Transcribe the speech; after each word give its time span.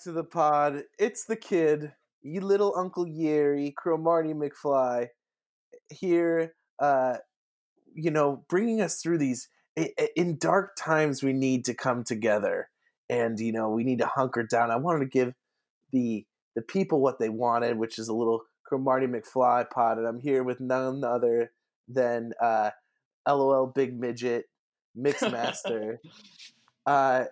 back 0.00 0.04
to 0.04 0.12
the 0.12 0.24
pod. 0.24 0.82
It's 0.98 1.24
the 1.24 1.36
kid, 1.36 1.92
you 2.22 2.40
little 2.40 2.74
Uncle 2.76 3.06
Yeri, 3.06 3.74
Cromarty 3.76 4.34
McFly, 4.34 5.08
here, 5.88 6.54
uh, 6.78 7.16
you 7.94 8.10
know, 8.10 8.44
bringing 8.48 8.80
us 8.80 9.00
through 9.02 9.18
these. 9.18 9.48
In 10.16 10.38
dark 10.38 10.76
times, 10.76 11.22
we 11.22 11.32
need 11.32 11.64
to 11.66 11.74
come 11.74 12.04
together, 12.04 12.68
and 13.08 13.38
you 13.38 13.52
know, 13.52 13.70
we 13.70 13.84
need 13.84 13.98
to 13.98 14.06
hunker 14.06 14.42
down. 14.42 14.70
I 14.70 14.76
wanted 14.76 15.00
to 15.00 15.06
give 15.06 15.34
the 15.92 16.26
the 16.54 16.62
people 16.62 17.00
what 17.00 17.18
they 17.18 17.28
wanted, 17.28 17.78
which 17.78 17.98
is 17.98 18.08
a 18.08 18.14
little 18.14 18.42
Cromarty 18.70 19.06
McFly 19.06 19.70
pod, 19.70 19.98
and 19.98 20.06
I'm 20.06 20.20
here 20.20 20.42
with 20.42 20.60
none 20.60 21.04
other 21.04 21.52
than 21.88 22.32
uh, 22.40 22.70
LOL 23.26 23.66
Big 23.66 23.98
Midget 23.98 24.46
Mixmaster. 24.98 25.98
uh, 26.86 27.24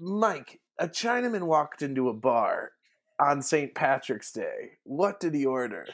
Mike, 0.00 0.61
a 0.82 0.88
Chinaman 0.88 1.44
walked 1.44 1.80
into 1.80 2.08
a 2.08 2.12
bar 2.12 2.72
on 3.20 3.40
St. 3.40 3.72
Patrick's 3.72 4.32
Day. 4.32 4.78
What 4.82 5.20
did 5.20 5.32
he 5.32 5.46
order? 5.46 5.86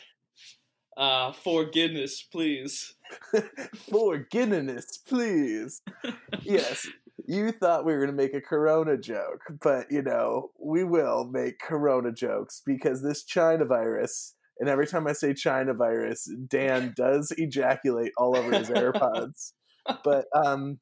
Uh, 0.96 1.30
for 1.30 1.66
Guinness, 1.66 2.22
please. 2.22 2.94
forgiveness, 3.90 4.98
please. 5.06 5.82
yes, 6.42 6.88
you 7.26 7.52
thought 7.52 7.84
we 7.84 7.92
were 7.92 7.98
going 7.98 8.16
to 8.16 8.22
make 8.22 8.32
a 8.32 8.40
Corona 8.40 8.96
joke, 8.96 9.42
but 9.60 9.92
you 9.92 10.00
know, 10.00 10.52
we 10.58 10.84
will 10.84 11.28
make 11.30 11.60
Corona 11.60 12.10
jokes 12.10 12.62
because 12.64 13.02
this 13.02 13.24
China 13.24 13.66
virus, 13.66 14.36
and 14.58 14.70
every 14.70 14.86
time 14.86 15.06
I 15.06 15.12
say 15.12 15.34
China 15.34 15.74
virus, 15.74 16.30
Dan 16.48 16.94
does 16.96 17.30
ejaculate 17.36 18.12
all 18.16 18.34
over 18.34 18.56
his 18.56 18.70
AirPods. 18.70 19.52
But 20.02 20.24
um, 20.34 20.78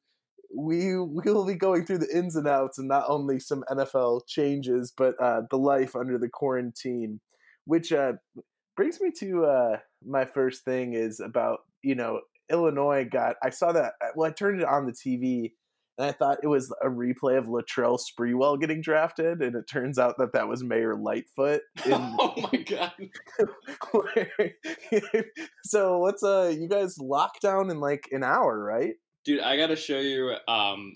we 0.57 0.97
will 0.97 1.45
be 1.45 1.55
going 1.55 1.85
through 1.85 1.99
the 1.99 2.17
ins 2.17 2.35
and 2.35 2.47
outs 2.47 2.79
and 2.79 2.87
not 2.87 3.05
only 3.07 3.39
some 3.39 3.63
NFL 3.69 4.27
changes, 4.27 4.91
but 4.95 5.15
uh, 5.21 5.41
the 5.51 5.57
life 5.57 5.95
under 5.95 6.17
the 6.17 6.29
quarantine, 6.29 7.19
which 7.65 7.93
uh, 7.93 8.13
brings 8.75 8.99
me 8.99 9.11
to 9.19 9.45
uh, 9.45 9.77
my 10.05 10.25
first 10.25 10.65
thing 10.65 10.93
is 10.93 11.19
about 11.19 11.59
you 11.83 11.95
know 11.95 12.21
Illinois 12.51 13.07
got. 13.09 13.35
I 13.43 13.51
saw 13.51 13.71
that. 13.71 13.93
Uh, 14.01 14.07
well, 14.15 14.29
I 14.29 14.33
turned 14.33 14.61
it 14.61 14.67
on 14.67 14.87
the 14.87 14.93
TV 14.93 15.51
and 15.97 16.07
I 16.07 16.11
thought 16.11 16.39
it 16.43 16.47
was 16.47 16.71
a 16.83 16.87
replay 16.87 17.37
of 17.37 17.45
Latrell 17.45 17.99
Sprewell 17.99 18.59
getting 18.59 18.81
drafted, 18.81 19.41
and 19.41 19.55
it 19.55 19.67
turns 19.67 19.97
out 19.97 20.15
that 20.19 20.33
that 20.33 20.47
was 20.47 20.63
Mayor 20.63 20.95
Lightfoot. 20.95 21.61
In, 21.85 21.93
oh 21.93 22.33
my 22.51 22.59
god! 22.59 22.93
so 25.63 25.99
what's 25.99 26.23
uh 26.23 26.53
you 26.57 26.67
guys 26.67 26.97
locked 26.99 27.41
down 27.41 27.69
in 27.69 27.79
like 27.79 28.07
an 28.11 28.23
hour, 28.23 28.63
right? 28.63 28.95
Dude, 29.27 29.41
I 29.41 29.57
got 29.57 29.67
to 29.67 29.75
show 29.75 29.99
you. 29.99 30.35
Um, 30.47 30.95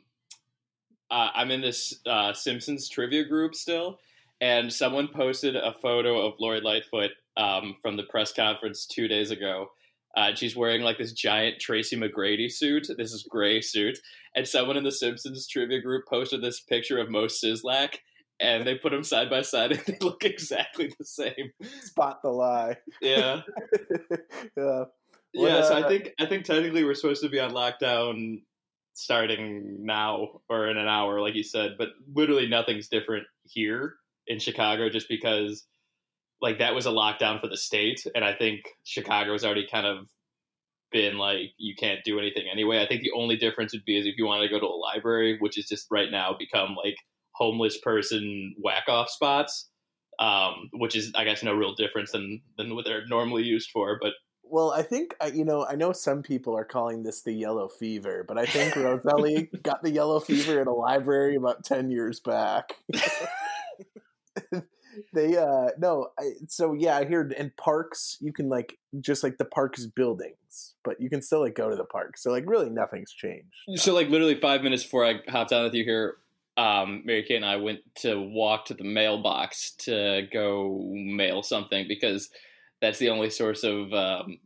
uh, 1.11 1.31
I'm 1.35 1.51
in 1.51 1.59
this 1.59 1.99
uh, 2.05 2.31
Simpsons 2.31 2.87
trivia 2.87 3.25
group 3.25 3.53
still, 3.53 3.99
and 4.39 4.71
someone 4.71 5.09
posted 5.13 5.57
a 5.57 5.73
photo 5.81 6.25
of 6.25 6.35
Lori 6.39 6.61
Lightfoot 6.61 7.11
um, 7.35 7.75
from 7.81 7.97
the 7.97 8.03
press 8.03 8.31
conference 8.31 8.85
two 8.85 9.09
days 9.09 9.31
ago. 9.31 9.71
Uh, 10.15 10.33
she's 10.33 10.55
wearing 10.55 10.81
like 10.81 10.97
this 10.97 11.11
giant 11.11 11.59
Tracy 11.59 11.97
McGrady 11.97 12.49
suit. 12.49 12.87
This 12.97 13.11
is 13.11 13.27
gray 13.29 13.59
suit, 13.59 13.99
and 14.33 14.47
someone 14.47 14.77
in 14.77 14.85
the 14.85 14.93
Simpsons 14.93 15.45
trivia 15.45 15.81
group 15.81 16.05
posted 16.07 16.41
this 16.41 16.61
picture 16.61 16.99
of 16.99 17.09
Moe 17.09 17.25
Szyslak, 17.25 17.95
and 18.39 18.65
they 18.65 18.75
put 18.75 18.93
them 18.93 19.03
side 19.03 19.29
by 19.29 19.41
side, 19.41 19.71
and 19.73 19.83
they 19.85 19.97
look 19.99 20.23
exactly 20.23 20.89
the 20.97 21.03
same. 21.03 21.51
Spot 21.81 22.21
the 22.21 22.29
lie. 22.29 22.77
Yeah. 23.01 23.41
yeah. 24.57 24.85
What, 25.33 25.49
yeah, 25.49 25.61
so 25.63 25.75
uh, 25.75 25.85
I 25.85 25.87
think 25.87 26.11
I 26.19 26.25
think 26.25 26.45
technically 26.45 26.83
we're 26.83 26.93
supposed 26.93 27.23
to 27.23 27.29
be 27.29 27.39
on 27.39 27.51
lockdown 27.51 28.41
starting 28.93 29.85
now 29.85 30.41
or 30.49 30.67
in 30.67 30.77
an 30.77 30.87
hour, 30.87 31.21
like 31.21 31.35
you 31.35 31.43
said, 31.43 31.75
but 31.77 31.89
literally 32.13 32.47
nothing's 32.47 32.89
different 32.89 33.25
here 33.43 33.95
in 34.27 34.39
Chicago 34.39 34.89
just 34.89 35.07
because 35.07 35.65
like 36.41 36.59
that 36.59 36.75
was 36.75 36.85
a 36.85 36.89
lockdown 36.89 37.39
for 37.39 37.47
the 37.47 37.57
state 37.57 38.05
and 38.13 38.25
I 38.25 38.33
think 38.33 38.61
Chicago 38.83 39.31
has 39.31 39.45
already 39.45 39.67
kind 39.71 39.85
of 39.85 40.07
been 40.91 41.17
like 41.17 41.53
you 41.57 41.75
can't 41.75 42.03
do 42.03 42.19
anything 42.19 42.45
anyway. 42.51 42.81
I 42.81 42.87
think 42.87 43.01
the 43.01 43.13
only 43.15 43.37
difference 43.37 43.73
would 43.73 43.85
be 43.85 43.97
is 43.97 44.05
if 44.05 44.15
you 44.17 44.25
wanted 44.25 44.47
to 44.47 44.53
go 44.53 44.59
to 44.59 44.65
a 44.65 44.75
library, 44.75 45.37
which 45.39 45.57
is 45.57 45.67
just 45.67 45.87
right 45.89 46.11
now 46.11 46.35
become 46.37 46.75
like 46.75 46.97
homeless 47.33 47.79
person 47.79 48.55
whack 48.61 48.83
off 48.89 49.09
spots. 49.09 49.69
Um, 50.19 50.69
which 50.73 50.95
is 50.95 51.11
I 51.15 51.23
guess 51.23 51.41
no 51.41 51.53
real 51.53 51.73
difference 51.73 52.11
than 52.11 52.41
than 52.57 52.75
what 52.75 52.85
they're 52.85 53.07
normally 53.07 53.43
used 53.43 53.71
for, 53.71 53.97
but 53.99 54.11
well, 54.51 54.71
I 54.71 54.81
think 54.81 55.15
you 55.33 55.45
know. 55.45 55.65
I 55.65 55.75
know 55.75 55.93
some 55.93 56.21
people 56.21 56.57
are 56.57 56.65
calling 56.65 57.03
this 57.03 57.21
the 57.21 57.31
yellow 57.31 57.69
fever, 57.69 58.25
but 58.27 58.37
I 58.37 58.45
think 58.45 58.75
Roselli 58.75 59.49
got 59.63 59.81
the 59.81 59.91
yellow 59.91 60.19
fever 60.19 60.61
in 60.61 60.67
a 60.67 60.73
library 60.73 61.35
about 61.35 61.63
ten 61.63 61.89
years 61.89 62.19
back. 62.19 62.73
they 65.13 65.37
uh 65.37 65.69
no, 65.77 66.09
I, 66.19 66.31
so 66.49 66.73
yeah, 66.73 66.97
I 66.97 67.05
hear 67.05 67.21
in 67.21 67.53
parks 67.55 68.17
you 68.19 68.33
can 68.33 68.49
like 68.49 68.77
just 68.99 69.23
like 69.23 69.37
the 69.37 69.45
parks 69.45 69.85
buildings, 69.85 70.75
but 70.83 70.99
you 70.99 71.09
can 71.09 71.21
still 71.21 71.39
like 71.39 71.55
go 71.55 71.69
to 71.69 71.75
the 71.77 71.85
park. 71.85 72.17
So 72.17 72.29
like 72.29 72.43
really 72.45 72.69
nothing's 72.69 73.13
changed. 73.13 73.55
So 73.77 73.93
like 73.93 74.09
literally 74.09 74.35
five 74.35 74.63
minutes 74.63 74.83
before 74.83 75.05
I 75.05 75.21
hopped 75.29 75.53
on 75.53 75.63
with 75.63 75.73
you 75.73 75.85
here, 75.85 76.17
um, 76.57 77.03
Mary 77.05 77.23
Kate 77.23 77.37
and 77.37 77.45
I 77.45 77.55
went 77.55 77.79
to 78.01 78.21
walk 78.21 78.65
to 78.65 78.73
the 78.73 78.83
mailbox 78.83 79.71
to 79.79 80.27
go 80.31 80.91
mail 80.91 81.41
something 81.41 81.87
because 81.87 82.29
that's 82.81 82.99
the 82.99 83.09
only 83.09 83.29
source 83.29 83.63
of 83.63 83.93
um, 83.93 84.39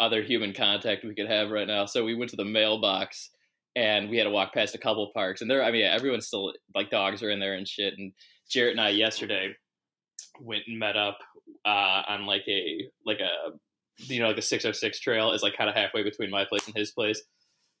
other 0.00 0.22
human 0.22 0.52
contact 0.52 1.04
we 1.04 1.14
could 1.14 1.28
have 1.28 1.50
right 1.50 1.66
now. 1.66 1.86
So 1.86 2.04
we 2.04 2.14
went 2.14 2.30
to 2.30 2.36
the 2.36 2.44
mailbox 2.44 3.30
and 3.74 4.08
we 4.08 4.16
had 4.16 4.24
to 4.24 4.30
walk 4.30 4.54
past 4.54 4.74
a 4.74 4.78
couple 4.78 5.10
parks. 5.12 5.42
And 5.42 5.50
there, 5.50 5.62
I 5.62 5.70
mean, 5.70 5.84
everyone's 5.84 6.26
still 6.26 6.52
like 6.74 6.90
dogs 6.90 7.22
are 7.22 7.30
in 7.30 7.40
there 7.40 7.54
and 7.54 7.68
shit. 7.68 7.94
And 7.98 8.12
Jarrett 8.50 8.72
and 8.72 8.80
I 8.80 8.90
yesterday 8.90 9.54
went 10.40 10.64
and 10.66 10.78
met 10.78 10.96
up 10.96 11.18
uh, 11.64 12.02
on 12.08 12.26
like 12.26 12.44
a 12.48 12.88
like 13.04 13.20
a 13.20 13.56
you 13.98 14.20
know 14.20 14.28
like 14.28 14.38
a 14.38 14.42
606 14.42 15.00
trail 15.00 15.32
is 15.32 15.42
like 15.42 15.56
kind 15.56 15.68
of 15.70 15.76
halfway 15.76 16.02
between 16.02 16.30
my 16.30 16.44
place 16.44 16.66
and 16.66 16.76
his 16.76 16.92
place. 16.92 17.22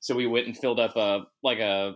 So 0.00 0.14
we 0.14 0.26
went 0.26 0.46
and 0.46 0.56
filled 0.56 0.80
up 0.80 0.96
a 0.96 1.26
like 1.42 1.58
a 1.58 1.94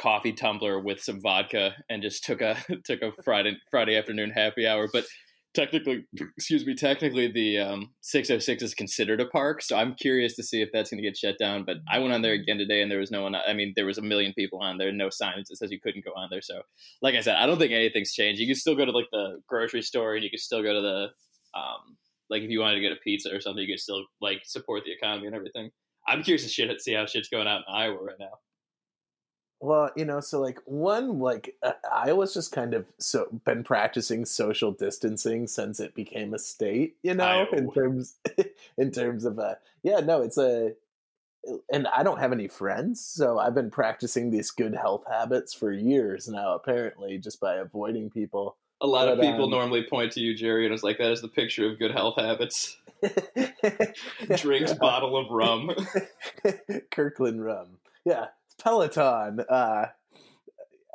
coffee 0.00 0.32
tumbler 0.32 0.80
with 0.80 1.00
some 1.00 1.20
vodka 1.20 1.74
and 1.88 2.02
just 2.02 2.24
took 2.24 2.40
a 2.40 2.56
took 2.84 3.02
a 3.02 3.12
Friday 3.24 3.56
Friday 3.70 3.96
afternoon 3.96 4.30
happy 4.30 4.66
hour. 4.66 4.88
But 4.92 5.04
technically, 5.54 6.06
excuse 6.36 6.66
me, 6.66 6.74
technically 6.74 7.30
the 7.30 7.58
um, 7.58 7.90
606 8.00 8.62
is 8.62 8.74
considered 8.74 9.20
a 9.20 9.26
park. 9.26 9.62
So 9.62 9.76
I'm 9.76 9.94
curious 9.94 10.36
to 10.36 10.42
see 10.42 10.62
if 10.62 10.70
that's 10.72 10.90
going 10.90 11.02
to 11.02 11.08
get 11.08 11.16
shut 11.16 11.38
down. 11.38 11.64
But 11.64 11.78
I 11.90 11.98
went 11.98 12.12
on 12.12 12.22
there 12.22 12.32
again 12.32 12.58
today 12.58 12.82
and 12.82 12.90
there 12.90 12.98
was 12.98 13.10
no 13.10 13.22
one. 13.22 13.34
I 13.34 13.52
mean, 13.52 13.72
there 13.76 13.86
was 13.86 13.98
a 13.98 14.02
million 14.02 14.32
people 14.34 14.60
on 14.60 14.78
there, 14.78 14.92
no 14.92 15.08
signage 15.08 15.46
that 15.48 15.56
says 15.56 15.70
you 15.70 15.80
couldn't 15.80 16.04
go 16.04 16.12
on 16.16 16.28
there. 16.30 16.42
So, 16.42 16.62
like 17.02 17.14
I 17.14 17.20
said, 17.20 17.36
I 17.36 17.46
don't 17.46 17.58
think 17.58 17.72
anything's 17.72 18.12
changed. 18.12 18.40
You 18.40 18.46
can 18.46 18.56
still 18.56 18.76
go 18.76 18.84
to 18.84 18.92
like 18.92 19.08
the 19.12 19.40
grocery 19.48 19.82
store 19.82 20.14
and 20.14 20.24
you 20.24 20.30
can 20.30 20.38
still 20.38 20.62
go 20.62 20.72
to 20.72 20.80
the, 20.80 21.08
um, 21.58 21.96
like 22.28 22.42
if 22.42 22.50
you 22.50 22.60
wanted 22.60 22.76
to 22.76 22.80
get 22.80 22.92
a 22.92 22.96
pizza 22.96 23.34
or 23.34 23.40
something, 23.40 23.62
you 23.62 23.74
could 23.74 23.80
still 23.80 24.04
like 24.20 24.42
support 24.44 24.84
the 24.84 24.92
economy 24.92 25.26
and 25.26 25.36
everything. 25.36 25.70
I'm 26.06 26.22
curious 26.22 26.42
to 26.44 26.48
shit, 26.48 26.80
see 26.80 26.94
how 26.94 27.06
shit's 27.06 27.28
going 27.28 27.46
out 27.46 27.62
in 27.68 27.74
Iowa 27.74 28.02
right 28.02 28.16
now. 28.18 28.38
Well, 29.62 29.90
you 29.94 30.06
know, 30.06 30.20
so 30.20 30.40
like 30.40 30.58
one, 30.64 31.18
like 31.18 31.54
uh, 31.62 31.72
Iowa's 31.92 32.32
just 32.32 32.50
kind 32.50 32.72
of 32.72 32.86
so 32.98 33.28
been 33.44 33.62
practicing 33.62 34.24
social 34.24 34.72
distancing 34.72 35.46
since 35.46 35.80
it 35.80 35.94
became 35.94 36.32
a 36.32 36.38
state. 36.38 36.96
You 37.02 37.14
know, 37.14 37.24
Iowa. 37.24 37.56
in 37.56 37.70
terms 37.70 38.14
in 38.78 38.90
terms 38.90 39.26
of 39.26 39.38
uh, 39.38 39.56
yeah, 39.82 40.00
no, 40.00 40.22
it's 40.22 40.38
a, 40.38 40.72
and 41.70 41.86
I 41.88 42.02
don't 42.02 42.20
have 42.20 42.32
any 42.32 42.48
friends, 42.48 43.04
so 43.04 43.38
I've 43.38 43.54
been 43.54 43.70
practicing 43.70 44.30
these 44.30 44.50
good 44.50 44.74
health 44.74 45.04
habits 45.10 45.52
for 45.52 45.70
years 45.70 46.26
now. 46.26 46.54
Apparently, 46.54 47.18
just 47.18 47.38
by 47.38 47.56
avoiding 47.56 48.08
people. 48.08 48.56
A 48.80 48.86
lot 48.86 49.08
but, 49.08 49.18
of 49.18 49.20
people 49.20 49.44
um, 49.44 49.50
normally 49.50 49.82
point 49.82 50.12
to 50.12 50.20
you, 50.20 50.34
Jerry, 50.34 50.64
and 50.64 50.72
it's 50.72 50.82
like 50.82 50.96
that 50.96 51.12
is 51.12 51.20
the 51.20 51.28
picture 51.28 51.70
of 51.70 51.78
good 51.78 51.90
health 51.90 52.16
habits. 52.16 52.78
Drinks 54.36 54.72
bottle 54.72 55.18
of 55.18 55.30
rum. 55.30 55.70
Kirkland 56.90 57.44
rum. 57.44 57.76
Yeah, 58.06 58.28
Peloton. 58.62 59.40
Uh, 59.48 59.86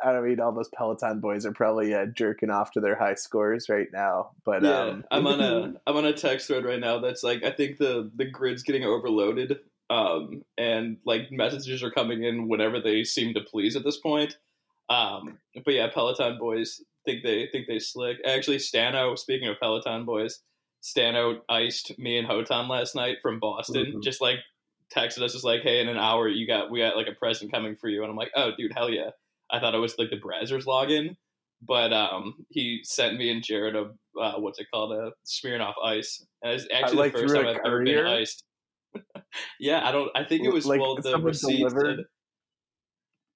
I 0.03 0.12
don't 0.12 0.25
mean, 0.25 0.39
all 0.39 0.51
those 0.51 0.69
Peloton 0.69 1.19
boys 1.19 1.45
are 1.45 1.53
probably 1.53 1.94
uh, 1.94 2.06
jerking 2.06 2.50
off 2.50 2.71
to 2.71 2.81
their 2.81 2.95
high 2.95 3.15
scores 3.15 3.69
right 3.69 3.88
now. 3.91 4.31
But 4.44 4.63
yeah, 4.63 4.79
um, 4.79 5.06
I'm 5.09 5.27
on 5.27 5.41
a 5.41 5.73
I'm 5.88 5.97
on 5.97 6.06
a 6.06 6.13
text 6.13 6.47
thread 6.47 6.65
right 6.65 6.79
now 6.79 7.00
that's 7.00 7.23
like 7.23 7.44
I 7.44 7.51
think 7.51 7.77
the 7.77 8.12
the 8.15 8.25
grid's 8.25 8.63
getting 8.63 8.83
overloaded, 8.83 9.59
um, 9.89 10.44
and 10.57 10.97
like 11.06 11.31
messages 11.31 11.81
are 11.83 11.91
coming 11.91 12.23
in 12.23 12.47
whenever 12.47 12.79
they 12.79 13.03
seem 13.03 13.33
to 13.33 13.41
please 13.41 13.75
at 13.75 13.83
this 13.83 13.97
point. 13.97 14.38
Um, 14.89 15.39
but 15.63 15.73
yeah, 15.73 15.88
Peloton 15.94 16.38
boys 16.38 16.81
think 17.06 17.23
they 17.23 17.47
think 17.51 17.68
they 17.68 17.79
slick. 17.79 18.18
Actually, 18.25 18.57
Stano. 18.57 19.18
Speaking 19.18 19.47
of 19.47 19.59
Peloton 19.59 20.06
boys, 20.06 20.39
Stano 20.83 21.39
iced 21.50 21.97
me 21.97 22.18
and 22.18 22.27
Hotan 22.27 22.69
last 22.69 22.95
night 22.95 23.18
from 23.21 23.39
Boston, 23.39 23.85
mm-hmm. 23.85 24.01
just 24.01 24.21
like 24.21 24.39
texted 24.95 25.21
us 25.21 25.33
just 25.33 25.44
like, 25.45 25.62
"Hey, 25.62 25.81
in 25.81 25.89
an 25.89 25.97
hour, 25.97 26.27
you 26.27 26.47
got 26.47 26.71
we 26.71 26.80
got 26.80 26.95
like 26.95 27.07
a 27.07 27.13
present 27.13 27.51
coming 27.51 27.75
for 27.75 27.89
you," 27.89 28.01
and 28.01 28.09
I'm 28.09 28.18
like, 28.18 28.31
"Oh, 28.36 28.51
dude, 28.57 28.74
hell 28.74 28.89
yeah!" 28.89 29.12
I 29.51 29.59
thought 29.59 29.75
it 29.75 29.80
was 29.80 29.97
like 29.97 30.09
the 30.09 30.18
Brazzers 30.18 30.65
login, 30.65 31.15
but 31.62 31.94
um, 31.94 32.45
he 32.50 32.81
sent 32.83 33.18
me 33.18 33.30
and 33.30 33.44
Jared 33.44 33.75
a 33.75 33.92
uh, 34.19 34.39
what's 34.39 34.59
it 34.59 34.68
called 34.74 34.94
a 34.94 35.12
Smirnoff 35.25 35.75
Ice, 35.83 36.25
and 36.42 36.53
it's 36.53 36.68
actually 36.74 36.97
like 36.97 37.13
the 37.13 37.19
first 37.19 37.36
time 37.36 37.47
I've 37.47 37.57
ever 37.65 37.83
been 37.83 38.06
iced. 38.06 38.44
yeah, 39.59 39.88
I 39.88 39.92
don't. 39.92 40.09
I 40.15 40.24
think 40.24 40.44
it 40.45 40.53
was 40.53 40.65
like 40.65 40.80
well 40.80 40.95
the 40.95 41.18
receipt 41.19 41.69
said, 41.69 41.97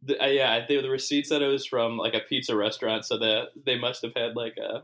The, 0.02 0.24
uh, 0.24 0.28
yeah, 0.28 0.66
they, 0.66 0.82
the 0.82 0.90
receipt 0.90 1.28
said 1.28 1.42
it 1.42 1.48
was 1.48 1.66
from 1.66 1.98
like 1.98 2.14
a 2.14 2.22
pizza 2.22 2.56
restaurant, 2.56 3.06
so 3.06 3.18
that 3.18 3.50
they 3.66 3.78
must 3.78 4.02
have 4.04 4.14
had 4.16 4.36
like 4.36 4.56
a, 4.58 4.82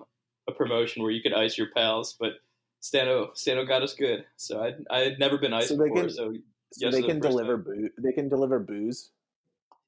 a 0.49 0.53
promotion 0.53 1.01
where 1.01 1.11
you 1.11 1.21
could 1.21 1.33
ice 1.33 1.57
your 1.57 1.69
pals. 1.75 2.15
But 2.19 2.33
Stano 2.81 3.31
Stano 3.35 3.67
got 3.67 3.81
us 3.81 3.93
good, 3.93 4.25
so 4.35 4.61
I 4.61 4.73
I 4.93 4.99
had 4.99 5.19
never 5.19 5.37
been 5.37 5.53
iced 5.53 5.69
So 5.69 5.77
before, 5.77 6.01
can- 6.01 6.09
so 6.09 6.33
So 6.73 6.87
yes, 6.87 6.93
they 6.93 7.01
can 7.01 7.21
first 7.21 7.31
deliver 7.31 7.57
boo- 7.57 7.89
they 7.97 8.11
can 8.11 8.29
deliver 8.29 8.59
booze. 8.59 9.11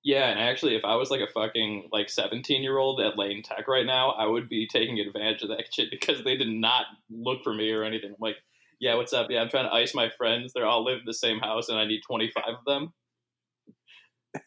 Yeah, 0.04 0.30
and 0.30 0.40
actually, 0.40 0.76
if 0.76 0.86
I 0.86 0.96
was 0.96 1.10
like 1.10 1.22
a 1.22 1.28
fucking 1.28 1.90
like 1.92 2.10
seventeen 2.10 2.64
year 2.64 2.78
old 2.78 3.02
at 3.02 3.18
Lane 3.18 3.44
Tech 3.44 3.68
right 3.68 3.86
now, 3.86 4.12
I 4.12 4.26
would 4.26 4.48
be 4.48 4.68
taking 4.68 5.00
advantage 5.00 5.42
of 5.42 5.50
that 5.50 5.66
shit 5.74 5.92
because 5.92 6.24
they 6.24 6.38
did 6.38 6.50
not 6.50 6.86
look 7.10 7.44
for 7.44 7.54
me 7.54 7.72
or 7.72 7.84
anything. 7.84 8.12
I'm 8.12 8.16
like, 8.20 8.38
yeah, 8.80 8.96
what's 8.96 9.14
up? 9.14 9.28
Yeah, 9.30 9.42
I'm 9.42 9.50
trying 9.50 9.66
to 9.70 9.74
ice 9.74 9.94
my 9.94 10.10
friends. 10.18 10.54
They're 10.54 10.66
all 10.66 10.84
live 10.84 11.00
in 11.00 11.06
the 11.06 11.14
same 11.14 11.40
house, 11.40 11.70
and 11.70 11.78
I 11.78 11.86
need 11.86 12.02
twenty 12.08 12.32
five 12.32 12.56
of 12.58 12.66
them. 12.66 12.94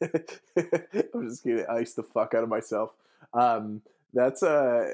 I'm 1.14 1.28
just 1.28 1.44
gonna 1.44 1.66
ice 1.70 1.94
the 1.94 2.04
fuck 2.04 2.34
out 2.34 2.42
of 2.42 2.48
myself. 2.48 2.92
Um, 3.34 3.82
that's 4.14 4.42
uh, 4.42 4.92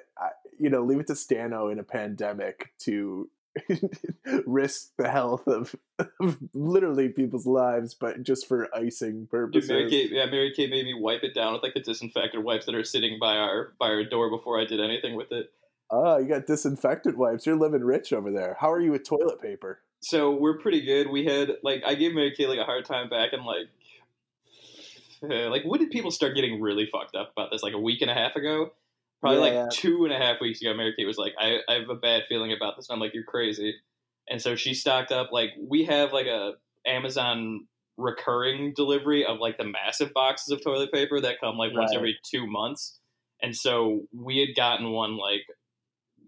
you 0.59 0.71
know, 0.71 0.83
leave 0.83 1.01
it 1.01 1.07
to 1.09 1.15
Stano 1.15 1.71
in 1.71 1.79
a 1.79 1.85
pandemic 1.85 2.73
to 2.81 3.29
risk 4.47 4.93
the 4.99 5.11
health 5.11 5.47
of, 5.47 5.75
of 6.21 6.39
literally 6.55 7.09
people's 7.09 7.47
lives, 7.47 7.95
but 7.95 8.23
just 8.23 8.47
for 8.47 8.69
icing 8.75 9.21
Dude, 9.21 9.31
purposes. 9.31 9.71
Mary 9.71 9.91
Kate, 9.91 10.11
yeah, 10.11 10.27
Mary 10.27 10.53
Kate 10.55 10.71
made 10.71 10.85
me 10.85 10.95
wipe 10.95 11.23
it 11.23 11.35
down 11.35 11.53
with 11.53 11.63
like 11.63 11.75
the 11.75 11.81
disinfectant 11.81 12.45
wipes 12.45 12.67
that 12.67 12.75
are 12.75 12.85
sitting 12.85 13.19
by 13.21 13.37
our 13.37 13.73
by 13.79 13.89
our 13.89 14.05
door 14.05 14.31
before 14.31 14.61
I 14.61 14.65
did 14.65 14.81
anything 14.81 15.17
with 15.17 15.33
it. 15.33 15.53
Oh, 15.91 16.19
you 16.19 16.27
got 16.27 16.47
disinfectant 16.47 17.17
wipes. 17.17 17.47
You're 17.47 17.57
living 17.57 17.85
rich 17.85 18.13
over 18.13 18.31
there. 18.31 18.57
How 18.61 18.73
are 18.73 18.81
you 18.81 18.93
with 18.93 19.05
toilet 19.05 19.41
paper? 19.41 19.81
So 20.01 20.33
we're 20.33 20.59
pretty 20.59 20.83
good. 20.83 21.11
We 21.11 21.25
had 21.25 21.59
like 21.63 21.83
I 21.87 21.95
gave 21.95 22.15
Mary 22.15 22.33
Kate 22.37 22.49
like 22.49 22.59
a 22.59 22.65
hard 22.65 22.85
time 22.85 23.09
back 23.09 23.33
and 23.33 23.45
like 23.45 23.69
like 25.51 25.63
when 25.65 25.81
did 25.81 25.91
people 25.91 26.11
start 26.11 26.35
getting 26.35 26.61
really 26.61 26.87
fucked 26.87 27.15
up 27.15 27.33
about 27.33 27.51
this? 27.51 27.63
Like 27.63 27.75
a 27.75 27.81
week 27.81 28.03
and 28.03 28.11
a 28.11 28.15
half 28.15 28.37
ago, 28.37 28.73
probably 29.21 29.39
Yeah, 29.39 29.45
like 29.45 29.53
yeah. 29.53 29.69
two 29.73 30.05
and 30.05 30.13
a 30.13 30.19
half 30.19 30.41
weeks 30.41 30.61
ago. 30.61 30.75
Mary 30.75 30.95
Kate 30.97 31.07
was 31.07 31.19
like, 31.19 31.35
I, 31.39 31.59
I 31.69 31.75
have 31.75 31.89
a 31.89 31.95
bad 31.95 32.25
feeling 32.29 32.53
about 32.53 32.77
this. 32.77 32.89
And 32.89 32.95
I'm 32.95 33.01
like, 33.01 33.15
you're 33.15 33.25
crazy. 33.25 33.75
And 34.29 34.43
so 34.43 34.57
she 34.57 34.75
stocked 34.75 35.13
up 35.13 35.31
like 35.33 35.51
we 35.61 35.85
have 35.85 36.13
like 36.13 36.27
a 36.27 36.53
Amazon 36.87 37.67
recurring 37.97 38.73
delivery 38.75 39.25
of 39.25 39.39
like 39.39 39.57
the 39.57 39.65
massive 39.65 40.13
boxes 40.13 40.53
of 40.53 40.63
toilet 40.63 40.93
paper 40.93 41.21
that 41.21 41.41
come 41.41 41.57
like 41.57 41.73
once 41.73 41.93
every 41.95 42.19
two 42.25 42.47
months. 42.47 42.99
And 43.43 43.55
so 43.55 44.03
we 44.13 44.39
had 44.39 44.55
gotten 44.57 44.91
one 44.91 45.17
like 45.17 45.43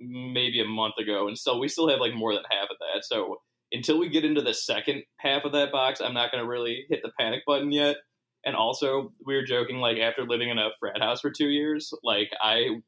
maybe 0.01 0.61
a 0.61 0.65
month 0.65 0.95
ago, 0.99 1.27
and 1.27 1.39
so 1.39 1.59
we 1.59 1.69
still 1.69 1.89
have 1.89 2.01
like 2.01 2.15
more 2.15 2.35
than 2.35 2.45
half 2.51 2.69
of 2.71 2.77
that. 2.79 3.05
So 3.05 3.41
until 3.73 3.99
we 3.99 4.09
get 4.09 4.25
into 4.25 4.43
the 4.43 4.55
second 4.55 5.03
half 5.19 5.45
of 5.45 5.53
that 5.53 5.73
box, 5.73 6.01
I'm 6.01 6.15
not 6.15 6.31
going 6.31 6.43
to 6.43 6.49
really 6.49 6.87
hit 6.89 7.01
the 7.03 7.11
panic 7.19 7.43
button 7.47 7.73
yet. 7.73 7.97
And 8.45 8.55
also, 8.57 9.13
we 9.25 9.35
were 9.35 9.43
joking 9.43 9.79
like 9.79 9.99
after 9.99 10.25
living 10.25 10.49
in 10.49 10.59
a 10.59 10.71
frat 10.79 11.01
house 11.01 11.21
for 11.21 11.31
two 11.31 11.49
years, 11.49 11.93
like 12.03 12.31
I 12.41 12.81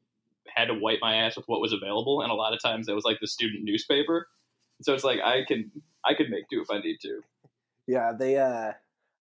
had 0.47 0.65
to 0.65 0.73
wipe 0.73 0.99
my 1.01 1.15
ass 1.15 1.35
with 1.35 1.47
what 1.47 1.61
was 1.61 1.73
available, 1.73 2.21
and 2.21 2.31
a 2.31 2.35
lot 2.35 2.53
of 2.53 2.61
times 2.61 2.87
that 2.87 2.95
was 2.95 3.03
like 3.03 3.19
the 3.19 3.27
student 3.27 3.63
newspaper. 3.63 4.27
So 4.81 4.93
it's 4.93 5.03
like 5.03 5.19
I 5.19 5.43
can 5.45 5.71
I 6.05 6.13
could 6.13 6.29
make 6.29 6.49
do 6.49 6.61
if 6.61 6.71
I 6.71 6.79
need 6.79 6.97
to. 7.01 7.21
Yeah, 7.87 8.13
they 8.17 8.37
uh 8.37 8.71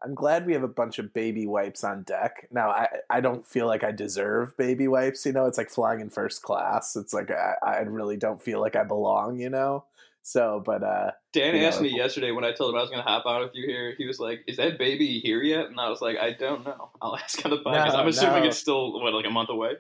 I'm 0.03 0.15
glad 0.15 0.47
we 0.47 0.55
have 0.55 0.63
a 0.63 0.69
bunch 0.69 0.99
of 0.99 1.13
baby 1.13 1.47
wipes 1.47 1.85
on 1.85 2.05
deck. 2.05 2.49
Now 2.51 2.71
I 2.71 2.89
I 3.11 3.21
don't 3.21 3.47
feel 3.47 3.67
like 3.67 3.85
I 3.85 3.93
deserve 3.93 4.57
baby 4.57 4.89
wipes, 4.89 5.27
you 5.27 5.33
know, 5.33 5.47
it's 5.47 5.59
like 5.59 5.71
flying 5.71 6.01
in 6.01 6.11
first 6.11 6.43
class. 6.43 6.97
It's 6.97 7.13
like 7.13 7.31
I, 7.31 7.55
I 7.63 7.79
really 7.81 8.17
don't 8.17 8.41
feel 8.41 8.61
like 8.61 8.77
I 8.77 8.85
belong, 8.85 9.39
you 9.39 9.51
know. 9.51 9.85
So, 10.23 10.63
but 10.65 10.83
uh 10.83 11.13
Dan 11.33 11.55
You 11.55 11.63
know, 11.63 11.69
asked 11.69 11.81
me 11.81 11.97
yesterday 11.97 12.31
when 12.31 12.45
I 12.45 12.53
told 12.53 12.75
him 12.75 12.79
I 12.79 12.83
was 12.83 12.91
going 12.91 13.03
to 13.03 13.09
hop 13.09 13.27
on 13.27 13.41
with 13.41 13.53
you 13.55 13.67
here. 13.67 13.95
He 13.97 14.07
was 14.07 14.21
like, 14.21 14.45
"Is 14.47 14.59
that 14.59 14.79
baby 14.79 15.21
here 15.21 15.43
yet?" 15.43 15.67
And 15.67 15.81
I 15.81 15.89
was 15.89 16.01
like, 16.01 16.19
"I 16.19 16.33
don't 16.33 16.65
know. 16.65 16.91
I'll 17.01 17.17
ask 17.17 17.45
on 17.45 17.51
the 17.51 17.59
podcast. 17.59 17.93
No, 17.93 17.95
I'm 17.95 18.09
assuming 18.09 18.43
no. 18.43 18.49
it's 18.49 18.59
still 18.59 19.01
what 19.01 19.15
like 19.15 19.27
a 19.27 19.31
month 19.31 19.49
away." 19.49 19.75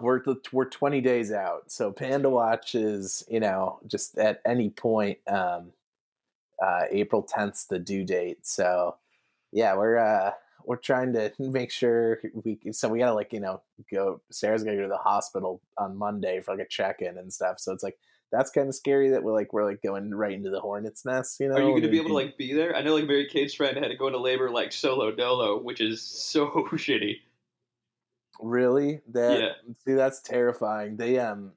we're 0.00 0.22
we're 0.52 0.68
20 0.68 1.00
days 1.00 1.32
out. 1.32 1.70
So 1.70 1.92
Panda 1.92 2.28
Watch 2.28 2.74
is, 2.74 3.24
you 3.28 3.40
know, 3.40 3.78
just 3.86 4.18
at 4.18 4.40
any 4.44 4.70
point 4.70 5.18
um 5.26 5.72
uh 6.62 6.84
April 6.90 7.22
10th's 7.22 7.66
the 7.66 7.78
due 7.78 8.04
date. 8.04 8.46
So, 8.46 8.96
yeah, 9.52 9.76
we're 9.76 9.98
uh 9.98 10.32
we're 10.64 10.76
trying 10.76 11.12
to 11.12 11.32
make 11.38 11.70
sure 11.70 12.20
we 12.32 12.58
so 12.72 12.88
we 12.88 12.98
gotta 12.98 13.14
like 13.14 13.32
you 13.32 13.40
know 13.40 13.62
go 13.92 14.20
sarah's 14.30 14.64
gonna 14.64 14.76
go 14.76 14.82
to 14.82 14.88
the 14.88 14.96
hospital 14.96 15.60
on 15.76 15.96
monday 15.96 16.40
for 16.40 16.52
like 16.52 16.64
a 16.64 16.68
check-in 16.68 17.18
and 17.18 17.32
stuff 17.32 17.60
so 17.60 17.72
it's 17.72 17.82
like 17.82 17.98
that's 18.34 18.50
kind 18.50 18.68
of 18.68 18.74
scary 18.74 19.10
that 19.10 19.22
we're 19.22 19.32
like 19.32 19.52
we're 19.52 19.64
like 19.64 19.82
going 19.82 20.14
right 20.14 20.32
into 20.32 20.50
the 20.50 20.60
hornet's 20.60 21.04
nest 21.04 21.38
you 21.40 21.48
know 21.48 21.54
Are 21.54 21.60
you 21.62 21.68
going 21.70 21.82
to 21.82 21.88
be 21.88 21.98
able 21.98 22.08
to 22.08 22.14
like 22.14 22.36
be 22.36 22.52
there? 22.52 22.74
I 22.74 22.82
know 22.82 22.94
like 22.94 23.06
Mary 23.06 23.26
Kate's 23.30 23.54
friend 23.54 23.76
had 23.76 23.88
to 23.88 23.96
go 23.96 24.06
into 24.08 24.18
labor 24.18 24.50
like 24.50 24.72
solo 24.72 25.12
dolo, 25.12 25.60
which 25.60 25.80
is 25.80 26.02
so 26.02 26.46
shitty. 26.72 27.18
really 28.40 29.00
that 29.12 29.40
Yeah. 29.40 29.52
see 29.86 29.94
that's 29.94 30.20
terrifying 30.20 30.96
they 30.96 31.18
um 31.18 31.52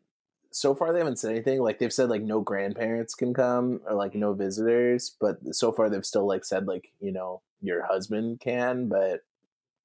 so 0.52 0.74
far 0.76 0.94
they 0.94 1.00
haven't 1.00 1.18
said 1.20 1.32
anything 1.32 1.60
like 1.62 1.80
they've 1.80 1.92
said 1.94 2.10
like 2.10 2.22
no 2.22 2.40
grandparents 2.42 3.16
can 3.16 3.34
come 3.34 3.82
or 3.88 3.94
like 3.96 4.16
no 4.16 4.34
visitors 4.34 5.16
but 5.20 5.38
so 5.56 5.72
far 5.72 5.90
they've 5.90 6.06
still 6.06 6.26
like 6.28 6.46
said 6.46 6.68
like 6.68 6.92
you 7.00 7.12
know 7.12 7.42
your 7.62 7.84
husband 7.86 8.40
can 8.40 8.88
but 8.88 9.22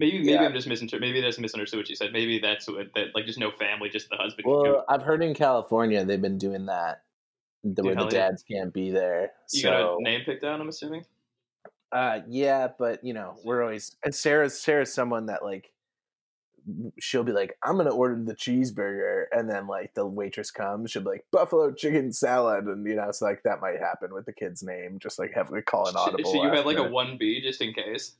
Maybe 0.02 0.18
maybe 0.18 0.32
Yeah. 0.32 0.42
I'm 0.42 0.52
just 0.52 0.66
misunderstood. 0.66 1.00
Maybe 1.00 1.20
that's 1.20 1.38
misunderstood 1.38 1.78
what 1.78 1.88
you 1.88 1.96
said. 1.96 2.12
Maybe 2.12 2.38
that's 2.38 2.68
what 2.68 2.92
that 2.94 3.14
like 3.14 3.26
just 3.26 3.38
no 3.38 3.50
family, 3.52 3.88
just 3.88 4.10
the 4.10 4.16
husband. 4.16 4.44
can 4.44 4.52
well 4.52 4.64
go. 4.64 4.84
i've 4.88 5.02
heard 5.02 5.22
in 5.22 5.32
california 5.32 6.04
they've 6.04 6.20
been 6.20 6.38
doing 6.38 6.66
that 6.66 7.02
the, 7.64 7.82
where 7.82 7.94
the 7.94 8.00
hell 8.00 8.12
yeah. 8.12 8.28
dads 8.28 8.42
can't 8.42 8.72
be 8.72 8.90
there 8.90 9.30
You 9.52 9.62
so 9.62 9.70
got 9.70 9.98
a 9.98 10.02
name 10.02 10.22
picked 10.24 10.44
out. 10.44 10.60
I'm 10.60 10.68
assuming. 10.68 11.04
Uh, 11.92 12.20
yeah, 12.26 12.68
but 12.78 13.04
you 13.04 13.12
know, 13.12 13.36
we're 13.44 13.62
always 13.62 13.96
and 14.04 14.14
Sarah's 14.14 14.58
Sarah's 14.58 14.92
someone 14.92 15.26
that 15.26 15.44
like 15.44 15.72
she'll 16.98 17.24
be 17.24 17.32
like, 17.32 17.56
I'm 17.62 17.76
gonna 17.76 17.90
order 17.90 18.20
the 18.22 18.34
cheeseburger, 18.34 19.24
and 19.30 19.48
then 19.48 19.66
like 19.66 19.94
the 19.94 20.06
waitress 20.06 20.50
comes, 20.50 20.90
she'll 20.90 21.02
be 21.02 21.10
like 21.10 21.26
buffalo 21.30 21.70
chicken 21.72 22.12
salad, 22.12 22.64
and 22.64 22.86
you 22.86 22.94
know, 22.94 23.10
so 23.12 23.26
like 23.26 23.42
that 23.44 23.60
might 23.60 23.78
happen 23.78 24.14
with 24.14 24.26
the 24.26 24.32
kid's 24.32 24.62
name, 24.62 24.98
just 25.00 25.18
like 25.18 25.32
have 25.34 25.50
to 25.50 25.62
call 25.62 25.86
an 25.86 25.96
audible. 25.96 26.32
so 26.32 26.42
you 26.42 26.50
have 26.50 26.66
like 26.66 26.78
a 26.78 26.88
one 26.88 27.18
B 27.18 27.42
just 27.42 27.60
in 27.60 27.74
case. 27.74 28.14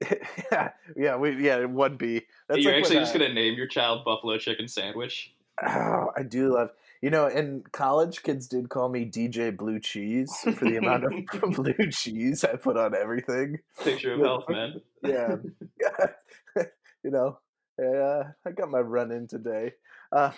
yeah, 0.52 0.70
yeah, 0.96 1.16
we 1.16 1.44
yeah 1.44 1.64
one 1.64 1.96
B. 1.96 2.22
That's 2.48 2.60
You're 2.60 2.72
like 2.72 2.82
actually 2.82 2.96
just 2.96 3.14
uh, 3.14 3.18
gonna 3.18 3.34
name 3.34 3.54
your 3.54 3.66
child 3.66 4.04
Buffalo 4.04 4.38
Chicken 4.38 4.68
Sandwich. 4.68 5.34
Oh, 5.64 6.10
I 6.16 6.22
do 6.22 6.52
love 6.52 6.70
you 7.00 7.10
know. 7.10 7.26
In 7.26 7.62
college, 7.72 8.22
kids 8.22 8.48
did 8.48 8.70
call 8.70 8.88
me 8.88 9.04
DJ 9.04 9.56
Blue 9.56 9.78
Cheese 9.78 10.34
for 10.40 10.64
the 10.64 10.76
amount 10.78 11.04
of 11.04 11.12
blue 11.54 11.90
cheese 11.90 12.44
I 12.44 12.56
put 12.56 12.76
on 12.76 12.94
everything. 12.94 13.58
Picture 13.82 14.14
of 14.14 14.20
health, 14.20 14.44
man. 14.48 14.80
yeah, 15.02 15.36
you 17.04 17.10
know, 17.10 17.38
uh, 17.80 18.24
I 18.46 18.50
got 18.50 18.70
my 18.70 18.80
run 18.80 19.12
in 19.12 19.28
today. 19.28 19.74
Uh, 20.10 20.30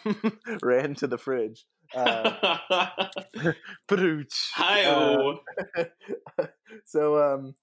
ran 0.63 0.95
to 0.97 1.07
the 1.07 1.19
fridge. 1.19 1.67
Uh, 1.95 2.33
Brooch. 3.87 4.51
Hi-oh. 4.55 5.39
Uh, 5.77 6.47
so, 6.85 7.35
um, 7.35 7.55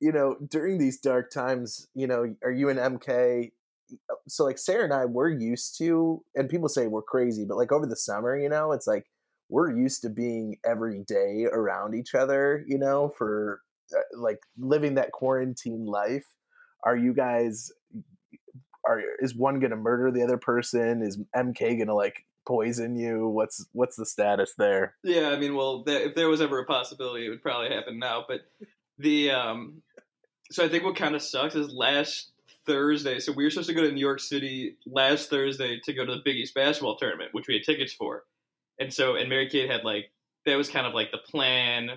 you 0.00 0.12
know, 0.12 0.36
during 0.48 0.78
these 0.78 0.98
dark 0.98 1.30
times, 1.30 1.88
you 1.94 2.06
know, 2.06 2.34
are 2.42 2.50
you 2.50 2.68
an 2.68 2.76
MK? 2.76 3.52
So, 4.28 4.44
like 4.44 4.58
Sarah 4.58 4.84
and 4.84 4.92
I, 4.92 5.04
we're 5.04 5.30
used 5.30 5.78
to, 5.78 6.22
and 6.34 6.48
people 6.48 6.68
say 6.68 6.86
we're 6.86 7.02
crazy, 7.02 7.44
but 7.44 7.56
like 7.56 7.72
over 7.72 7.86
the 7.86 7.96
summer, 7.96 8.36
you 8.36 8.48
know, 8.48 8.72
it's 8.72 8.86
like 8.86 9.06
we're 9.48 9.76
used 9.76 10.02
to 10.02 10.10
being 10.10 10.58
every 10.64 11.04
day 11.06 11.46
around 11.50 11.94
each 11.94 12.14
other, 12.14 12.64
you 12.66 12.78
know, 12.78 13.12
for 13.16 13.60
uh, 13.94 14.00
like 14.18 14.40
living 14.58 14.94
that 14.94 15.12
quarantine 15.12 15.86
life. 15.86 16.26
Are 16.84 16.96
you 16.96 17.14
guys? 17.14 17.70
Are 18.86 19.00
is 19.20 19.34
one 19.34 19.60
gonna 19.60 19.76
murder 19.76 20.10
the 20.10 20.22
other 20.22 20.36
person? 20.36 21.02
Is 21.02 21.18
MK 21.34 21.78
gonna 21.78 21.94
like 21.94 22.24
poison 22.46 22.96
you? 22.96 23.28
What's 23.28 23.66
what's 23.72 23.96
the 23.96 24.06
status 24.06 24.54
there? 24.56 24.94
Yeah, 25.02 25.30
I 25.30 25.36
mean, 25.38 25.54
well, 25.54 25.84
th- 25.84 26.08
if 26.08 26.14
there 26.14 26.28
was 26.28 26.40
ever 26.40 26.60
a 26.60 26.64
possibility, 26.64 27.26
it 27.26 27.30
would 27.30 27.42
probably 27.42 27.68
happen 27.68 27.98
now. 27.98 28.24
But 28.26 28.42
the 28.98 29.30
um, 29.30 29.82
so 30.50 30.64
I 30.64 30.68
think 30.68 30.84
what 30.84 30.96
kind 30.96 31.14
of 31.14 31.22
sucks 31.22 31.54
is 31.54 31.72
last 31.72 32.30
Thursday. 32.66 33.18
So 33.20 33.32
we 33.32 33.44
were 33.44 33.50
supposed 33.50 33.68
to 33.68 33.74
go 33.74 33.82
to 33.82 33.92
New 33.92 34.00
York 34.00 34.20
City 34.20 34.76
last 34.86 35.30
Thursday 35.30 35.80
to 35.84 35.92
go 35.92 36.04
to 36.04 36.14
the 36.14 36.22
Big 36.24 36.36
East 36.36 36.54
basketball 36.54 36.96
tournament, 36.96 37.30
which 37.32 37.46
we 37.48 37.54
had 37.54 37.62
tickets 37.64 37.92
for. 37.92 38.24
And 38.78 38.92
so, 38.92 39.16
and 39.16 39.28
Mary 39.28 39.48
Kate 39.48 39.70
had 39.70 39.84
like 39.84 40.10
that 40.44 40.56
was 40.56 40.68
kind 40.68 40.86
of 40.86 40.94
like 40.94 41.10
the 41.10 41.18
plan. 41.18 41.90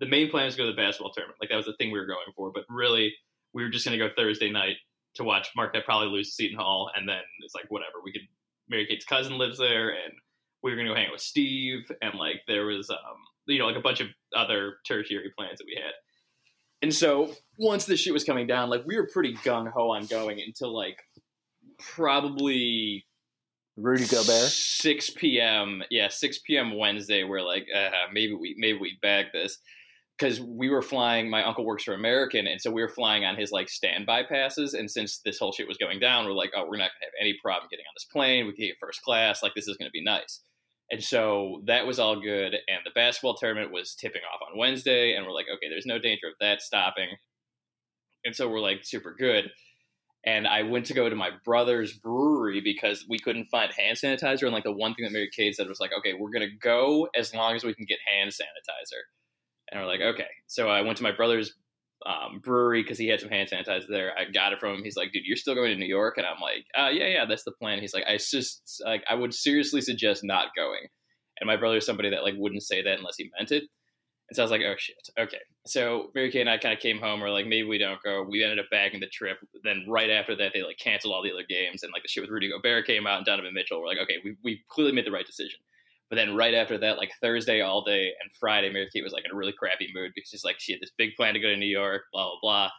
The 0.00 0.06
main 0.06 0.30
plan 0.30 0.46
was 0.46 0.54
to 0.54 0.58
go 0.58 0.66
to 0.66 0.72
the 0.72 0.76
basketball 0.76 1.12
tournament, 1.12 1.38
like 1.40 1.50
that 1.50 1.56
was 1.56 1.66
the 1.66 1.74
thing 1.74 1.90
we 1.90 1.98
were 1.98 2.06
going 2.06 2.32
for. 2.34 2.50
But 2.52 2.64
really, 2.68 3.14
we 3.52 3.62
were 3.62 3.68
just 3.68 3.84
going 3.84 3.98
to 3.98 4.08
go 4.08 4.12
Thursday 4.14 4.50
night 4.50 4.76
to 5.14 5.24
watch 5.24 5.48
Marquette 5.54 5.84
probably 5.84 6.08
lose 6.08 6.28
to 6.28 6.34
Seton 6.34 6.58
Hall, 6.58 6.90
and 6.96 7.08
then 7.08 7.20
it's 7.40 7.54
like 7.54 7.66
whatever. 7.68 7.98
We 8.02 8.12
could. 8.12 8.22
Mary 8.68 8.86
Kate's 8.86 9.04
cousin 9.04 9.36
lives 9.36 9.58
there, 9.58 9.90
and 9.90 10.14
we 10.62 10.70
were 10.70 10.76
going 10.76 10.86
to 10.86 10.92
go 10.92 10.96
hang 10.96 11.06
out 11.08 11.12
with 11.12 11.20
Steve, 11.20 11.90
and 12.00 12.14
like 12.14 12.42
there 12.46 12.64
was, 12.64 12.88
um, 12.88 12.96
you 13.46 13.58
know, 13.58 13.66
like 13.66 13.76
a 13.76 13.80
bunch 13.80 14.00
of 14.00 14.08
other 14.34 14.76
tertiary 14.86 15.30
plans 15.36 15.58
that 15.58 15.66
we 15.66 15.74
had. 15.74 15.92
And 16.82 16.92
so 16.94 17.32
once 17.58 17.84
the 17.84 17.96
shit 17.96 18.12
was 18.12 18.24
coming 18.24 18.46
down, 18.46 18.68
like 18.68 18.84
we 18.84 18.96
were 18.96 19.08
pretty 19.12 19.34
gung 19.36 19.70
ho 19.70 19.92
on 19.92 20.06
going 20.06 20.40
until 20.40 20.74
like 20.74 20.98
probably 21.78 23.04
Rudy 23.76 24.04
Gobert. 24.06 24.50
six 24.50 25.08
p.m. 25.10 25.82
Yeah, 25.90 26.08
six 26.08 26.38
p.m. 26.38 26.76
Wednesday. 26.76 27.24
We're 27.24 27.40
like, 27.42 27.66
uh, 27.74 27.90
maybe 28.12 28.34
we 28.34 28.54
maybe 28.58 28.78
we 28.78 28.98
bag 29.00 29.26
this. 29.32 29.58
because 30.18 30.40
we 30.40 30.68
were 30.68 30.82
flying. 30.82 31.28
My 31.28 31.42
uncle 31.44 31.64
works 31.64 31.84
for 31.84 31.94
American, 31.94 32.46
and 32.46 32.60
so 32.60 32.70
we 32.70 32.82
were 32.82 32.88
flying 32.88 33.24
on 33.24 33.36
his 33.36 33.50
like 33.50 33.68
standby 33.68 34.24
passes. 34.24 34.74
And 34.74 34.90
since 34.90 35.20
this 35.24 35.38
whole 35.38 35.52
shit 35.52 35.66
was 35.66 35.78
going 35.78 35.98
down, 36.00 36.24
we're 36.26 36.32
like, 36.32 36.52
oh, 36.56 36.62
we're 36.62 36.76
not 36.76 36.90
gonna 36.94 37.06
have 37.06 37.20
any 37.20 37.34
problem 37.42 37.68
getting 37.70 37.86
on 37.88 37.94
this 37.96 38.04
plane. 38.04 38.46
We 38.46 38.52
can 38.52 38.66
get 38.66 38.76
first 38.80 39.02
class. 39.02 39.42
Like 39.42 39.54
this 39.54 39.68
is 39.68 39.76
gonna 39.76 39.90
be 39.90 40.02
nice. 40.04 40.40
And 40.92 41.02
so 41.02 41.62
that 41.66 41.86
was 41.86 41.98
all 41.98 42.20
good. 42.20 42.54
And 42.68 42.80
the 42.84 42.90
basketball 42.94 43.34
tournament 43.34 43.72
was 43.72 43.94
tipping 43.94 44.20
off 44.32 44.46
on 44.46 44.58
Wednesday, 44.58 45.14
and 45.14 45.26
we're 45.26 45.32
like, 45.32 45.46
okay, 45.52 45.70
there's 45.70 45.86
no 45.86 45.98
danger 45.98 46.26
of 46.28 46.34
that 46.40 46.60
stopping. 46.60 47.08
And 48.26 48.36
so 48.36 48.48
we're 48.48 48.60
like 48.60 48.84
super 48.84 49.14
good. 49.18 49.50
And 50.24 50.46
I 50.46 50.62
went 50.62 50.86
to 50.86 50.94
go 50.94 51.08
to 51.08 51.16
my 51.16 51.30
brother's 51.44 51.94
brewery 51.94 52.60
because 52.60 53.06
we 53.08 53.18
couldn't 53.18 53.46
find 53.46 53.72
hand 53.72 53.96
sanitizer. 53.96 54.42
And 54.42 54.52
like 54.52 54.64
the 54.64 54.70
one 54.70 54.94
thing 54.94 55.04
that 55.04 55.12
Mary 55.12 55.30
Kate 55.34 55.56
said 55.56 55.66
was 55.66 55.80
like, 55.80 55.92
okay, 55.98 56.12
we're 56.12 56.30
gonna 56.30 56.54
go 56.60 57.08
as 57.16 57.34
long 57.34 57.56
as 57.56 57.64
we 57.64 57.74
can 57.74 57.86
get 57.86 57.98
hand 58.06 58.30
sanitizer. 58.30 59.00
And 59.70 59.80
we're 59.80 59.86
like, 59.86 60.02
okay. 60.02 60.28
So 60.46 60.68
I 60.68 60.82
went 60.82 60.98
to 60.98 61.02
my 61.02 61.10
brother's 61.10 61.54
um, 62.06 62.40
brewery 62.40 62.82
because 62.82 62.98
he 62.98 63.08
had 63.08 63.20
some 63.20 63.28
hand 63.28 63.48
sanitizer 63.50 63.88
there. 63.88 64.12
I 64.16 64.24
got 64.24 64.52
it 64.52 64.60
from 64.60 64.74
him. 64.74 64.84
He's 64.84 64.96
like, 64.96 65.12
dude, 65.12 65.24
you're 65.24 65.36
still 65.36 65.54
going 65.54 65.70
to 65.70 65.76
New 65.76 65.86
York? 65.86 66.18
And 66.18 66.26
I'm 66.26 66.40
like, 66.40 66.66
uh, 66.78 66.90
yeah, 66.90 67.08
yeah, 67.08 67.24
that's 67.24 67.44
the 67.44 67.52
plan. 67.52 67.80
He's 67.80 67.94
like, 67.94 68.04
I 68.06 68.16
just 68.16 68.82
like 68.84 69.04
I 69.08 69.14
would 69.14 69.34
seriously 69.34 69.80
suggest 69.80 70.24
not 70.24 70.54
going. 70.56 70.86
And 71.40 71.46
my 71.46 71.56
brother 71.56 71.78
is 71.78 71.86
somebody 71.86 72.10
that 72.10 72.22
like 72.22 72.34
wouldn't 72.36 72.62
say 72.62 72.82
that 72.82 72.98
unless 72.98 73.16
he 73.16 73.30
meant 73.36 73.52
it. 73.52 73.64
And 74.28 74.36
so 74.36 74.42
I 74.42 74.44
was 74.44 74.50
like, 74.50 74.62
oh 74.62 74.74
shit, 74.78 75.08
okay. 75.18 75.40
So 75.66 76.10
Mary 76.14 76.30
Kay 76.30 76.40
and 76.40 76.48
I 76.48 76.56
kind 76.56 76.72
of 76.72 76.80
came 76.80 76.98
home. 76.98 77.20
We're 77.20 77.30
like, 77.30 77.46
maybe 77.46 77.68
we 77.68 77.78
don't 77.78 78.02
go. 78.02 78.26
We 78.28 78.42
ended 78.42 78.58
up 78.58 78.66
bagging 78.70 79.00
the 79.00 79.06
trip. 79.08 79.38
Then 79.62 79.84
right 79.86 80.10
after 80.10 80.34
that, 80.36 80.52
they 80.54 80.62
like 80.62 80.78
canceled 80.78 81.12
all 81.14 81.22
the 81.22 81.32
other 81.32 81.44
games, 81.48 81.82
and 81.82 81.92
like 81.92 82.02
the 82.02 82.08
shit 82.08 82.22
with 82.22 82.30
Rudy 82.30 82.50
Gobert 82.50 82.86
came 82.86 83.06
out 83.06 83.18
and 83.18 83.26
Donovan 83.26 83.52
Mitchell. 83.52 83.80
We're 83.80 83.88
like, 83.88 83.98
okay, 83.98 84.16
we 84.24 84.36
we 84.42 84.62
clearly 84.68 84.92
made 84.92 85.06
the 85.06 85.12
right 85.12 85.26
decision. 85.26 85.60
But 86.12 86.16
then 86.16 86.36
right 86.36 86.52
after 86.52 86.76
that, 86.76 86.98
like 86.98 87.10
Thursday 87.22 87.62
all 87.62 87.84
day 87.84 88.12
and 88.20 88.30
Friday, 88.38 88.70
Mary 88.70 88.86
Kate 88.92 89.02
was 89.02 89.14
like 89.14 89.24
in 89.24 89.30
a 89.30 89.34
really 89.34 89.54
crappy 89.58 89.88
mood 89.94 90.12
because 90.14 90.28
she's 90.28 90.44
like 90.44 90.56
she 90.58 90.72
had 90.72 90.82
this 90.82 90.92
big 90.98 91.14
plan 91.16 91.32
to 91.32 91.40
go 91.40 91.48
to 91.48 91.56
New 91.56 91.64
York, 91.64 92.02
blah 92.12 92.24
blah 92.28 92.38
blah. 92.42 92.70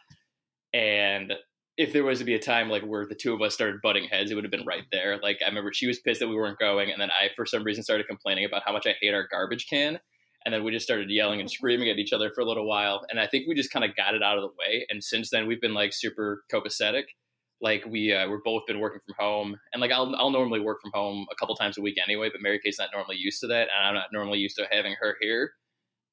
And 0.72 1.34
if 1.76 1.94
there 1.94 2.04
was 2.04 2.20
to 2.20 2.26
be 2.26 2.36
a 2.36 2.40
time 2.40 2.70
like 2.70 2.84
where 2.84 3.08
the 3.08 3.16
two 3.16 3.34
of 3.34 3.42
us 3.42 3.56
started 3.56 3.82
butting 3.82 4.04
heads, 4.04 4.30
it 4.30 4.36
would 4.36 4.44
have 4.44 4.52
been 4.52 4.68
right 4.68 4.84
there. 4.92 5.18
Like 5.18 5.40
I 5.44 5.50
remember 5.50 5.74
she 5.74 5.88
was 5.88 5.98
pissed 5.98 6.20
that 6.20 6.28
we 6.28 6.36
weren't 6.36 6.60
going, 6.60 6.92
and 6.92 7.02
then 7.02 7.10
I 7.10 7.30
for 7.36 7.48
some 7.48 7.64
reason 7.64 7.82
started 7.82 8.06
complaining 8.06 8.46
about 8.46 8.62
how 8.68 8.72
much 8.72 8.86
I 8.86 8.94
hate 9.02 9.16
our 9.16 9.28
garbage 9.28 9.66
can. 9.68 9.98
And 10.46 10.54
then 10.54 10.64
we 10.64 10.72
just 10.72 10.86
started 10.86 11.10
yelling 11.10 11.40
and 11.40 11.50
screaming 11.50 11.90
at 11.90 11.98
each 11.98 12.14
other 12.14 12.30
for 12.30 12.42
a 12.42 12.46
little 12.46 12.68
while. 12.68 13.02
And 13.10 13.20
I 13.20 13.26
think 13.26 13.48
we 13.48 13.56
just 13.56 13.72
kind 13.72 13.84
of 13.84 13.96
got 13.96 14.14
it 14.14 14.22
out 14.22 14.38
of 14.38 14.44
the 14.44 14.54
way. 14.60 14.86
And 14.92 15.04
since 15.04 15.32
then, 15.32 15.48
we've 15.48 15.62
been 15.62 15.74
like 15.74 15.92
super 15.92 16.44
copacetic 16.54 17.06
like 17.64 17.84
we 17.90 18.14
uh, 18.14 18.30
we're 18.30 18.42
both 18.44 18.64
been 18.68 18.80
working 18.80 19.00
from 19.06 19.16
home 19.18 19.58
and 19.72 19.82
like 19.82 19.92
I'll, 19.92 20.14
I'll 20.18 20.30
normally 20.30 20.60
work 20.60 20.82
from 20.82 20.92
home 20.94 21.26
a 21.32 21.36
couple 21.36 21.56
times 21.56 21.78
a 21.78 21.82
week 21.82 21.98
anyway 22.04 22.30
but 22.32 22.42
mary 22.42 22.60
kate's 22.64 22.78
not 22.78 22.90
normally 22.94 23.16
used 23.16 23.40
to 23.40 23.48
that 23.48 23.70
and 23.76 23.88
i'm 23.88 23.96
not 23.96 24.08
normally 24.12 24.38
used 24.38 24.58
to 24.58 24.68
having 24.70 24.96
her 25.00 25.16
here 25.22 25.54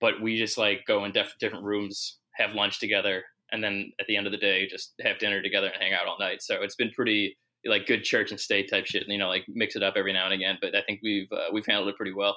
but 0.00 0.22
we 0.22 0.38
just 0.38 0.56
like 0.56 0.84
go 0.86 1.04
in 1.04 1.12
def- 1.12 1.36
different 1.38 1.64
rooms 1.64 2.18
have 2.36 2.54
lunch 2.54 2.78
together 2.78 3.24
and 3.52 3.62
then 3.62 3.92
at 4.00 4.06
the 4.06 4.16
end 4.16 4.26
of 4.26 4.32
the 4.32 4.38
day 4.38 4.66
just 4.68 4.94
have 5.02 5.18
dinner 5.18 5.42
together 5.42 5.66
and 5.66 5.82
hang 5.82 5.92
out 5.92 6.06
all 6.06 6.16
night 6.18 6.40
so 6.40 6.62
it's 6.62 6.76
been 6.76 6.90
pretty 6.92 7.36
like 7.66 7.86
good 7.86 8.04
church 8.04 8.30
and 8.30 8.40
state 8.40 8.70
type 8.70 8.86
shit 8.86 9.04
you 9.08 9.18
know 9.18 9.28
like 9.28 9.44
mix 9.48 9.76
it 9.76 9.82
up 9.82 9.94
every 9.96 10.12
now 10.12 10.24
and 10.24 10.34
again 10.34 10.56
but 10.62 10.74
i 10.74 10.82
think 10.86 11.00
we've 11.02 11.30
uh, 11.32 11.48
we've 11.52 11.66
handled 11.66 11.88
it 11.88 11.96
pretty 11.96 12.14
well 12.14 12.36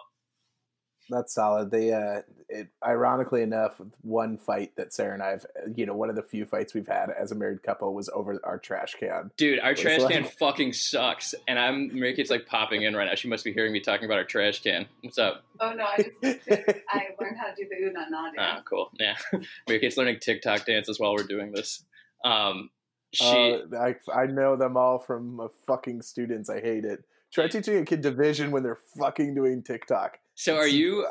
that's 1.09 1.33
solid. 1.33 1.71
They, 1.71 1.91
uh, 1.91 2.21
it, 2.53 2.67
ironically 2.85 3.41
enough, 3.41 3.81
one 4.01 4.37
fight 4.37 4.75
that 4.75 4.93
Sarah 4.93 5.13
and 5.13 5.23
I've, 5.23 5.45
you 5.75 5.85
know, 5.85 5.95
one 5.95 6.09
of 6.09 6.15
the 6.15 6.21
few 6.21 6.45
fights 6.45 6.73
we've 6.73 6.87
had 6.87 7.09
as 7.09 7.31
a 7.31 7.35
married 7.35 7.63
couple 7.63 7.93
was 7.93 8.09
over 8.13 8.39
our 8.43 8.57
trash 8.57 8.95
can. 8.99 9.31
Dude, 9.37 9.59
our 9.59 9.73
trash 9.73 10.01
like... 10.01 10.13
can 10.13 10.23
fucking 10.23 10.73
sucks, 10.73 11.33
and 11.47 11.57
I'm 11.57 11.97
Mary 11.99 12.15
Kate's 12.15 12.29
like 12.29 12.45
popping 12.45 12.83
in 12.83 12.95
right 12.95 13.05
now. 13.05 13.15
She 13.15 13.27
must 13.27 13.43
be 13.43 13.51
hearing 13.51 13.73
me 13.73 13.79
talking 13.79 14.05
about 14.05 14.17
our 14.17 14.23
trash 14.23 14.61
can. 14.61 14.85
What's 15.01 15.17
up? 15.17 15.43
Oh 15.59 15.73
no, 15.73 15.83
I 15.83 15.97
just 15.97 16.17
I 16.23 17.07
learned 17.19 17.37
how 17.37 17.47
to 17.47 17.55
do 17.57 17.67
the 17.69 17.85
ooh 17.85 17.91
na 17.91 18.07
na 18.09 18.25
dance. 18.25 18.35
Ah, 18.39 18.61
cool. 18.69 18.91
Yeah, 18.99 19.15
Mary 19.67 19.79
Kate's 19.79 19.97
learning 19.97 20.19
TikTok 20.21 20.65
dances 20.65 20.99
while 20.99 21.13
we're 21.13 21.23
doing 21.23 21.51
this. 21.51 21.83
Um, 22.23 22.69
she, 23.11 23.25
uh, 23.25 23.77
I 23.77 23.95
I 24.13 24.25
know 24.27 24.55
them 24.55 24.77
all 24.77 24.99
from 24.99 25.39
uh, 25.39 25.47
fucking 25.67 26.01
students. 26.01 26.49
I 26.49 26.61
hate 26.61 26.85
it. 26.85 27.03
Try 27.33 27.47
teaching 27.47 27.77
a 27.77 27.85
kid 27.85 28.01
division 28.01 28.51
when 28.51 28.61
they're 28.61 28.79
fucking 28.97 29.33
doing 29.33 29.63
TikTok. 29.63 30.19
So 30.35 30.55
are 30.55 30.67
you? 30.67 31.07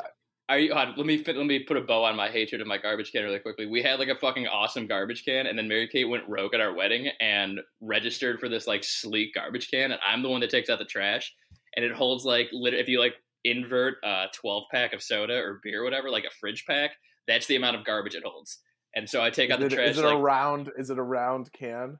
Are 0.49 0.59
you? 0.59 0.73
let 0.73 0.97
me 0.97 1.17
fit, 1.17 1.37
let 1.37 1.45
me 1.45 1.59
put 1.59 1.77
a 1.77 1.81
bow 1.81 2.03
on 2.03 2.17
my 2.17 2.29
hatred 2.29 2.59
of 2.59 2.67
my 2.67 2.77
garbage 2.77 3.11
can 3.11 3.23
really 3.23 3.39
quickly. 3.39 3.65
We 3.65 3.81
had 3.81 3.99
like 3.99 4.09
a 4.09 4.15
fucking 4.15 4.47
awesome 4.47 4.87
garbage 4.87 5.23
can, 5.23 5.47
and 5.47 5.57
then 5.57 5.67
Mary 5.67 5.87
Kate 5.87 6.07
went 6.07 6.27
rogue 6.27 6.53
at 6.53 6.59
our 6.59 6.73
wedding 6.73 7.09
and 7.21 7.59
registered 7.79 8.39
for 8.39 8.49
this 8.49 8.67
like 8.67 8.83
sleek 8.83 9.33
garbage 9.35 9.71
can, 9.71 9.91
and 9.91 10.01
I'm 10.05 10.21
the 10.21 10.29
one 10.29 10.41
that 10.41 10.49
takes 10.49 10.69
out 10.69 10.79
the 10.79 10.85
trash, 10.85 11.33
and 11.75 11.85
it 11.85 11.93
holds 11.93 12.25
like 12.25 12.49
if 12.51 12.89
you 12.89 12.99
like 12.99 13.13
invert 13.45 13.95
a 14.03 14.25
12 14.33 14.63
pack 14.71 14.93
of 14.93 15.01
soda 15.01 15.35
or 15.35 15.59
beer, 15.63 15.81
or 15.81 15.83
whatever, 15.85 16.09
like 16.09 16.25
a 16.25 16.33
fridge 16.39 16.65
pack, 16.67 16.91
that's 17.27 17.47
the 17.47 17.55
amount 17.55 17.77
of 17.77 17.85
garbage 17.85 18.15
it 18.15 18.23
holds. 18.25 18.59
And 18.95 19.09
so 19.09 19.21
I 19.21 19.29
take 19.29 19.49
is 19.49 19.53
out 19.53 19.59
the 19.59 19.67
it, 19.67 19.71
trash. 19.71 19.89
Is 19.91 19.97
it 19.97 20.05
like, 20.05 20.15
a 20.15 20.19
round? 20.19 20.71
Is 20.77 20.89
it 20.89 20.97
a 20.97 21.03
round 21.03 21.51
can? 21.53 21.99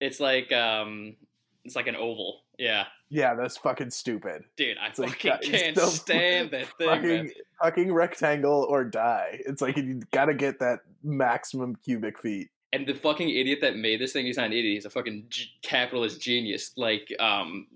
It's 0.00 0.18
like 0.18 0.50
um, 0.50 1.16
it's 1.64 1.76
like 1.76 1.86
an 1.86 1.96
oval. 1.96 2.40
Yeah. 2.62 2.84
Yeah, 3.10 3.34
that's 3.34 3.56
fucking 3.56 3.90
stupid. 3.90 4.44
Dude, 4.56 4.78
I 4.78 4.86
it's 4.86 4.98
fucking 4.98 5.30
like, 5.30 5.42
can't 5.42 5.76
stand 5.76 6.52
that 6.52 6.68
thing. 6.78 6.88
Fucking, 6.88 7.32
fucking 7.60 7.92
rectangle 7.92 8.66
or 8.70 8.84
die. 8.84 9.40
It's 9.44 9.60
like 9.60 9.76
you 9.76 10.00
gotta 10.12 10.32
get 10.32 10.60
that 10.60 10.80
maximum 11.02 11.74
cubic 11.76 12.20
feet. 12.20 12.50
And 12.72 12.86
the 12.86 12.94
fucking 12.94 13.28
idiot 13.28 13.58
that 13.62 13.76
made 13.76 14.00
this 14.00 14.12
thing, 14.12 14.26
he's 14.26 14.36
not 14.36 14.46
an 14.46 14.52
idiot, 14.52 14.74
he's 14.76 14.84
a 14.86 14.90
fucking 14.90 15.24
g- 15.28 15.50
capitalist 15.62 16.20
genius. 16.22 16.72
Like, 16.76 17.12
um, 17.18 17.66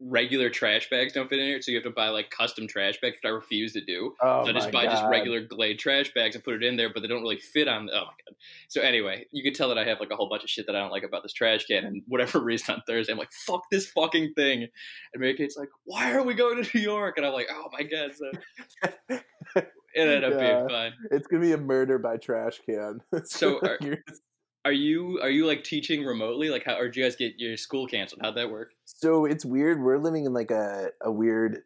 regular 0.00 0.50
trash 0.50 0.90
bags 0.90 1.12
don't 1.12 1.28
fit 1.28 1.38
in 1.38 1.46
here, 1.46 1.62
so 1.62 1.70
you 1.70 1.76
have 1.76 1.84
to 1.84 1.90
buy 1.90 2.08
like 2.08 2.30
custom 2.30 2.66
trash 2.66 3.00
bags, 3.00 3.16
which 3.16 3.28
I 3.28 3.34
refuse 3.34 3.72
to 3.72 3.80
do. 3.80 4.14
Oh 4.20 4.44
so 4.44 4.50
I 4.50 4.52
just 4.52 4.70
buy 4.70 4.84
God. 4.84 4.92
just 4.92 5.04
regular 5.06 5.40
Glade 5.40 5.78
trash 5.78 6.12
bags 6.14 6.34
and 6.34 6.44
put 6.44 6.54
it 6.54 6.62
in 6.62 6.76
there, 6.76 6.92
but 6.92 7.00
they 7.00 7.08
don't 7.08 7.22
really 7.22 7.38
fit 7.38 7.68
on. 7.68 7.88
Oh 7.92 8.04
my 8.04 8.12
God! 8.26 8.36
So 8.68 8.80
anyway, 8.82 9.26
you 9.32 9.42
can 9.42 9.54
tell 9.54 9.68
that 9.68 9.78
I 9.78 9.84
have 9.84 10.00
like 10.00 10.10
a 10.10 10.16
whole 10.16 10.28
bunch 10.28 10.44
of 10.44 10.50
shit 10.50 10.66
that 10.66 10.76
I 10.76 10.80
don't 10.80 10.90
like 10.90 11.02
about 11.02 11.22
this 11.22 11.32
trash 11.32 11.64
can, 11.64 11.84
and 11.84 12.02
whatever 12.08 12.40
reason 12.44 12.74
on 12.74 12.82
Thursday, 12.86 13.12
I'm 13.12 13.18
like, 13.18 13.32
"Fuck 13.32 13.62
this 13.70 13.88
fucking 13.90 14.34
thing," 14.34 14.62
and 14.62 15.20
Mary 15.20 15.36
Kate's 15.36 15.56
like, 15.56 15.70
"Why 15.84 16.12
are 16.12 16.22
we 16.22 16.34
going 16.34 16.62
to 16.62 16.70
New 16.76 16.82
York?" 16.82 17.16
And 17.16 17.26
I'm 17.26 17.32
like, 17.32 17.48
"Oh 17.50 17.68
my 17.72 17.82
God!" 17.82 18.12
So 18.14 18.30
it 19.96 20.02
ended 20.02 20.24
up 20.24 20.34
yeah, 20.34 20.56
being 20.56 20.68
fine. 20.68 20.92
It's 21.10 21.26
gonna 21.26 21.42
be 21.42 21.52
a 21.52 21.58
murder 21.58 21.98
by 21.98 22.18
trash 22.18 22.60
can. 22.66 23.00
so. 23.24 23.58
Are, 23.60 23.78
are 24.66 24.72
you 24.72 25.20
are 25.22 25.30
you 25.30 25.46
like 25.46 25.62
teaching 25.62 26.04
remotely? 26.04 26.50
Like 26.50 26.64
how 26.64 26.76
or 26.76 26.88
do 26.88 26.98
you 26.98 27.06
guys 27.06 27.14
get 27.14 27.38
your 27.38 27.56
school 27.56 27.86
canceled? 27.86 28.20
How'd 28.20 28.34
that 28.34 28.50
work? 28.50 28.72
So 28.84 29.24
it's 29.24 29.44
weird. 29.44 29.80
We're 29.80 29.98
living 29.98 30.24
in 30.24 30.32
like 30.32 30.50
a, 30.50 30.90
a 31.00 31.12
weird 31.12 31.62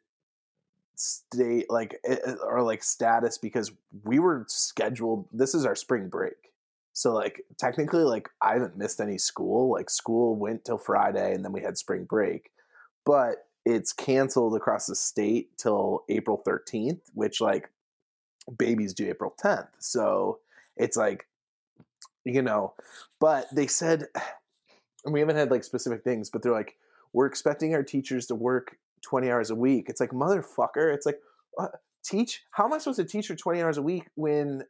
state 0.96 1.70
like 1.70 1.98
eh, 2.04 2.16
eh, 2.26 2.34
or 2.44 2.62
like 2.62 2.82
status 2.82 3.38
because 3.38 3.72
we 4.04 4.18
were 4.18 4.44
scheduled 4.48 5.26
this 5.32 5.54
is 5.54 5.64
our 5.64 5.74
spring 5.74 6.10
break. 6.10 6.52
So 6.92 7.14
like 7.14 7.40
technically 7.56 8.02
like 8.02 8.28
I 8.42 8.52
haven't 8.52 8.76
missed 8.76 9.00
any 9.00 9.16
school. 9.16 9.72
Like 9.72 9.88
school 9.88 10.36
went 10.36 10.66
till 10.66 10.76
Friday 10.76 11.32
and 11.32 11.42
then 11.42 11.52
we 11.52 11.62
had 11.62 11.78
spring 11.78 12.04
break. 12.04 12.50
But 13.06 13.46
it's 13.64 13.94
canceled 13.94 14.54
across 14.54 14.86
the 14.86 14.94
state 14.94 15.56
till 15.56 16.04
April 16.10 16.42
13th, 16.46 17.00
which 17.14 17.40
like 17.40 17.70
babies 18.58 18.92
do 18.92 19.08
April 19.08 19.34
10th. 19.42 19.68
So 19.78 20.40
it's 20.76 20.98
like 20.98 21.26
you 22.24 22.42
know. 22.42 22.74
But 23.20 23.46
they 23.52 23.66
said, 23.66 24.06
and 25.04 25.12
we 25.12 25.20
haven't 25.20 25.36
had 25.36 25.50
like 25.50 25.64
specific 25.64 26.04
things, 26.04 26.30
but 26.30 26.42
they're 26.42 26.52
like, 26.52 26.76
we're 27.12 27.26
expecting 27.26 27.74
our 27.74 27.82
teachers 27.82 28.26
to 28.26 28.34
work 28.34 28.76
20 29.02 29.30
hours 29.30 29.50
a 29.50 29.54
week. 29.54 29.86
It's 29.88 30.00
like, 30.00 30.10
motherfucker. 30.10 30.94
It's 30.94 31.06
like, 31.06 31.18
teach? 32.04 32.42
How 32.52 32.64
am 32.64 32.72
I 32.72 32.78
supposed 32.78 32.98
to 32.98 33.04
teach 33.04 33.26
for 33.26 33.34
20 33.34 33.62
hours 33.62 33.78
a 33.78 33.82
week 33.82 34.08
when 34.14 34.62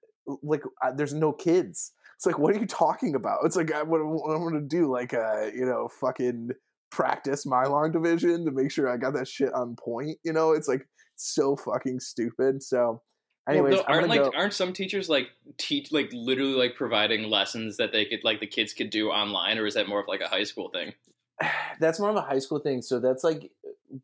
like 0.42 0.62
uh, 0.82 0.92
there's 0.92 1.14
no 1.14 1.32
kids? 1.32 1.92
It's 2.16 2.26
like, 2.26 2.38
what 2.38 2.54
are 2.54 2.58
you 2.58 2.66
talking 2.66 3.14
about? 3.14 3.40
It's 3.44 3.56
like, 3.56 3.72
I, 3.72 3.82
what, 3.82 4.04
what 4.04 4.34
I'm 4.34 4.42
going 4.42 4.54
to 4.54 4.60
do? 4.60 4.90
Like, 4.90 5.14
uh, 5.14 5.46
you 5.54 5.64
know, 5.64 5.88
fucking 6.00 6.50
practice 6.90 7.46
my 7.46 7.64
long 7.64 7.92
division 7.92 8.44
to 8.44 8.50
make 8.50 8.70
sure 8.70 8.88
I 8.88 8.96
got 8.96 9.14
that 9.14 9.28
shit 9.28 9.52
on 9.54 9.76
point. 9.76 10.18
You 10.22 10.32
know, 10.32 10.52
it's 10.52 10.68
like 10.68 10.86
so 11.16 11.56
fucking 11.56 12.00
stupid. 12.00 12.62
So 12.62 13.02
Anyways, 13.48 13.74
well, 13.74 13.84
aren't 13.88 14.08
like 14.08 14.20
go. 14.20 14.32
aren't 14.36 14.52
some 14.52 14.72
teachers 14.72 15.08
like 15.08 15.28
teach 15.56 15.90
like 15.92 16.10
literally 16.12 16.54
like 16.54 16.76
providing 16.76 17.30
lessons 17.30 17.78
that 17.78 17.92
they 17.92 18.04
could 18.04 18.22
like 18.22 18.40
the 18.40 18.46
kids 18.46 18.72
could 18.74 18.90
do 18.90 19.10
online, 19.10 19.58
or 19.58 19.66
is 19.66 19.74
that 19.74 19.88
more 19.88 20.00
of 20.00 20.08
like 20.08 20.20
a 20.20 20.28
high 20.28 20.44
school 20.44 20.68
thing? 20.68 20.92
That's 21.80 21.98
more 21.98 22.10
of 22.10 22.16
a 22.16 22.20
high 22.20 22.38
school 22.38 22.58
thing. 22.58 22.82
So 22.82 23.00
that's 23.00 23.24
like 23.24 23.50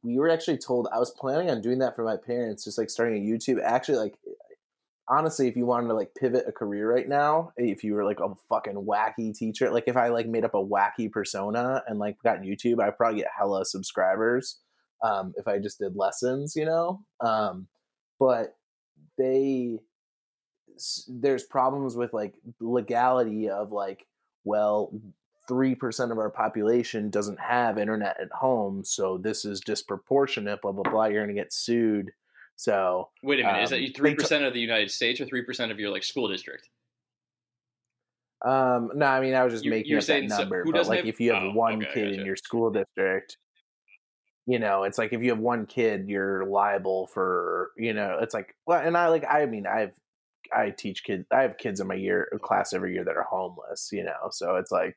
we 0.02 0.18
were 0.18 0.30
actually 0.30 0.58
told. 0.58 0.88
I 0.92 0.98
was 0.98 1.10
planning 1.10 1.50
on 1.50 1.60
doing 1.60 1.78
that 1.80 1.94
for 1.94 2.04
my 2.04 2.16
parents, 2.16 2.64
just 2.64 2.78
like 2.78 2.90
starting 2.90 3.22
a 3.22 3.30
YouTube. 3.30 3.62
Actually, 3.62 3.98
like 3.98 4.14
honestly, 5.08 5.48
if 5.48 5.56
you 5.56 5.66
wanted 5.66 5.88
to 5.88 5.94
like 5.94 6.14
pivot 6.14 6.44
a 6.48 6.52
career 6.52 6.90
right 6.90 7.08
now, 7.08 7.52
if 7.56 7.84
you 7.84 7.94
were 7.94 8.04
like 8.04 8.20
a 8.20 8.34
fucking 8.48 8.74
wacky 8.74 9.34
teacher, 9.34 9.70
like 9.70 9.84
if 9.86 9.96
I 9.96 10.08
like 10.08 10.26
made 10.26 10.44
up 10.44 10.54
a 10.54 10.64
wacky 10.64 11.10
persona 11.10 11.82
and 11.86 11.98
like 11.98 12.16
got 12.24 12.40
YouTube, 12.40 12.80
I'd 12.80 12.96
probably 12.96 13.20
get 13.20 13.30
hella 13.36 13.64
subscribers. 13.64 14.58
Um, 15.04 15.34
if 15.36 15.46
I 15.46 15.58
just 15.58 15.78
did 15.78 15.94
lessons, 15.94 16.54
you 16.56 16.64
know. 16.64 17.04
Um, 17.20 17.68
but 18.18 18.55
they 19.18 19.78
there's 21.08 21.44
problems 21.44 21.96
with 21.96 22.12
like 22.12 22.34
legality 22.60 23.48
of 23.48 23.72
like 23.72 24.06
well 24.44 24.92
3% 25.48 26.10
of 26.10 26.18
our 26.18 26.28
population 26.28 27.08
doesn't 27.08 27.38
have 27.40 27.78
internet 27.78 28.16
at 28.20 28.30
home 28.32 28.82
so 28.84 29.16
this 29.16 29.44
is 29.44 29.60
disproportionate 29.60 30.60
blah 30.60 30.72
blah 30.72 30.82
blah 30.90 31.04
you're 31.06 31.24
going 31.24 31.34
to 31.34 31.40
get 31.40 31.52
sued 31.52 32.10
So 32.56 33.08
Wait 33.22 33.40
a 33.40 33.44
minute, 33.44 33.62
is 33.62 33.72
Um, 33.72 33.78
that 33.80 33.86
they 33.86 33.92
three 33.92 34.10
t- 34.10 34.16
percent 34.16 34.44
of 34.44 34.52
the 34.54 34.60
United 34.60 34.90
States 34.90 35.20
or 35.20 35.24
three 35.26 35.42
percent 35.42 35.70
of 35.72 35.78
your 35.78 35.90
like 35.90 36.02
school 36.02 36.26
district? 36.28 36.68
Um, 38.44 38.90
no, 38.94 39.06
I 39.06 39.20
mean 39.20 39.34
I 39.34 39.44
was 39.44 39.52
just 39.54 39.64
You- 39.64 39.70
making 39.70 39.96
up 39.96 40.04
that 40.04 40.28
so- 40.30 40.38
number, 40.38 40.62
who 40.64 40.72
but 40.72 40.86
like 40.88 40.98
have- 40.98 41.06
if 41.06 41.20
you 41.20 41.32
have 41.32 41.42
oh, 41.44 41.50
one 41.52 41.82
okay, 41.82 41.92
kid 41.94 42.12
in 42.18 42.26
your 42.26 42.36
school 42.36 42.70
district, 42.70 43.38
you 44.46 44.58
know, 44.58 44.84
it's 44.84 44.98
like 44.98 45.12
if 45.12 45.22
you 45.22 45.30
have 45.30 45.38
one 45.38 45.66
kid, 45.66 46.08
you're 46.08 46.46
liable 46.46 47.08
for, 47.08 47.72
you 47.76 47.92
know, 47.92 48.18
it's 48.20 48.34
like 48.34 48.54
well, 48.66 48.80
and 48.80 48.96
I 48.96 49.08
like 49.08 49.24
I 49.28 49.46
mean 49.46 49.66
I've 49.66 49.92
I 50.56 50.70
teach 50.70 51.02
kids, 51.02 51.26
I 51.32 51.42
have 51.42 51.58
kids 51.58 51.80
in 51.80 51.88
my 51.88 51.94
year 51.94 52.28
class 52.42 52.72
every 52.72 52.94
year 52.94 53.04
that 53.04 53.16
are 53.16 53.26
homeless, 53.28 53.90
you 53.92 54.04
know, 54.04 54.30
so 54.30 54.56
it's 54.56 54.70
like 54.70 54.96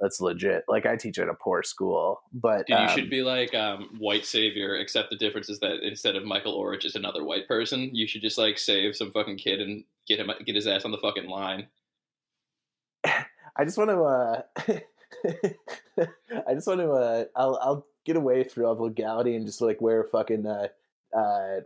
that's 0.00 0.20
legit. 0.20 0.64
Like 0.68 0.86
I 0.86 0.96
teach 0.96 1.18
at 1.18 1.28
a 1.28 1.34
poor 1.34 1.62
school, 1.62 2.20
but 2.32 2.66
Dude, 2.66 2.78
you 2.78 2.84
um, 2.84 2.88
should 2.88 3.10
be 3.10 3.22
like 3.22 3.54
um, 3.54 3.90
white 3.98 4.26
savior, 4.26 4.76
except 4.76 5.10
the 5.10 5.16
difference 5.16 5.48
is 5.48 5.60
that 5.60 5.86
instead 5.86 6.16
of 6.16 6.24
Michael 6.24 6.60
Orich 6.60 6.84
is 6.84 6.96
another 6.96 7.24
white 7.24 7.46
person. 7.46 7.94
You 7.94 8.06
should 8.06 8.22
just 8.22 8.38
like 8.38 8.58
save 8.58 8.96
some 8.96 9.12
fucking 9.12 9.38
kid 9.38 9.60
and 9.60 9.84
get 10.06 10.18
him 10.18 10.30
get 10.44 10.54
his 10.54 10.66
ass 10.66 10.84
on 10.84 10.90
the 10.90 10.98
fucking 10.98 11.28
line. 11.28 11.66
I 13.04 13.64
just 13.64 13.78
want 13.78 13.90
to. 13.90 14.02
Uh, 14.02 14.42
I 16.48 16.54
just 16.54 16.66
want 16.66 16.80
to. 16.80 16.90
Uh, 16.90 17.24
I'll 17.36 17.58
I'll 17.62 17.86
get 18.04 18.16
away 18.16 18.44
through 18.44 18.66
all 18.66 18.76
legality 18.82 19.36
and 19.36 19.46
just 19.46 19.60
like 19.60 19.80
wear 19.80 20.04
fucking. 20.04 20.46
Uh, 20.46 20.68
uh, 21.16 21.60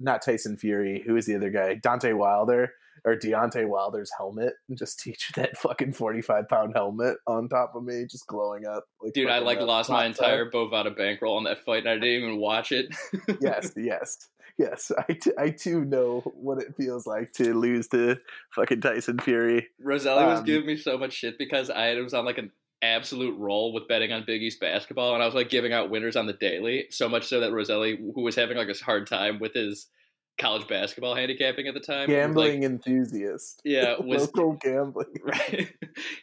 not 0.00 0.22
Tyson 0.22 0.56
Fury. 0.56 1.02
Who 1.06 1.16
is 1.16 1.26
the 1.26 1.36
other 1.36 1.50
guy? 1.50 1.74
Dante 1.74 2.12
Wilder 2.12 2.72
or 3.04 3.16
Deontay 3.16 3.68
Wilder's 3.68 4.10
helmet, 4.16 4.54
and 4.68 4.76
just 4.78 4.98
teach 5.02 5.30
that 5.36 5.56
fucking 5.56 5.92
forty-five 5.92 6.48
pound 6.48 6.74
helmet 6.74 7.16
on 7.26 7.48
top 7.48 7.74
of 7.74 7.84
me, 7.84 8.04
just 8.10 8.26
glowing 8.26 8.66
up. 8.66 8.84
Like 9.02 9.12
Dude, 9.12 9.28
I 9.30 9.38
like 9.40 9.58
uh, 9.58 9.66
lost 9.66 9.90
my 9.90 10.04
entire 10.06 10.50
Bovada 10.50 10.96
bankroll 10.96 11.36
on 11.36 11.44
that 11.44 11.64
fight, 11.64 11.80
and 11.80 11.88
I 11.88 11.94
didn't 11.94 12.22
even 12.22 12.38
watch 12.38 12.72
it. 12.72 12.94
yes, 13.40 13.72
yes, 13.76 14.28
yes. 14.58 14.90
I, 15.08 15.12
t- 15.12 15.32
I 15.38 15.50
too 15.50 15.84
know 15.84 16.20
what 16.34 16.58
it 16.62 16.74
feels 16.76 17.06
like 17.06 17.32
to 17.34 17.54
lose 17.54 17.88
to 17.88 18.16
fucking 18.54 18.80
Tyson 18.80 19.18
Fury. 19.18 19.68
Roselli 19.80 20.24
was 20.24 20.40
Um, 20.40 20.44
giving 20.44 20.66
me 20.66 20.76
so 20.76 20.96
much 20.98 21.12
shit 21.12 21.38
because 21.38 21.70
I 21.70 21.94
was 21.94 22.14
on 22.14 22.24
like 22.24 22.38
an 22.38 22.50
absolute 22.82 23.38
roll 23.38 23.72
with 23.72 23.88
betting 23.88 24.12
on 24.12 24.24
Big 24.26 24.42
East 24.42 24.60
basketball, 24.60 25.14
and 25.14 25.22
I 25.22 25.26
was 25.26 25.34
like 25.34 25.48
giving 25.50 25.72
out 25.72 25.90
winners 25.90 26.16
on 26.16 26.26
the 26.26 26.32
daily. 26.32 26.86
So 26.90 27.08
much 27.08 27.26
so 27.26 27.40
that 27.40 27.52
Roselli, 27.52 27.96
who 27.96 28.22
was 28.22 28.36
having 28.36 28.56
like 28.56 28.68
a 28.68 28.84
hard 28.84 29.06
time 29.06 29.38
with 29.38 29.54
his 29.54 29.86
college 30.38 30.68
basketball 30.68 31.14
handicapping 31.16 31.66
at 31.66 31.74
the 31.74 31.80
time, 31.80 32.08
was, 32.08 32.08
like- 32.08 32.16
Gambling 32.16 32.62
enthusiast. 32.62 33.60
yeah, 33.64 33.96
was 34.00 34.22
local 34.22 34.52
gambling. 34.60 35.14
right. 35.22 35.72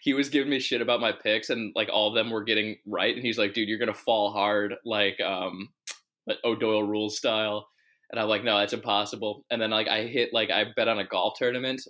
he 0.01 0.13
was 0.13 0.29
giving 0.29 0.49
me 0.49 0.59
shit 0.59 0.81
about 0.81 1.01
my 1.01 1.11
picks, 1.11 1.49
and 1.49 1.73
like 1.75 1.89
all 1.91 2.09
of 2.09 2.15
them 2.15 2.31
were 2.31 2.43
getting 2.43 2.77
right. 2.85 3.15
And 3.15 3.25
he's 3.25 3.37
like, 3.37 3.53
"Dude, 3.53 3.67
you're 3.67 3.79
gonna 3.79 3.93
fall 3.93 4.31
hard, 4.31 4.75
like 4.85 5.19
um, 5.21 5.69
like 6.27 6.37
O'Doyle 6.43 6.83
rules 6.83 7.17
style." 7.17 7.67
And 8.11 8.19
I'm 8.19 8.29
like, 8.29 8.43
"No, 8.43 8.57
that's 8.57 8.73
impossible." 8.73 9.45
And 9.49 9.61
then 9.61 9.71
like 9.71 9.87
I 9.87 10.03
hit 10.03 10.33
like 10.33 10.49
I 10.51 10.65
bet 10.75 10.87
on 10.87 10.99
a 10.99 11.05
golf 11.07 11.37
tournament 11.37 11.81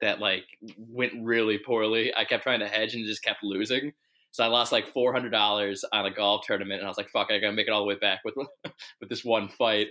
that 0.00 0.20
like 0.20 0.44
went 0.78 1.12
really 1.22 1.58
poorly. 1.58 2.12
I 2.14 2.24
kept 2.24 2.42
trying 2.42 2.60
to 2.60 2.68
hedge 2.68 2.94
and 2.94 3.06
just 3.06 3.22
kept 3.22 3.42
losing. 3.42 3.92
So 4.34 4.42
I 4.42 4.48
lost 4.48 4.72
like 4.72 4.88
four 4.92 5.12
hundred 5.12 5.30
dollars 5.30 5.84
on 5.92 6.06
a 6.06 6.10
golf 6.10 6.44
tournament, 6.44 6.80
and 6.80 6.86
I 6.86 6.88
was 6.88 6.96
like, 6.98 7.08
"Fuck, 7.08 7.28
I 7.30 7.38
gotta 7.38 7.52
make 7.52 7.68
it 7.68 7.70
all 7.70 7.82
the 7.82 7.86
way 7.86 7.94
back 7.94 8.18
with 8.24 8.34
with 9.00 9.08
this 9.08 9.24
one 9.24 9.46
fight." 9.48 9.90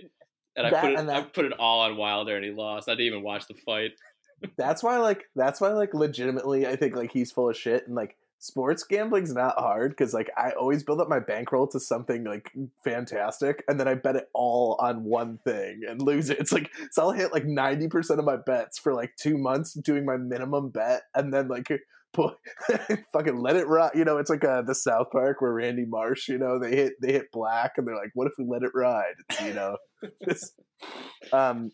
And 0.54 0.66
I 0.66 0.70
That- 0.70 0.82
put 0.82 0.92
it, 0.92 0.98
and 0.98 1.10
I 1.10 1.22
put 1.22 1.46
it 1.46 1.52
all 1.54 1.80
on 1.80 1.96
Wilder, 1.96 2.36
and 2.36 2.44
he 2.44 2.50
lost. 2.50 2.86
I 2.86 2.92
didn't 2.92 3.06
even 3.06 3.22
watch 3.22 3.48
the 3.48 3.54
fight. 3.54 3.92
that's 4.58 4.82
why 4.82 4.98
like 4.98 5.24
that's 5.34 5.60
why 5.62 5.68
like 5.68 5.94
legitimately 5.94 6.66
i 6.66 6.76
think 6.76 6.94
like 6.94 7.10
he's 7.10 7.32
full 7.32 7.48
of 7.48 7.56
shit 7.56 7.86
and 7.86 7.94
like 7.96 8.16
sports 8.40 8.82
gambling's 8.82 9.32
not 9.32 9.54
hard 9.56 9.92
because 9.92 10.12
like 10.12 10.28
i 10.36 10.50
always 10.50 10.82
build 10.82 11.00
up 11.00 11.08
my 11.08 11.20
bankroll 11.20 11.66
to 11.66 11.80
something 11.80 12.24
like 12.24 12.50
fantastic 12.82 13.64
and 13.68 13.80
then 13.80 13.88
i 13.88 13.94
bet 13.94 14.16
it 14.16 14.28
all 14.34 14.76
on 14.80 15.02
one 15.04 15.38
thing 15.44 15.80
and 15.88 16.02
lose 16.02 16.28
it 16.28 16.38
it's 16.38 16.52
like 16.52 16.70
so 16.90 17.02
i'll 17.02 17.12
hit 17.12 17.32
like 17.32 17.44
90% 17.44 18.18
of 18.18 18.24
my 18.24 18.36
bets 18.36 18.78
for 18.78 18.92
like 18.92 19.14
two 19.16 19.38
months 19.38 19.72
doing 19.72 20.04
my 20.04 20.18
minimum 20.18 20.68
bet 20.68 21.04
and 21.14 21.32
then 21.32 21.48
like 21.48 21.68
pu- 22.14 22.36
fucking 23.12 23.36
let 23.36 23.56
it 23.56 23.66
ride 23.68 23.92
you 23.94 24.04
know 24.04 24.16
it's 24.18 24.30
like 24.30 24.44
uh, 24.44 24.62
the 24.62 24.74
south 24.74 25.10
park 25.10 25.40
where 25.40 25.52
randy 25.52 25.84
marsh 25.84 26.28
you 26.28 26.38
know 26.38 26.58
they 26.58 26.74
hit 26.74 26.94
they 27.02 27.12
hit 27.12 27.30
black 27.32 27.72
and 27.76 27.86
they're 27.86 27.96
like 27.96 28.10
what 28.14 28.26
if 28.26 28.32
we 28.38 28.44
let 28.46 28.62
it 28.62 28.72
ride 28.74 29.14
you 29.44 29.52
know 29.52 29.76
um 31.32 31.70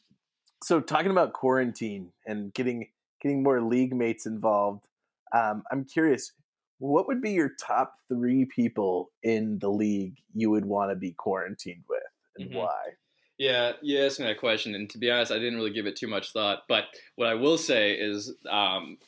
so 0.62 0.81
talking 0.81 1.11
about 1.11 1.33
quarantine 1.33 2.12
and 2.26 2.53
getting 2.55 2.88
getting 3.22 3.42
more 3.42 3.61
league 3.62 3.94
mates 3.94 4.26
involved 4.26 4.87
um, 5.35 5.62
i'm 5.70 5.85
curious 5.85 6.33
what 6.79 7.07
would 7.07 7.20
be 7.20 7.33
your 7.33 7.50
top 7.61 7.94
three 8.09 8.44
people 8.46 9.11
in 9.22 9.59
the 9.59 9.68
league 9.70 10.16
you 10.35 10.50
would 10.50 10.64
want 10.64 10.90
to 10.90 10.96
be 10.96 11.12
quarantined 11.12 11.85
with 11.88 12.03
and 12.37 12.50
Mhm. 12.50 12.55
why 12.57 12.90
Yeah, 13.38 13.72
you 13.81 13.98
asked 14.05 14.20
me 14.20 14.26
that 14.26 14.37
question, 14.38 14.74
and 14.74 14.90
to 14.90 14.98
be 14.98 15.11
honest, 15.11 15.33
I 15.33 15.38
didn't 15.38 15.57
really 15.57 15.72
give 15.72 15.87
it 15.87 15.96
too 15.96 16.09
much 16.09 16.31
thought. 16.33 16.64
But 16.68 16.85
what 17.16 17.26
I 17.26 17.33
will 17.35 17.57
say 17.57 17.94
is, 17.94 18.37
um, 18.50 18.98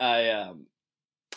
I 0.00 0.30
um, 0.30 0.66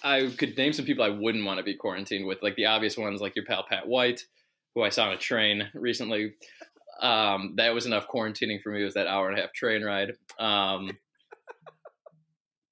I 0.04 0.34
could 0.38 0.58
name 0.58 0.73
some 0.73 0.86
people 0.86 1.04
I 1.04 1.10
wouldn't 1.10 1.45
want 1.45 1.60
to 1.60 1.63
be 1.63 1.76
quarantined 1.76 2.26
with, 2.26 2.41
like 2.41 2.56
the 2.56 2.65
obvious 2.65 2.97
ones, 2.97 3.21
like 3.21 3.36
your 3.36 3.45
pal 3.45 3.65
Pat 3.67 3.88
White, 3.88 4.26
who 4.73 4.82
I 4.84 4.89
saw 4.89 5.08
on 5.08 5.13
a 5.13 5.17
train 5.17 5.69
recently. 5.73 6.34
Um, 7.02 7.54
that 7.58 7.73
was 7.73 7.86
enough 7.86 8.08
quarantining 8.08 8.62
for 8.62 8.71
me. 8.71 8.84
Was 8.84 8.93
that 8.93 9.08
hour 9.08 9.30
and 9.30 9.38
a 9.38 9.41
half 9.41 9.54
train 9.54 9.84
ride? 9.84 10.13
Um, 10.39 10.97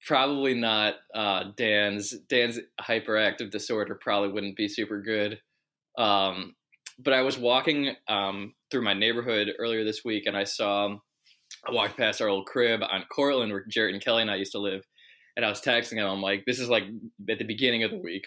probably 0.06 0.54
not 0.54 0.94
uh, 1.14 1.44
Dan's. 1.56 2.10
Dan's 2.28 2.58
hyperactive 2.80 3.50
disorder 3.50 3.94
probably 3.94 4.30
wouldn't 4.30 4.56
be 4.56 4.68
super 4.68 5.00
good. 5.00 5.40
Um, 5.98 6.54
but 6.98 7.14
I 7.14 7.22
was 7.22 7.38
walking 7.38 7.96
um, 8.08 8.54
through 8.70 8.82
my 8.82 8.94
neighborhood 8.94 9.50
earlier 9.58 9.84
this 9.84 10.04
week, 10.04 10.24
and 10.26 10.36
I 10.36 10.44
saw 10.44 10.96
I 11.66 11.70
walked 11.70 11.96
past 11.96 12.20
our 12.20 12.28
old 12.28 12.46
crib 12.46 12.80
on 12.82 13.04
Cortland, 13.10 13.52
where 13.52 13.64
Jarrett 13.68 13.94
and 13.94 14.02
Kelly 14.02 14.22
and 14.22 14.30
I 14.30 14.36
used 14.36 14.52
to 14.52 14.58
live, 14.58 14.84
and 15.36 15.44
I 15.44 15.48
was 15.48 15.60
texting 15.60 15.94
him. 15.94 16.06
I'm 16.06 16.22
like, 16.22 16.44
"This 16.46 16.58
is 16.60 16.68
like 16.68 16.84
at 17.28 17.38
the 17.38 17.44
beginning 17.44 17.84
of 17.84 17.90
the 17.90 17.98
week, 17.98 18.26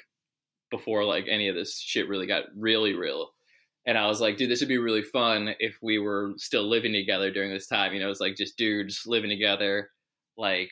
before 0.72 1.04
like 1.04 1.26
any 1.30 1.48
of 1.48 1.56
this 1.56 1.80
shit 1.80 2.08
really 2.10 2.28
got 2.28 2.46
really 2.56 2.94
real." 2.94 3.30
And 3.86 3.98
I 3.98 4.08
was 4.08 4.22
like, 4.22 4.38
"Dude, 4.38 4.50
this 4.50 4.62
would 4.62 4.70
be 4.70 4.78
really 4.78 5.04
fun 5.04 5.56
if 5.60 5.78
we 5.82 6.00
were 6.00 6.34
still 6.38 6.68
living 6.68 6.94
together 6.94 7.32
during 7.32 7.52
this 7.52 7.68
time. 7.68 7.94
You 7.94 8.00
know, 8.00 8.10
it's 8.10 8.20
like 8.22 8.36
just 8.36 8.58
dudes 8.58 9.04
living 9.06 9.30
together, 9.30 9.92
like." 10.38 10.70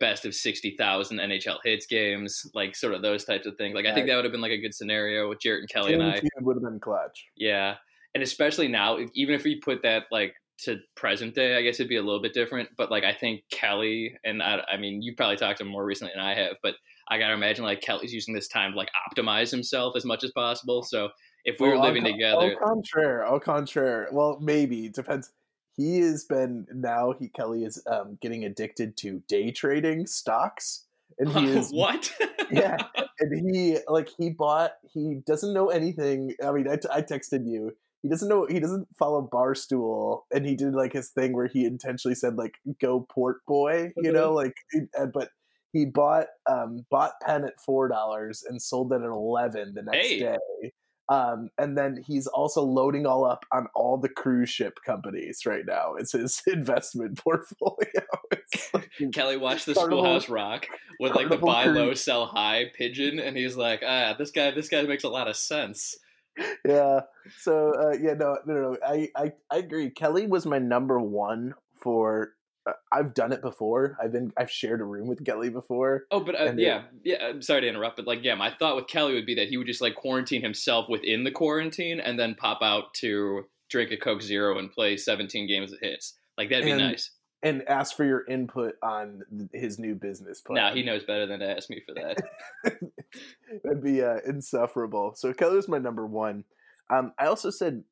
Best 0.00 0.26
of 0.26 0.34
sixty 0.34 0.76
thousand 0.76 1.18
NHL 1.18 1.58
Hitz 1.62 1.86
games, 1.86 2.44
like 2.52 2.74
sort 2.74 2.94
of 2.94 3.00
those 3.00 3.24
types 3.24 3.46
of 3.46 3.56
things. 3.56 3.76
Like 3.76 3.86
I 3.86 3.94
think 3.94 4.08
that 4.08 4.16
would 4.16 4.24
have 4.24 4.32
been 4.32 4.40
like 4.40 4.50
a 4.50 4.60
good 4.60 4.74
scenario 4.74 5.28
with 5.28 5.40
Jarrett 5.40 5.60
and 5.60 5.68
Kelly 5.68 5.94
and 5.94 6.02
I. 6.02 6.20
Would 6.40 6.56
have 6.56 6.64
been 6.64 6.80
clutch 6.80 7.24
Yeah, 7.36 7.76
and 8.12 8.22
especially 8.22 8.66
now, 8.66 8.98
even 9.14 9.36
if 9.36 9.44
we 9.44 9.60
put 9.60 9.82
that 9.82 10.06
like 10.10 10.34
to 10.58 10.78
present 10.94 11.34
day, 11.34 11.56
I 11.56 11.62
guess 11.62 11.76
it'd 11.76 11.88
be 11.88 11.96
a 11.96 12.02
little 12.02 12.22
bit 12.22 12.32
different. 12.32 12.70
But 12.76 12.90
like, 12.90 13.04
I 13.04 13.12
think 13.12 13.42
Kelly 13.50 14.16
and 14.24 14.42
I, 14.42 14.62
I 14.72 14.76
mean, 14.76 15.02
you 15.02 15.14
probably 15.16 15.36
talked 15.36 15.58
to 15.58 15.64
him 15.64 15.70
more 15.70 15.84
recently 15.84 16.12
than 16.14 16.24
I 16.24 16.34
have, 16.34 16.56
but 16.62 16.74
I 17.08 17.18
gotta 17.18 17.34
imagine 17.34 17.64
like 17.64 17.80
Kelly's 17.80 18.14
using 18.14 18.34
this 18.34 18.48
time 18.48 18.72
to 18.72 18.76
like 18.76 18.90
optimize 19.10 19.50
himself 19.50 19.94
as 19.96 20.04
much 20.04 20.24
as 20.24 20.30
possible. 20.32 20.82
So 20.82 21.10
if 21.44 21.60
we 21.60 21.68
were 21.68 21.78
living 21.78 22.04
together, 22.04 22.56
au 22.62 22.66
contraire 22.66 23.26
au 23.26 23.38
contraire 23.38 24.08
well 24.12 24.38
maybe 24.40 24.88
depends 24.88 25.30
he 25.76 25.98
has 26.00 26.24
been 26.24 26.66
now 26.72 27.12
he 27.12 27.28
kelly 27.28 27.64
is 27.64 27.82
um, 27.90 28.18
getting 28.20 28.44
addicted 28.44 28.96
to 28.96 29.22
day 29.28 29.50
trading 29.50 30.06
stocks 30.06 30.86
and 31.18 31.28
he 31.30 31.46
is 31.56 31.70
what? 31.70 32.10
yeah 32.50 32.76
and 33.20 33.54
he 33.54 33.78
like 33.88 34.08
he 34.18 34.30
bought 34.30 34.72
he 34.92 35.20
doesn't 35.26 35.52
know 35.52 35.68
anything 35.68 36.34
i 36.42 36.50
mean 36.50 36.68
I, 36.68 36.76
t- 36.76 36.88
I 36.90 37.02
texted 37.02 37.46
you 37.46 37.76
he 38.04 38.08
doesn't 38.10 38.28
know 38.28 38.46
he 38.48 38.60
doesn't 38.60 38.86
follow 38.96 39.26
barstool 39.32 40.20
and 40.32 40.44
he 40.46 40.54
did 40.54 40.74
like 40.74 40.92
his 40.92 41.08
thing 41.10 41.32
where 41.32 41.46
he 41.48 41.64
intentionally 41.64 42.14
said 42.14 42.36
like 42.36 42.54
go 42.80 43.06
port 43.10 43.38
boy 43.48 43.90
you 43.96 44.12
know 44.12 44.32
like 44.32 44.54
uh, 44.96 45.06
but 45.06 45.30
he 45.72 45.86
bought 45.86 46.26
um 46.48 46.84
bought 46.90 47.12
Penn 47.26 47.44
at 47.44 47.58
four 47.64 47.88
dollars 47.88 48.44
and 48.48 48.60
sold 48.62 48.92
it 48.92 48.96
at 49.02 49.08
11 49.08 49.72
the 49.74 49.82
next 49.82 50.06
Hey. 50.06 50.18
day. 50.20 50.72
Um 51.08 51.48
and 51.58 51.76
then 51.76 52.02
he's 52.06 52.26
also 52.26 52.62
loading 52.62 53.06
all 53.06 53.24
up 53.24 53.44
on 53.52 53.66
all 53.74 53.96
the 53.98 54.08
cruise 54.08 54.50
ship 54.50 54.78
companies 54.86 55.40
right 55.46 55.64
now. 55.66 55.94
It's 55.98 56.12
his 56.12 56.40
investment 56.46 57.18
portfolio. 57.18 58.04
Like, 58.72 58.90
Kelly 59.14 59.36
watched 59.36 59.66
the 59.66 59.74
Carnival- 59.74 59.98
Schoolhouse 60.04 60.28
Rock 60.28 60.66
with 61.00 61.14
like 61.16 61.28
the 61.28 61.38
buy 61.38 61.64
low, 61.66 61.94
sell 61.94 62.26
high 62.26 62.66
pigeon, 62.76 63.18
and 63.18 63.36
he's 63.36 63.56
like, 63.56 63.82
ah, 63.84 64.14
this 64.18 64.30
guy, 64.30 64.50
this 64.52 64.68
guy 64.68 64.82
makes 64.82 65.02
a 65.02 65.08
lot 65.08 65.26
of 65.28 65.36
sense. 65.36 65.96
yeah. 66.66 67.00
So 67.38 67.72
uh, 67.72 67.96
yeah, 68.00 68.14
no, 68.14 68.38
no, 68.46 68.54
no. 68.54 68.76
I, 68.84 69.08
I, 69.16 69.32
I 69.50 69.58
agree. 69.58 69.90
Kelly 69.90 70.26
was 70.26 70.46
my 70.46 70.58
number 70.58 71.00
one 71.00 71.54
for. 71.82 72.32
Uh, 72.66 72.72
I've 72.90 73.12
done 73.12 73.32
it 73.32 73.42
before. 73.42 73.96
I've 74.02 74.12
been. 74.12 74.32
I've 74.38 74.50
shared 74.50 74.80
a 74.80 74.84
room 74.84 75.06
with 75.06 75.24
Kelly 75.24 75.50
before. 75.50 76.04
Oh, 76.10 76.20
but 76.20 76.40
uh, 76.40 76.54
yeah, 76.56 76.84
yeah. 77.04 77.16
I'm 77.22 77.42
sorry 77.42 77.62
to 77.62 77.68
interrupt, 77.68 77.96
but 77.96 78.06
like, 78.06 78.24
yeah, 78.24 78.34
my 78.34 78.50
thought 78.50 78.76
with 78.76 78.86
Kelly 78.86 79.14
would 79.14 79.26
be 79.26 79.34
that 79.34 79.48
he 79.48 79.58
would 79.58 79.66
just 79.66 79.82
like 79.82 79.94
quarantine 79.94 80.42
himself 80.42 80.88
within 80.88 81.24
the 81.24 81.30
quarantine 81.30 82.00
and 82.00 82.18
then 82.18 82.34
pop 82.34 82.62
out 82.62 82.94
to 82.94 83.44
drink 83.68 83.90
a 83.90 83.96
Coke 83.96 84.22
Zero 84.22 84.58
and 84.58 84.70
play 84.70 84.96
17 84.96 85.46
games 85.46 85.72
of 85.72 85.78
Hitz. 85.82 86.14
Like 86.38 86.48
that'd 86.48 86.64
be 86.64 86.72
nice. 86.72 87.10
And 87.44 87.62
ask 87.68 87.94
for 87.94 88.04
your 88.04 88.26
input 88.26 88.74
on 88.82 89.22
his 89.52 89.78
new 89.78 89.94
business 89.94 90.40
plan. 90.40 90.56
Now 90.56 90.74
he 90.74 90.82
knows 90.82 91.04
better 91.04 91.26
than 91.26 91.40
to 91.40 91.56
ask 91.56 91.68
me 91.70 91.80
for 91.86 91.94
that. 91.94 92.22
That'd 93.62 93.84
be 93.84 94.02
uh, 94.02 94.16
insufferable. 94.26 95.14
So 95.14 95.32
Kelly 95.32 95.56
was 95.56 95.68
my 95.68 95.78
number 95.78 96.06
one. 96.06 96.44
Um, 96.90 97.12
I 97.18 97.26
also 97.26 97.50
said 97.50 97.84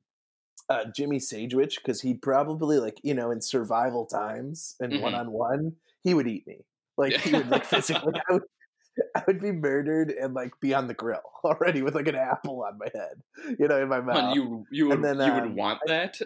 uh, 0.68 0.84
Jimmy 0.94 1.18
Sagewich 1.18 1.76
because 1.76 2.00
he'd 2.00 2.22
probably 2.22 2.78
like 2.78 2.98
you 3.02 3.14
know 3.14 3.30
in 3.30 3.40
survival 3.40 4.06
times 4.06 4.76
and 4.80 5.00
one 5.02 5.14
on 5.14 5.30
one 5.32 5.72
he 6.02 6.14
would 6.14 6.26
eat 6.26 6.46
me 6.46 6.64
like 6.96 7.14
he 7.14 7.32
would 7.32 7.48
like 7.48 7.64
physically 7.64 8.14
I 8.28 8.32
would, 8.32 8.42
I 9.16 9.22
would 9.26 9.40
be 9.40 9.52
murdered 9.52 10.10
and 10.10 10.34
like 10.34 10.52
be 10.60 10.74
on 10.74 10.86
the 10.86 10.94
grill 10.94 11.20
already 11.44 11.82
with 11.82 11.94
like 11.94 12.08
an 12.08 12.14
apple 12.14 12.64
on 12.64 12.78
my 12.78 12.88
head 12.94 13.56
you 13.58 13.68
know 13.68 13.82
in 13.82 13.88
my 13.88 14.00
mouth. 14.00 14.34
You 14.34 14.64
you 14.70 14.88
would 14.88 15.02
then, 15.02 15.18
you 15.18 15.32
would 15.32 15.42
um, 15.42 15.56
want 15.56 15.80
that? 15.86 16.18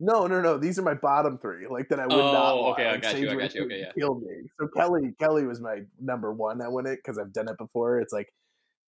No, 0.00 0.26
no, 0.26 0.40
no. 0.40 0.58
These 0.58 0.78
are 0.78 0.82
my 0.82 0.94
bottom 0.94 1.38
three. 1.38 1.66
Like 1.68 1.88
that, 1.88 2.00
I 2.00 2.06
would 2.06 2.16
not. 2.16 2.52
Oh, 2.52 2.62
want. 2.62 2.72
okay, 2.78 2.88
I 2.88 2.92
Like, 2.92 3.02
got 3.02 3.18
you, 3.18 3.30
I 3.30 3.34
got 3.36 3.54
you, 3.54 3.64
okay, 3.64 3.80
yeah. 3.80 3.92
Kill 3.96 4.16
me. 4.16 4.48
So 4.60 4.68
Kelly, 4.76 5.14
Kelly 5.20 5.46
was 5.46 5.60
my 5.60 5.82
number 6.00 6.32
one. 6.32 6.60
I 6.60 6.68
win 6.68 6.86
it 6.86 6.96
because 6.96 7.18
I've 7.18 7.32
done 7.32 7.48
it 7.48 7.56
before. 7.58 8.00
It's 8.00 8.12
like, 8.12 8.28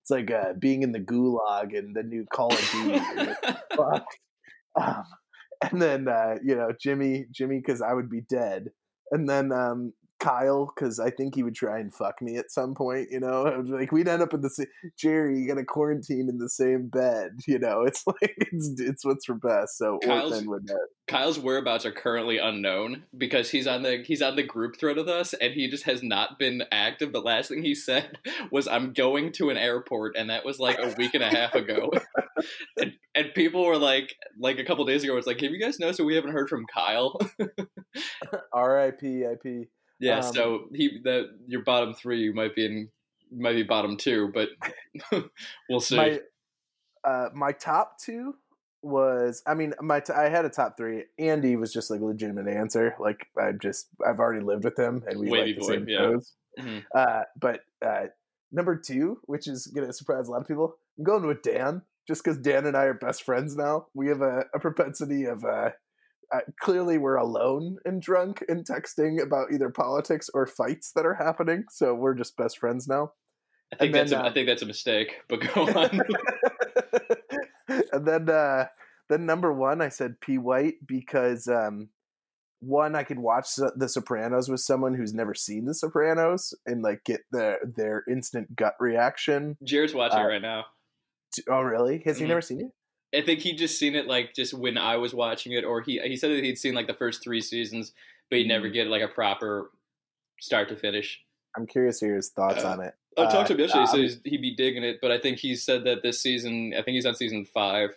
it's 0.02 0.10
like 0.10 0.30
uh, 0.30 0.54
being 0.58 0.82
in 0.82 0.92
the 0.92 1.00
gulag 1.00 1.76
and 1.76 1.94
the 1.94 2.02
new 2.02 2.26
Call 2.32 2.52
of 2.52 2.70
Duty. 2.72 2.98
Fuck. 3.76 4.06
Um, 4.80 5.04
and 5.62 5.80
then 5.80 6.08
uh, 6.08 6.36
you 6.44 6.54
know 6.56 6.70
Jimmy, 6.80 7.26
Jimmy, 7.30 7.58
because 7.58 7.80
I 7.80 7.92
would 7.92 8.10
be 8.10 8.22
dead. 8.22 8.70
And 9.12 9.28
then 9.28 9.52
um, 9.52 9.92
Kyle, 10.18 10.72
because 10.74 10.98
I 10.98 11.10
think 11.10 11.34
he 11.34 11.42
would 11.42 11.54
try 11.54 11.78
and 11.78 11.92
fuck 11.92 12.20
me 12.22 12.36
at 12.36 12.50
some 12.50 12.74
point. 12.74 13.08
You 13.10 13.20
know, 13.20 13.46
I 13.46 13.56
was 13.58 13.68
like 13.68 13.92
we'd 13.92 14.08
end 14.08 14.22
up 14.22 14.34
in 14.34 14.40
the 14.40 14.50
same. 14.50 14.66
Jerry, 14.98 15.38
you 15.40 15.48
got 15.48 15.54
to 15.58 15.64
quarantine 15.64 16.28
in 16.28 16.38
the 16.38 16.48
same 16.48 16.88
bed. 16.88 17.30
You 17.46 17.58
know, 17.60 17.82
it's 17.82 18.04
like 18.06 18.34
it's 18.36 18.80
it's 18.80 19.04
what's 19.04 19.24
for 19.26 19.34
best. 19.34 19.78
So 19.78 19.98
Kyle's- 20.02 20.44
would. 20.46 20.68
Kyle's 21.06 21.38
whereabouts 21.38 21.86
are 21.86 21.92
currently 21.92 22.38
unknown 22.38 23.04
because 23.16 23.50
he's 23.50 23.66
on 23.68 23.82
the 23.82 24.02
he's 24.04 24.20
on 24.22 24.34
the 24.34 24.42
group 24.42 24.76
thread 24.78 24.96
with 24.96 25.08
us 25.08 25.32
and 25.34 25.52
he 25.52 25.68
just 25.70 25.84
has 25.84 26.02
not 26.02 26.38
been 26.38 26.64
active. 26.72 27.12
The 27.12 27.20
last 27.20 27.48
thing 27.48 27.62
he 27.62 27.74
said 27.76 28.18
was 28.50 28.66
I'm 28.66 28.92
going 28.92 29.30
to 29.32 29.50
an 29.50 29.56
airport 29.56 30.16
and 30.16 30.30
that 30.30 30.44
was 30.44 30.58
like 30.58 30.78
a 30.78 30.92
week 30.98 31.14
and 31.14 31.22
a 31.22 31.28
half 31.28 31.54
ago. 31.54 31.90
and, 32.76 32.92
and 33.14 33.32
people 33.34 33.64
were 33.64 33.78
like 33.78 34.14
like 34.40 34.58
a 34.58 34.64
couple 34.64 34.84
days 34.84 35.04
ago 35.04 35.16
it's 35.16 35.26
like, 35.28 35.40
Have 35.40 35.52
you 35.52 35.60
guys 35.60 35.78
noticed 35.78 35.98
that 35.98 36.04
we 36.04 36.16
haven't 36.16 36.32
heard 36.32 36.48
from 36.48 36.66
Kyle? 36.74 37.16
R.I.P. 38.52 39.22
IP. 39.22 39.68
Yeah, 39.98 40.18
Um, 40.18 40.32
so 40.34 40.68
he 40.74 41.00
the 41.02 41.30
your 41.46 41.62
bottom 41.62 41.94
three 41.94 42.32
might 42.32 42.54
be 42.54 42.66
in 42.66 42.88
might 43.32 43.54
be 43.54 43.62
bottom 43.62 43.96
two, 43.96 44.30
but 44.32 44.48
we'll 45.68 45.80
see. 45.80 45.96
My 45.96 46.20
uh, 47.04 47.28
my 47.34 47.52
top 47.52 47.98
two 48.00 48.34
was 48.82 49.42
I 49.46 49.54
mean 49.54 49.74
my 49.80 50.00
t- 50.00 50.12
I 50.12 50.28
had 50.28 50.44
a 50.44 50.50
top 50.50 50.76
three. 50.76 51.04
Andy 51.18 51.56
was 51.56 51.72
just 51.72 51.90
like 51.90 52.00
a 52.00 52.04
legitimate 52.04 52.48
answer. 52.48 52.94
Like 53.00 53.26
I 53.40 53.52
just 53.52 53.88
I've 54.06 54.20
already 54.20 54.44
lived 54.44 54.64
with 54.64 54.78
him 54.78 55.02
and 55.06 55.18
we 55.18 55.30
Wavy 55.30 55.52
like 55.52 55.54
the 55.54 55.60
boy, 55.60 55.66
same 55.68 55.88
yeah. 55.88 55.98
shows. 55.98 56.32
Mhm. 56.58 56.84
Uh, 56.94 57.22
but 57.40 57.60
uh, 57.84 58.06
number 58.52 58.76
two, 58.76 59.18
which 59.24 59.46
is 59.48 59.66
gonna 59.66 59.92
surprise 59.92 60.28
a 60.28 60.30
lot 60.30 60.40
of 60.42 60.48
people, 60.48 60.76
I'm 60.98 61.04
going 61.04 61.26
with 61.26 61.42
Dan. 61.42 61.82
Just 62.06 62.22
because 62.22 62.38
Dan 62.38 62.66
and 62.66 62.76
I 62.76 62.84
are 62.84 62.94
best 62.94 63.24
friends 63.24 63.56
now, 63.56 63.86
we 63.92 64.06
have 64.08 64.20
a, 64.20 64.44
a 64.54 64.60
propensity 64.60 65.24
of 65.24 65.44
uh, 65.44 65.70
uh, 66.34 66.40
clearly 66.60 66.98
we're 66.98 67.16
alone 67.16 67.76
and 67.84 68.00
drunk 68.02 68.44
and 68.48 68.66
texting 68.66 69.22
about 69.22 69.52
either 69.52 69.70
politics 69.70 70.28
or 70.34 70.46
fights 70.46 70.92
that 70.94 71.06
are 71.06 71.14
happening. 71.14 71.64
So 71.70 71.94
we're 71.94 72.14
just 72.14 72.36
best 72.36 72.58
friends 72.58 72.86
now. 72.88 73.12
I 73.72 73.76
think 73.76 73.86
and 73.88 73.94
that's 73.94 74.10
then, 74.10 74.20
a, 74.20 74.24
I 74.24 74.28
uh, 74.28 74.32
think 74.32 74.46
that's 74.46 74.62
a 74.62 74.66
mistake, 74.66 75.22
but 75.28 75.40
go 75.40 75.62
on. 75.66 76.00
and 77.92 78.06
then 78.06 78.28
uh 78.30 78.66
then 79.08 79.26
number 79.26 79.52
one 79.52 79.80
i 79.80 79.88
said 79.88 80.20
p 80.20 80.38
white 80.38 80.74
because 80.86 81.48
um 81.48 81.88
one 82.60 82.94
i 82.94 83.02
could 83.02 83.18
watch 83.18 83.54
the, 83.56 83.88
sopranos 83.88 84.48
with 84.48 84.60
someone 84.60 84.94
who's 84.94 85.12
never 85.12 85.34
seen 85.34 85.64
the 85.66 85.74
sopranos 85.74 86.54
and 86.64 86.82
like 86.82 87.02
get 87.04 87.20
their 87.32 87.58
their 87.76 88.04
instant 88.08 88.54
gut 88.56 88.74
reaction 88.80 89.56
Jared's 89.64 89.94
watching 89.94 90.18
Uh, 90.18 90.22
it 90.22 90.26
right 90.26 90.42
now. 90.42 90.64
oh 91.50 91.60
really 91.60 92.02
has 92.04 92.18
he 92.18 92.24
Mhm. 92.24 92.28
never 92.28 92.40
seen 92.40 92.60
it 92.60 92.70
I 93.16 93.22
think 93.22 93.40
he 93.40 93.52
just 93.54 93.78
seen 93.78 93.94
it 93.94 94.06
like 94.06 94.34
just 94.34 94.52
when 94.54 94.76
I 94.78 94.96
was 94.96 95.14
watching 95.14 95.52
it, 95.52 95.64
or 95.64 95.80
he 95.80 95.98
he 96.00 96.16
said 96.16 96.30
that 96.30 96.44
he'd 96.44 96.58
seen 96.58 96.74
like 96.74 96.86
the 96.86 96.94
first 96.94 97.22
three 97.24 97.40
seasons, 97.40 97.92
but 98.30 98.38
he'd 98.38 98.48
never 98.48 98.68
Mhm. 98.68 98.72
get 98.74 98.86
like 98.88 99.02
a 99.02 99.08
proper 99.08 99.70
start 100.40 100.68
to 100.68 100.76
finish. 100.76 101.20
i'm 101.56 101.66
curious 101.66 102.00
to 102.00 102.04
hear 102.06 102.16
his 102.16 102.28
thoughts 102.28 102.62
Uh, 102.62 102.68
on 102.72 102.80
it 102.82 102.94
I 103.16 103.22
Uh, 103.22 103.30
talked 103.30 103.46
to 103.48 103.54
him 103.54 103.60
yesterday. 103.60 103.80
He 103.80 103.86
said 103.86 103.94
um, 103.96 104.02
he's- 104.02 104.20
he'd 104.26 104.42
be 104.42 104.54
digging 104.54 104.84
it, 104.84 104.98
but 105.00 105.10
I 105.10 105.16
think 105.18 105.38
he 105.38 105.56
said 105.56 105.84
that 105.84 106.02
this 106.02 106.20
season, 106.20 106.74
I 106.74 106.82
think 106.82 106.96
he's 106.96 107.06
on 107.06 107.14
season 107.14 107.46
five. 107.46 107.96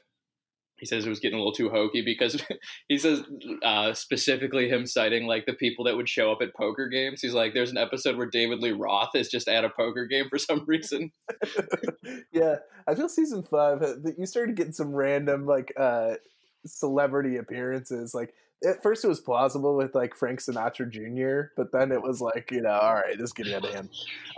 He 0.80 0.86
says 0.86 1.06
it 1.06 1.10
was 1.10 1.20
getting 1.20 1.36
a 1.36 1.42
little 1.42 1.54
too 1.54 1.70
hokey 1.70 2.02
because 2.02 2.42
he 2.88 2.98
says 2.98 3.24
uh, 3.64 3.94
specifically 3.94 4.70
him 4.70 4.86
citing 4.86 5.28
like 5.28 5.46
the 5.46 5.54
people 5.54 5.86
that 5.86 5.96
would 5.96 6.10
show 6.10 6.32
up 6.32 6.42
at 6.42 6.56
poker 6.56 6.88
games. 6.88 7.22
He's 7.22 7.34
like, 7.34 7.54
there's 7.54 7.72
an 7.72 7.78
episode 7.78 8.18
where 8.18 8.28
David 8.28 8.60
Lee 8.60 8.72
Roth 8.72 9.16
is 9.16 9.30
just 9.30 9.48
at 9.48 9.66
a 9.66 9.70
poker 9.70 10.06
game 10.06 10.30
for 10.30 10.38
some 10.38 10.64
reason. 10.68 11.12
yeah 12.32 12.56
i 12.88 12.96
feel 12.96 13.10
season 13.10 13.44
five 13.44 13.82
uh, 13.82 13.94
that 14.04 14.16
you 14.18 14.26
started 14.26 14.56
getting 14.56 14.74
some 14.74 14.94
random 14.94 15.46
like 15.46 15.74
uh 15.78 16.14
celebrity 16.66 17.38
appearances 17.38 18.14
like 18.14 18.34
at 18.66 18.82
first 18.84 19.06
it 19.06 19.08
was 19.08 19.22
plausible 19.22 19.76
with 19.76 19.96
like 19.96 20.16
frank 20.16 20.40
sinatra 20.40 20.90
jr 20.90 21.52
but 21.56 21.72
then 21.72 21.92
it 21.92 22.02
was 22.02 22.22
like 22.22 22.50
you 22.52 22.62
know 22.62 22.72
all 22.72 22.96
right 22.96 23.18
this 23.18 23.30
is 23.30 23.34
getting 23.34 23.54
out 23.54 23.66
of 23.66 23.74
hand 23.74 23.90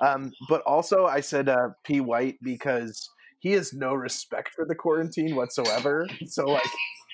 um 0.02 0.32
but 0.48 0.62
also 0.62 1.06
i 1.06 1.20
said 1.20 1.50
uh 1.50 1.70
p 1.84 2.00
white 2.00 2.38
because 2.42 3.10
he 3.42 3.52
has 3.52 3.74
no 3.74 3.94
respect 3.94 4.54
for 4.56 4.66
the 4.66 4.76
quarantine 4.76 5.36
whatsoever 5.36 6.08
so 6.26 6.46
like 6.46 6.64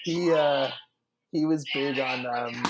he 0.04 0.32
uh 0.32 0.70
he 1.32 1.46
was 1.46 1.66
big 1.74 2.00
on 2.00 2.26
um 2.26 2.64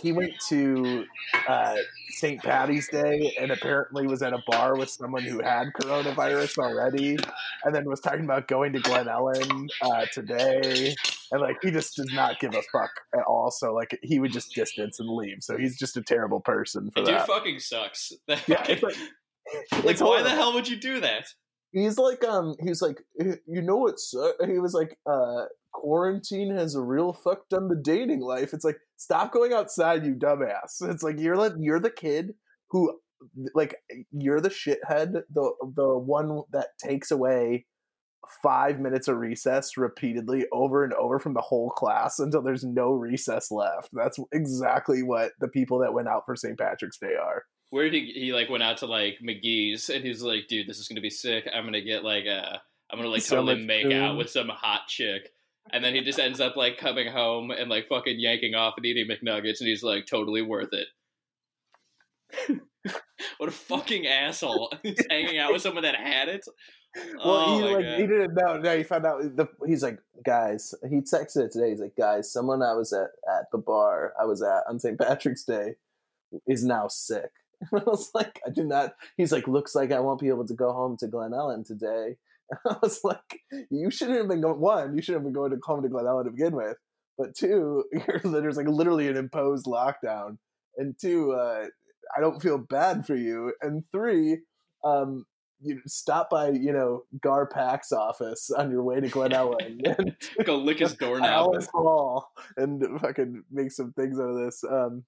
he 0.00 0.12
went 0.12 0.32
to 0.48 1.04
uh 1.48 1.76
St. 2.20 2.42
Patty's 2.42 2.88
Day 2.88 3.34
and 3.40 3.50
apparently 3.50 4.06
was 4.06 4.20
at 4.22 4.32
a 4.34 4.42
bar 4.46 4.76
with 4.76 4.90
someone 4.90 5.22
who 5.22 5.42
had 5.42 5.68
coronavirus 5.80 6.58
already, 6.58 7.16
and 7.64 7.74
then 7.74 7.88
was 7.88 8.00
talking 8.00 8.24
about 8.24 8.46
going 8.46 8.74
to 8.74 8.80
Glen 8.80 9.06
Ellyn 9.06 9.68
uh, 9.80 10.04
today. 10.12 10.94
And 11.32 11.40
like 11.40 11.56
he 11.62 11.70
just 11.70 11.96
does 11.96 12.12
not 12.12 12.38
give 12.38 12.54
a 12.54 12.62
fuck 12.70 12.90
at 13.14 13.22
all. 13.26 13.50
So 13.50 13.72
like 13.72 13.98
he 14.02 14.20
would 14.20 14.32
just 14.32 14.54
distance 14.54 15.00
and 15.00 15.08
leave. 15.08 15.38
So 15.40 15.56
he's 15.56 15.78
just 15.78 15.96
a 15.96 16.02
terrible 16.02 16.40
person 16.40 16.90
for 16.90 17.00
The 17.00 17.06
dude 17.06 17.20
that. 17.20 17.26
fucking 17.26 17.58
sucks. 17.60 18.12
Yeah, 18.28 18.64
it's 18.68 18.82
like, 18.82 18.96
like 19.84 20.00
why 20.00 20.22
the 20.22 20.30
hell 20.30 20.52
would 20.54 20.68
you 20.68 20.76
do 20.76 21.00
that? 21.00 21.26
He's 21.72 21.98
like 21.98 22.24
um 22.24 22.54
he's 22.60 22.82
like 22.82 22.98
you 23.18 23.62
know 23.62 23.76
what's 23.76 24.14
he 24.46 24.58
was 24.58 24.74
like 24.74 24.98
uh 25.10 25.44
quarantine 25.72 26.54
has 26.54 26.74
a 26.74 26.82
real 26.82 27.10
effect 27.10 27.52
on 27.52 27.68
the 27.68 27.80
dating 27.82 28.20
life. 28.20 28.52
It's 28.52 28.64
like 28.64 28.78
stop 28.96 29.32
going 29.32 29.52
outside, 29.52 30.04
you 30.04 30.14
dumbass. 30.14 30.80
It's 30.82 31.02
like 31.02 31.18
you're 31.18 31.36
like 31.36 31.52
you're 31.58 31.80
the 31.80 31.90
kid 31.90 32.34
who 32.70 32.98
like 33.54 33.76
you're 34.10 34.40
the 34.40 34.50
shithead, 34.50 35.22
the 35.32 35.52
the 35.76 35.98
one 35.98 36.42
that 36.52 36.68
takes 36.82 37.10
away 37.10 37.66
five 38.42 38.78
minutes 38.78 39.08
of 39.08 39.16
recess 39.16 39.76
repeatedly 39.76 40.46
over 40.52 40.84
and 40.84 40.92
over 40.94 41.18
from 41.18 41.34
the 41.34 41.40
whole 41.40 41.70
class 41.70 42.18
until 42.18 42.42
there's 42.42 42.64
no 42.64 42.92
recess 42.92 43.50
left. 43.50 43.88
That's 43.92 44.18
exactly 44.32 45.02
what 45.02 45.32
the 45.40 45.48
people 45.48 45.78
that 45.80 45.94
went 45.94 46.08
out 46.08 46.22
for 46.26 46.36
St. 46.36 46.58
Patrick's 46.58 46.98
Day 46.98 47.14
are. 47.20 47.44
Where 47.70 47.88
did 47.88 47.94
he, 48.02 48.12
he 48.12 48.32
like 48.32 48.50
went 48.50 48.62
out 48.62 48.78
to 48.78 48.86
like 48.86 49.18
McGee's 49.24 49.88
and 49.88 50.04
he's 50.04 50.22
like, 50.22 50.48
dude, 50.48 50.66
this 50.68 50.78
is 50.78 50.88
gonna 50.88 51.00
be 51.00 51.10
sick. 51.10 51.48
I'm 51.54 51.64
gonna 51.64 51.80
get 51.80 52.04
like 52.04 52.24
a, 52.26 52.60
I'm 52.90 52.98
gonna 52.98 53.08
like 53.10 53.22
So 53.22 53.36
totally 53.36 53.64
make 53.64 53.84
food. 53.84 53.92
out 53.92 54.16
with 54.16 54.28
some 54.30 54.48
hot 54.48 54.82
chick. 54.88 55.30
And 55.72 55.84
then 55.84 55.94
he 55.94 56.00
just 56.00 56.18
ends 56.18 56.40
up 56.40 56.56
like 56.56 56.78
coming 56.78 57.06
home 57.10 57.50
and 57.52 57.70
like 57.70 57.86
fucking 57.86 58.18
yanking 58.18 58.54
off 58.54 58.74
and 58.76 58.84
eating 58.86 59.06
McNuggets 59.06 59.60
and 59.60 59.68
he's 59.68 59.82
like 59.84 60.06
totally 60.06 60.42
worth 60.42 60.70
it. 60.72 60.88
what 63.38 63.48
a 63.48 63.52
fucking 63.52 64.06
asshole. 64.06 64.72
He's 64.82 65.04
hanging 65.10 65.38
out 65.38 65.52
with 65.52 65.62
someone 65.62 65.82
that 65.82 65.96
had 65.96 66.28
it. 66.28 66.44
Well, 67.16 67.24
Oh 67.24 67.58
he 67.58 67.74
like 67.74 67.84
God. 67.84 68.00
he 68.00 68.06
didn't 68.06 68.34
know. 68.34 68.56
No, 68.58 68.76
he 68.76 68.82
found 68.82 69.06
out. 69.06 69.20
The, 69.36 69.46
he's 69.66 69.82
like, 69.82 69.98
guys. 70.24 70.74
He 70.88 70.96
texted 70.96 71.44
it 71.44 71.52
today. 71.52 71.70
He's 71.70 71.80
like, 71.80 71.94
guys, 71.96 72.32
someone 72.32 72.62
I 72.62 72.72
was 72.72 72.92
at 72.92 73.10
at 73.28 73.44
the 73.52 73.58
bar 73.58 74.12
I 74.20 74.24
was 74.24 74.42
at 74.42 74.62
on 74.68 74.78
St. 74.80 74.98
Patrick's 74.98 75.44
Day 75.44 75.74
is 76.46 76.64
now 76.64 76.88
sick. 76.88 77.30
I 77.74 77.82
was 77.86 78.10
like, 78.14 78.40
I 78.46 78.50
do 78.50 78.64
not. 78.64 78.94
He's 79.16 79.32
like, 79.32 79.48
looks 79.48 79.74
like 79.74 79.92
I 79.92 80.00
won't 80.00 80.20
be 80.20 80.28
able 80.28 80.46
to 80.46 80.54
go 80.54 80.72
home 80.72 80.96
to 80.98 81.06
Glen 81.06 81.32
Ellyn 81.32 81.66
today. 81.66 82.16
I 82.66 82.76
was 82.82 83.00
like, 83.04 83.40
you 83.70 83.90
shouldn't 83.90 84.18
have 84.18 84.28
been 84.28 84.40
going. 84.40 84.60
One, 84.60 84.96
you 84.96 85.02
shouldn't 85.02 85.24
have 85.24 85.32
been 85.32 85.40
going 85.40 85.50
to 85.50 85.58
home 85.62 85.82
to 85.82 85.88
Glen 85.88 86.04
Ellyn 86.04 86.24
to 86.24 86.30
begin 86.30 86.54
with. 86.54 86.76
But 87.18 87.34
two, 87.34 87.84
you're, 87.92 88.20
there's 88.24 88.56
like 88.56 88.68
literally 88.68 89.08
an 89.08 89.16
imposed 89.16 89.66
lockdown. 89.66 90.38
And 90.76 90.94
two, 90.98 91.32
uh, 91.32 91.66
I 92.16 92.20
don't 92.20 92.42
feel 92.42 92.58
bad 92.58 93.06
for 93.06 93.14
you. 93.14 93.52
And 93.60 93.84
three, 93.92 94.38
um, 94.84 95.26
you 95.62 95.80
stop 95.86 96.30
by, 96.30 96.50
you 96.50 96.72
know, 96.72 97.04
Gar 97.20 97.46
Pack's 97.46 97.92
office 97.92 98.50
on 98.50 98.70
your 98.70 98.82
way 98.82 99.00
to 99.00 99.08
Glen 99.08 99.32
Ellyn 99.32 99.82
and 99.98 100.16
Go 100.44 100.56
lick 100.56 100.78
his 100.78 100.94
doorknob. 100.94 101.28
Alice 101.28 101.68
Hall 101.72 102.30
and 102.56 102.82
fucking 103.00 103.44
make 103.50 103.70
some 103.70 103.92
things 103.92 104.18
out 104.18 104.30
of 104.30 104.38
this. 104.38 104.64
Um, 104.64 105.04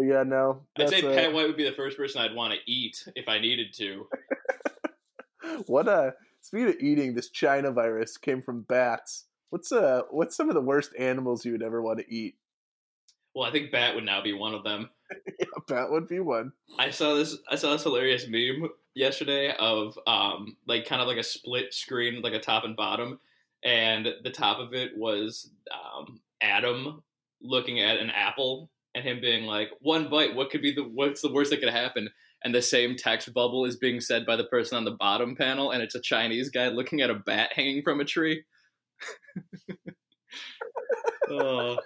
but 0.00 0.06
yeah, 0.06 0.22
no. 0.22 0.62
I'd 0.78 0.88
say 0.88 1.02
Pat 1.02 1.34
White 1.34 1.46
would 1.46 1.58
be 1.58 1.68
the 1.68 1.76
first 1.76 1.98
person 1.98 2.22
I'd 2.22 2.34
want 2.34 2.54
to 2.54 2.60
eat 2.64 3.06
if 3.14 3.28
I 3.28 3.38
needed 3.38 3.74
to. 3.74 4.06
what 5.66 5.88
uh 5.88 6.12
speaking 6.40 6.68
of 6.68 6.76
eating, 6.80 7.14
this 7.14 7.28
China 7.28 7.70
virus 7.70 8.16
came 8.16 8.40
from 8.40 8.62
bats. 8.62 9.26
What's 9.50 9.72
uh 9.72 10.02
what's 10.10 10.34
some 10.34 10.48
of 10.48 10.54
the 10.54 10.62
worst 10.62 10.92
animals 10.98 11.44
you 11.44 11.52
would 11.52 11.62
ever 11.62 11.82
want 11.82 11.98
to 11.98 12.10
eat? 12.10 12.36
Well, 13.34 13.46
I 13.46 13.52
think 13.52 13.70
Bat 13.70 13.94
would 13.94 14.04
now 14.04 14.22
be 14.22 14.32
one 14.32 14.54
of 14.54 14.64
them. 14.64 14.88
Yeah, 15.38 15.46
bat 15.66 15.90
would 15.90 16.06
be 16.06 16.20
one. 16.20 16.52
I 16.78 16.90
saw 16.90 17.14
this. 17.14 17.36
I 17.50 17.56
saw 17.56 17.72
this 17.72 17.82
hilarious 17.82 18.28
meme 18.28 18.70
yesterday 18.94 19.52
of 19.58 19.98
um 20.06 20.56
like 20.66 20.86
kind 20.86 21.02
of 21.02 21.08
like 21.08 21.18
a 21.18 21.22
split 21.22 21.74
screen, 21.74 22.22
like 22.22 22.32
a 22.32 22.38
top 22.38 22.64
and 22.64 22.76
bottom, 22.76 23.18
and 23.64 24.08
the 24.22 24.30
top 24.30 24.60
of 24.60 24.72
it 24.72 24.96
was 24.96 25.50
um, 25.72 26.20
Adam 26.40 27.02
looking 27.42 27.80
at 27.80 27.98
an 27.98 28.10
apple 28.10 28.70
and 28.94 29.04
him 29.04 29.20
being 29.20 29.44
like, 29.44 29.70
"One 29.80 30.10
bite, 30.10 30.34
what 30.34 30.50
could 30.50 30.62
be 30.62 30.72
the 30.72 30.82
what's 30.82 31.22
the 31.22 31.32
worst 31.32 31.50
that 31.50 31.60
could 31.60 31.72
happen?" 31.72 32.10
And 32.42 32.54
the 32.54 32.62
same 32.62 32.96
text 32.96 33.32
bubble 33.34 33.66
is 33.66 33.76
being 33.76 34.00
said 34.00 34.24
by 34.24 34.36
the 34.36 34.44
person 34.44 34.78
on 34.78 34.84
the 34.84 34.92
bottom 34.92 35.36
panel, 35.36 35.70
and 35.70 35.82
it's 35.82 35.94
a 35.94 36.00
Chinese 36.00 36.48
guy 36.48 36.68
looking 36.68 37.00
at 37.00 37.10
a 37.10 37.14
bat 37.14 37.50
hanging 37.54 37.82
from 37.82 38.00
a 38.00 38.04
tree. 38.04 38.44
oh. 41.30 41.78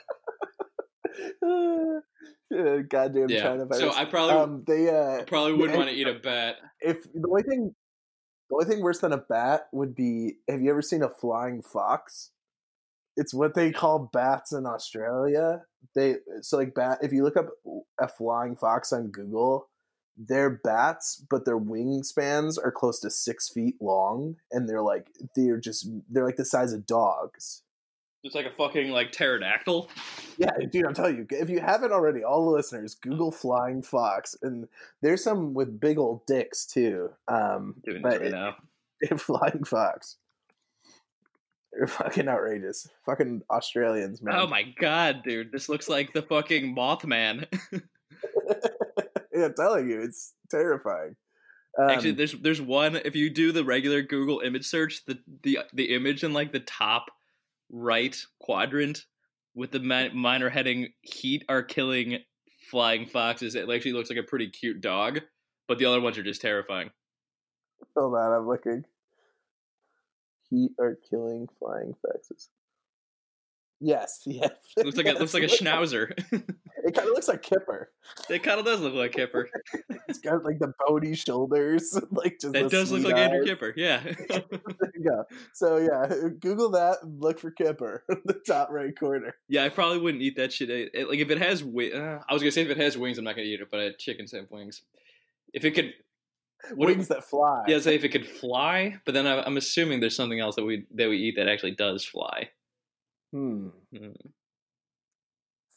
Uh, 2.54 2.78
goddamn 2.88 3.28
Yeah. 3.28 3.42
China 3.42 3.64
virus. 3.64 3.80
So 3.80 3.92
I 3.92 4.04
probably 4.04 4.36
um, 4.36 4.64
they 4.66 4.88
uh, 4.88 5.24
probably 5.24 5.54
wouldn't 5.54 5.72
yeah, 5.72 5.76
want 5.76 5.90
to 5.90 5.96
eat 5.96 6.06
a 6.06 6.14
bat. 6.14 6.56
if 6.80 7.02
the 7.02 7.26
only 7.28 7.42
thing, 7.42 7.74
the 8.48 8.54
only 8.54 8.66
thing 8.66 8.82
worse 8.82 9.00
than 9.00 9.12
a 9.12 9.18
bat 9.18 9.68
would 9.72 9.94
be. 9.94 10.34
Have 10.48 10.60
you 10.60 10.70
ever 10.70 10.82
seen 10.82 11.02
a 11.02 11.08
flying 11.08 11.62
fox? 11.62 12.30
It's 13.16 13.34
what 13.34 13.54
they 13.54 13.72
call 13.72 14.10
bats 14.12 14.52
in 14.52 14.66
Australia. 14.66 15.62
They 15.94 16.16
so 16.42 16.56
like 16.56 16.74
bat. 16.74 16.98
If 17.02 17.12
you 17.12 17.24
look 17.24 17.36
up 17.36 17.50
a 18.00 18.08
flying 18.08 18.56
fox 18.56 18.92
on 18.92 19.08
Google, 19.08 19.68
they're 20.16 20.50
bats, 20.50 21.22
but 21.28 21.44
their 21.44 21.58
wingspans 21.58 22.56
are 22.62 22.72
close 22.72 23.00
to 23.00 23.10
six 23.10 23.48
feet 23.48 23.76
long, 23.80 24.36
and 24.50 24.68
they're 24.68 24.82
like 24.82 25.08
they're 25.36 25.58
just 25.58 25.88
they're 26.08 26.24
like 26.24 26.36
the 26.36 26.44
size 26.44 26.72
of 26.72 26.86
dogs. 26.86 27.62
It's 28.22 28.34
like 28.34 28.46
a 28.46 28.50
fucking 28.50 28.90
like 28.90 29.12
pterodactyl. 29.12 29.90
Yeah, 30.38 30.50
dude, 30.70 30.86
I'm 30.86 30.94
telling 30.94 31.16
you, 31.18 31.26
if 31.30 31.50
you 31.50 31.60
haven't 31.60 31.92
already, 31.92 32.24
all 32.24 32.46
the 32.46 32.52
listeners, 32.52 32.94
Google 32.94 33.30
flying 33.30 33.82
fox, 33.82 34.34
and 34.40 34.66
there's 35.02 35.22
some 35.22 35.52
with 35.52 35.78
big 35.78 35.98
old 35.98 36.24
dicks 36.26 36.64
too. 36.64 37.10
Um, 37.28 37.74
Doing 37.84 38.00
but 38.02 38.20
right 38.20 38.28
it- 38.28 38.32
now. 38.32 38.56
flying 39.18 39.64
fox, 39.64 40.16
fucking 41.86 42.28
outrageous. 42.28 42.88
Fucking 43.06 43.42
Australians, 43.50 44.22
man. 44.22 44.36
Oh 44.36 44.46
my 44.46 44.62
god, 44.62 45.22
dude! 45.24 45.52
This 45.52 45.68
looks 45.68 45.88
like 45.88 46.12
the 46.12 46.22
fucking 46.22 46.74
Mothman. 46.74 47.46
yeah, 49.32 49.44
I'm 49.46 49.54
telling 49.54 49.90
you, 49.90 50.00
it's 50.00 50.34
terrifying. 50.50 51.16
Um, 51.78 51.90
Actually, 51.90 52.12
there's 52.12 52.32
there's 52.34 52.60
one. 52.60 52.96
If 52.96 53.16
you 53.16 53.30
do 53.30 53.52
the 53.52 53.64
regular 53.64 54.02
Google 54.02 54.40
image 54.40 54.66
search, 54.66 55.04
the 55.06 55.18
the 55.42 55.60
the 55.72 55.94
image 55.94 56.22
in 56.22 56.32
like 56.32 56.52
the 56.52 56.60
top 56.60 57.06
right 57.70 58.16
quadrant 58.38 59.04
with 59.54 59.72
the 59.72 59.80
mi- 59.80 60.10
minor 60.10 60.50
heading 60.50 60.88
"Heat 61.02 61.44
are 61.48 61.62
killing 61.62 62.18
flying 62.70 63.06
foxes." 63.06 63.54
It 63.54 63.68
actually 63.68 63.92
looks 63.92 64.10
like 64.10 64.18
a 64.18 64.22
pretty 64.22 64.50
cute 64.50 64.80
dog, 64.80 65.20
but 65.66 65.78
the 65.78 65.86
other 65.86 66.00
ones 66.00 66.16
are 66.18 66.22
just 66.22 66.40
terrifying. 66.40 66.90
hold 67.96 68.14
on, 68.14 68.32
I'm 68.32 68.46
looking. 68.46 68.84
Are 70.80 70.96
killing 71.10 71.48
flying 71.58 71.94
foxes. 72.02 72.48
Yes, 73.80 74.22
yes. 74.26 74.50
It 74.76 74.86
looks 74.86 74.96
like 74.96 75.06
a, 75.06 75.10
it 75.10 75.20
looks 75.20 75.34
like 75.34 75.42
a 75.42 75.46
schnauzer. 75.46 76.12
It 76.86 76.94
kind 76.94 77.08
of 77.08 77.14
looks 77.14 77.28
like 77.28 77.42
Kipper. 77.42 77.90
it 78.30 78.42
kind 78.42 78.58
of 78.60 78.64
does 78.66 78.80
look 78.80 78.94
like 78.94 79.12
Kipper. 79.12 79.48
It's 80.08 80.18
got 80.20 80.44
like 80.44 80.58
the 80.58 80.72
bony 80.86 81.14
shoulders, 81.14 81.98
like 82.10 82.38
just. 82.40 82.52
That 82.52 82.70
does 82.70 82.92
look 82.92 83.02
like 83.04 83.16
Andrew. 83.16 83.44
Kipper. 83.44 83.72
Yeah. 83.76 84.00
There 84.02 84.42
you 84.94 85.02
go. 85.10 85.24
So 85.54 85.78
yeah, 85.78 86.06
Google 86.40 86.70
that. 86.70 86.98
and 87.02 87.20
Look 87.20 87.40
for 87.40 87.50
Kipper, 87.50 88.04
in 88.08 88.20
the 88.26 88.40
top 88.46 88.70
right 88.70 88.98
corner. 88.98 89.34
yeah, 89.48 89.64
I 89.64 89.68
probably 89.70 89.98
wouldn't 89.98 90.22
eat 90.22 90.36
that 90.36 90.52
shit. 90.52 90.70
It- 90.70 90.90
it- 90.94 91.08
like 91.08 91.18
if 91.18 91.30
it 91.30 91.38
has 91.38 91.60
wi- 91.62 91.92
uh, 91.92 92.22
I 92.28 92.32
was 92.32 92.42
gonna 92.42 92.52
say 92.52 92.62
if 92.62 92.70
it 92.70 92.76
has 92.78 92.96
wings, 92.96 93.18
I'm 93.18 93.24
not 93.24 93.34
gonna 93.34 93.48
eat 93.48 93.60
it. 93.60 93.68
But 93.70 93.80
I 93.80 93.84
had 93.84 93.98
chickens 93.98 94.32
have 94.32 94.50
wings. 94.50 94.82
If 95.52 95.64
it 95.64 95.70
could, 95.72 95.92
what 96.74 96.86
Wings 96.86 97.08
that 97.08 97.24
fly. 97.24 97.64
Yeah, 97.68 97.78
say 97.78 97.94
if 97.94 98.04
it 98.04 98.10
could 98.10 98.26
fly, 98.26 98.96
but 99.04 99.14
then 99.14 99.26
I'm 99.26 99.56
assuming 99.56 100.00
there's 100.00 100.16
something 100.16 100.40
else 100.40 100.56
that 100.56 100.64
we 100.64 100.86
that 100.94 101.08
we 101.08 101.18
eat 101.18 101.36
that 101.36 101.48
actually 101.48 101.72
does 101.72 102.04
fly. 102.04 102.48
Hmm. 103.32 103.68
Hmm. 103.96 104.10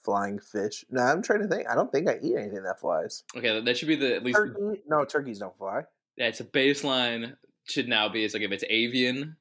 Flying 0.04 0.40
fish. 0.40 0.86
No, 0.90 1.02
I'm 1.02 1.22
trying 1.22 1.42
to 1.42 1.48
think. 1.48 1.68
I 1.70 1.76
don't 1.76 1.92
think 1.92 2.08
I 2.08 2.18
eat 2.22 2.36
anything 2.38 2.64
that 2.64 2.80
flies. 2.80 3.24
Okay, 3.36 3.60
that- 3.60 3.78
should 3.78 3.88
be 3.90 3.96
the 3.96 4.16
at 4.16 4.24
least 4.24 4.38
Turkey? 4.38 4.82
No, 4.88 5.04
turkeys 5.04 5.40
don't 5.40 5.58
fly. 5.58 5.82
yeah, 6.16 6.28
it's 6.28 6.40
a 6.40 6.46
baseline. 6.46 7.36
Should 7.66 7.90
now 7.90 8.08
be 8.08 8.24
it's 8.24 8.34
like 8.34 8.44
if 8.44 8.52
it's 8.54 8.64
avian, 8.70 9.36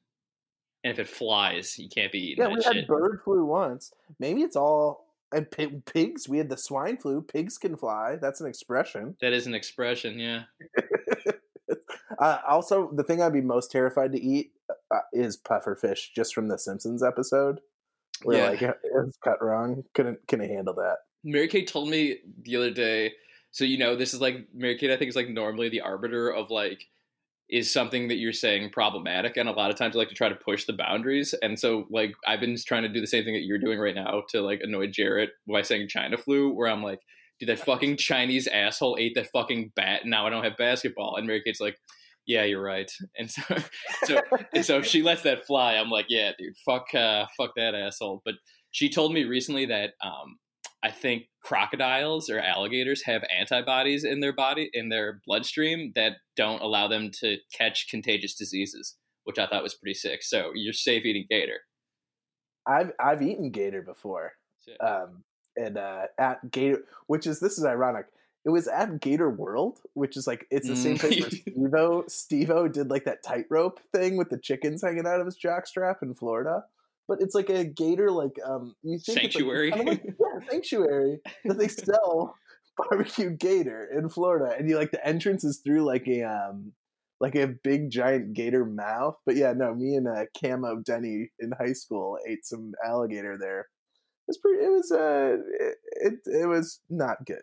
and 0.83 0.91
if 0.91 0.99
it 0.99 1.07
flies, 1.07 1.79
you 1.79 1.87
can't 1.87 2.11
be 2.11 2.31
eating 2.31 2.43
Yeah, 2.43 2.53
we 2.53 2.61
shit. 2.61 2.75
had 2.75 2.87
bird 2.87 3.21
flu 3.23 3.45
once. 3.45 3.93
Maybe 4.19 4.41
it's 4.41 4.57
all 4.57 5.05
and 5.33 5.49
pi- 5.49 5.81
pigs. 5.85 6.27
We 6.27 6.37
had 6.37 6.49
the 6.49 6.57
swine 6.57 6.97
flu. 6.97 7.21
Pigs 7.21 7.57
can 7.57 7.77
fly. 7.77 8.17
That's 8.17 8.41
an 8.41 8.47
expression. 8.47 9.15
that 9.21 9.31
is 9.31 9.47
an 9.47 9.53
expression. 9.55 10.19
Yeah, 10.19 10.43
Uh, 12.19 12.39
also, 12.47 12.89
the 12.93 13.03
thing 13.03 13.21
I'd 13.21 13.33
be 13.33 13.41
most 13.41 13.71
terrified 13.71 14.11
to 14.13 14.21
eat 14.21 14.51
uh, 14.93 14.99
is 15.13 15.37
puffer 15.37 15.75
fish, 15.75 16.11
just 16.15 16.33
from 16.33 16.47
the 16.47 16.57
Simpsons 16.57 17.03
episode, 17.03 17.59
where 18.23 18.37
Yeah. 18.37 18.49
like 18.49 18.61
it 18.61 18.75
was 18.93 19.17
cut 19.23 19.41
wrong. 19.43 19.83
Couldn't 19.93 20.19
couldn't 20.27 20.49
handle 20.49 20.73
that. 20.75 20.97
Mary 21.23 21.47
Kate 21.47 21.67
told 21.67 21.89
me 21.89 22.17
the 22.43 22.55
other 22.55 22.71
day. 22.71 23.13
So 23.51 23.63
you 23.65 23.77
know, 23.77 23.95
this 23.95 24.13
is 24.13 24.21
like 24.21 24.47
Mary 24.53 24.77
Kate. 24.77 24.91
I 24.91 24.97
think 24.97 25.09
is 25.09 25.15
like 25.15 25.29
normally 25.29 25.69
the 25.69 25.81
arbiter 25.81 26.29
of 26.31 26.49
like 26.49 26.85
is 27.49 27.71
something 27.71 28.09
that 28.09 28.15
you're 28.17 28.33
saying 28.33 28.69
problematic, 28.71 29.37
and 29.37 29.47
a 29.47 29.53
lot 29.53 29.71
of 29.71 29.77
times 29.77 29.95
I 29.95 29.99
like 29.99 30.09
to 30.09 30.15
try 30.15 30.27
to 30.29 30.35
push 30.35 30.65
the 30.65 30.73
boundaries. 30.73 31.33
And 31.41 31.57
so 31.57 31.85
like 31.89 32.13
I've 32.27 32.39
been 32.41 32.57
trying 32.65 32.83
to 32.83 32.89
do 32.89 32.99
the 33.01 33.07
same 33.07 33.23
thing 33.23 33.33
that 33.35 33.43
you're 33.45 33.57
doing 33.57 33.79
right 33.79 33.95
now 33.95 34.23
to 34.29 34.41
like 34.41 34.59
annoy 34.61 34.87
Jarrett 34.87 35.29
by 35.47 35.61
saying 35.61 35.87
China 35.87 36.17
flu, 36.17 36.51
where 36.53 36.67
I'm 36.67 36.83
like, 36.83 36.99
dude, 37.39 37.49
that 37.49 37.59
fucking 37.59 37.97
Chinese 37.97 38.47
asshole 38.47 38.97
ate 38.99 39.15
that 39.15 39.31
fucking 39.31 39.71
bat, 39.75 40.01
and 40.01 40.11
now 40.11 40.27
I 40.27 40.29
don't 40.29 40.43
have 40.43 40.57
basketball. 40.57 41.15
And 41.17 41.27
Mary 41.27 41.41
Kate's 41.43 41.61
like. 41.61 41.77
Yeah, 42.27 42.43
you're 42.43 42.61
right. 42.61 42.91
And 43.17 43.31
so, 43.31 43.41
so, 44.03 44.21
and 44.53 44.65
so 44.65 44.77
if 44.79 44.85
she 44.85 45.01
lets 45.01 45.23
that 45.23 45.47
fly, 45.47 45.75
I'm 45.75 45.89
like, 45.89 46.07
yeah, 46.09 46.31
dude, 46.37 46.57
fuck, 46.65 46.93
uh, 46.93 47.25
fuck 47.35 47.51
that 47.55 47.73
asshole. 47.73 48.21
But 48.23 48.35
she 48.71 48.89
told 48.89 49.13
me 49.13 49.23
recently 49.23 49.65
that 49.67 49.91
um, 50.03 50.37
I 50.83 50.91
think 50.91 51.23
crocodiles 51.41 52.29
or 52.29 52.39
alligators 52.39 53.03
have 53.05 53.23
antibodies 53.35 54.03
in 54.03 54.19
their 54.19 54.33
body, 54.33 54.69
in 54.73 54.89
their 54.89 55.21
bloodstream, 55.25 55.93
that 55.95 56.17
don't 56.35 56.61
allow 56.61 56.87
them 56.87 57.09
to 57.21 57.37
catch 57.57 57.87
contagious 57.89 58.35
diseases, 58.35 58.95
which 59.23 59.39
I 59.39 59.47
thought 59.47 59.63
was 59.63 59.75
pretty 59.75 59.95
sick. 59.95 60.21
So 60.21 60.51
you're 60.53 60.73
safe 60.73 61.05
eating 61.05 61.25
gator. 61.29 61.61
I've 62.67 62.91
I've 62.99 63.21
eaten 63.21 63.49
gator 63.49 63.81
before. 63.81 64.33
Um, 64.81 65.23
and 65.55 65.77
uh, 65.77 66.03
at 66.17 66.51
Gator, 66.51 66.83
which 67.07 67.25
is 67.25 67.39
this 67.39 67.57
is 67.57 67.65
ironic. 67.65 68.05
It 68.47 68.51
was 68.51 68.67
at 68.69 69.01
Gator 69.01 69.29
World, 69.29 69.81
which 69.93 70.15
is 70.15 70.25
like 70.25 70.47
it's 70.49 70.67
the 70.69 70.75
same 70.75 70.95
Mm. 70.95 70.99
place 71.01 71.19
where 71.21 71.29
Steve-O 71.29 72.03
Steve-O 72.07 72.67
did 72.69 72.89
like 72.89 73.03
that 73.03 73.21
tightrope 73.21 73.79
thing 73.93 74.15
with 74.17 74.29
the 74.29 74.37
chickens 74.39 74.81
hanging 74.81 75.05
out 75.05 75.19
of 75.19 75.25
his 75.25 75.37
jockstrap 75.37 76.01
in 76.01 76.13
Florida. 76.15 76.63
But 77.09 77.19
it's 77.21 77.35
like 77.35 77.49
a 77.49 77.65
gator, 77.65 78.09
like 78.09 78.37
um, 78.45 78.73
you 78.83 78.99
think 78.99 79.21
it's, 79.23 79.35
like, 79.35 79.71
kind 79.73 79.81
of 79.81 79.87
like- 79.95 80.03
yeah, 80.17 80.49
sanctuary 80.49 81.19
that 81.45 81.57
they 81.59 81.67
sell 81.67 82.35
barbecue 82.77 83.31
gator 83.31 83.83
in 83.93 84.07
Florida, 84.09 84.55
and 84.57 84.69
you 84.69 84.77
like 84.77 84.91
the 84.91 85.05
entrance 85.05 85.43
is 85.43 85.57
through 85.59 85.83
like 85.85 86.07
a 86.07 86.23
um, 86.23 86.71
like 87.19 87.35
a 87.35 87.47
big 87.47 87.89
giant 87.89 88.33
gator 88.33 88.63
mouth. 88.65 89.17
But 89.25 89.35
yeah, 89.35 89.51
no, 89.53 89.73
me 89.75 89.95
and 89.95 90.07
uh, 90.07 90.23
Camo 90.41 90.77
Denny 90.85 91.31
in 91.39 91.51
high 91.59 91.73
school 91.73 92.17
ate 92.27 92.45
some 92.45 92.71
alligator 92.85 93.37
there. 93.37 93.61
It 93.61 94.29
was 94.29 94.37
pretty. 94.37 94.63
It 94.65 94.69
was 94.71 94.91
uh, 94.91 95.37
it 95.59 95.75
it, 95.91 96.13
it 96.43 96.47
was 96.47 96.79
not 96.89 97.25
good. 97.25 97.41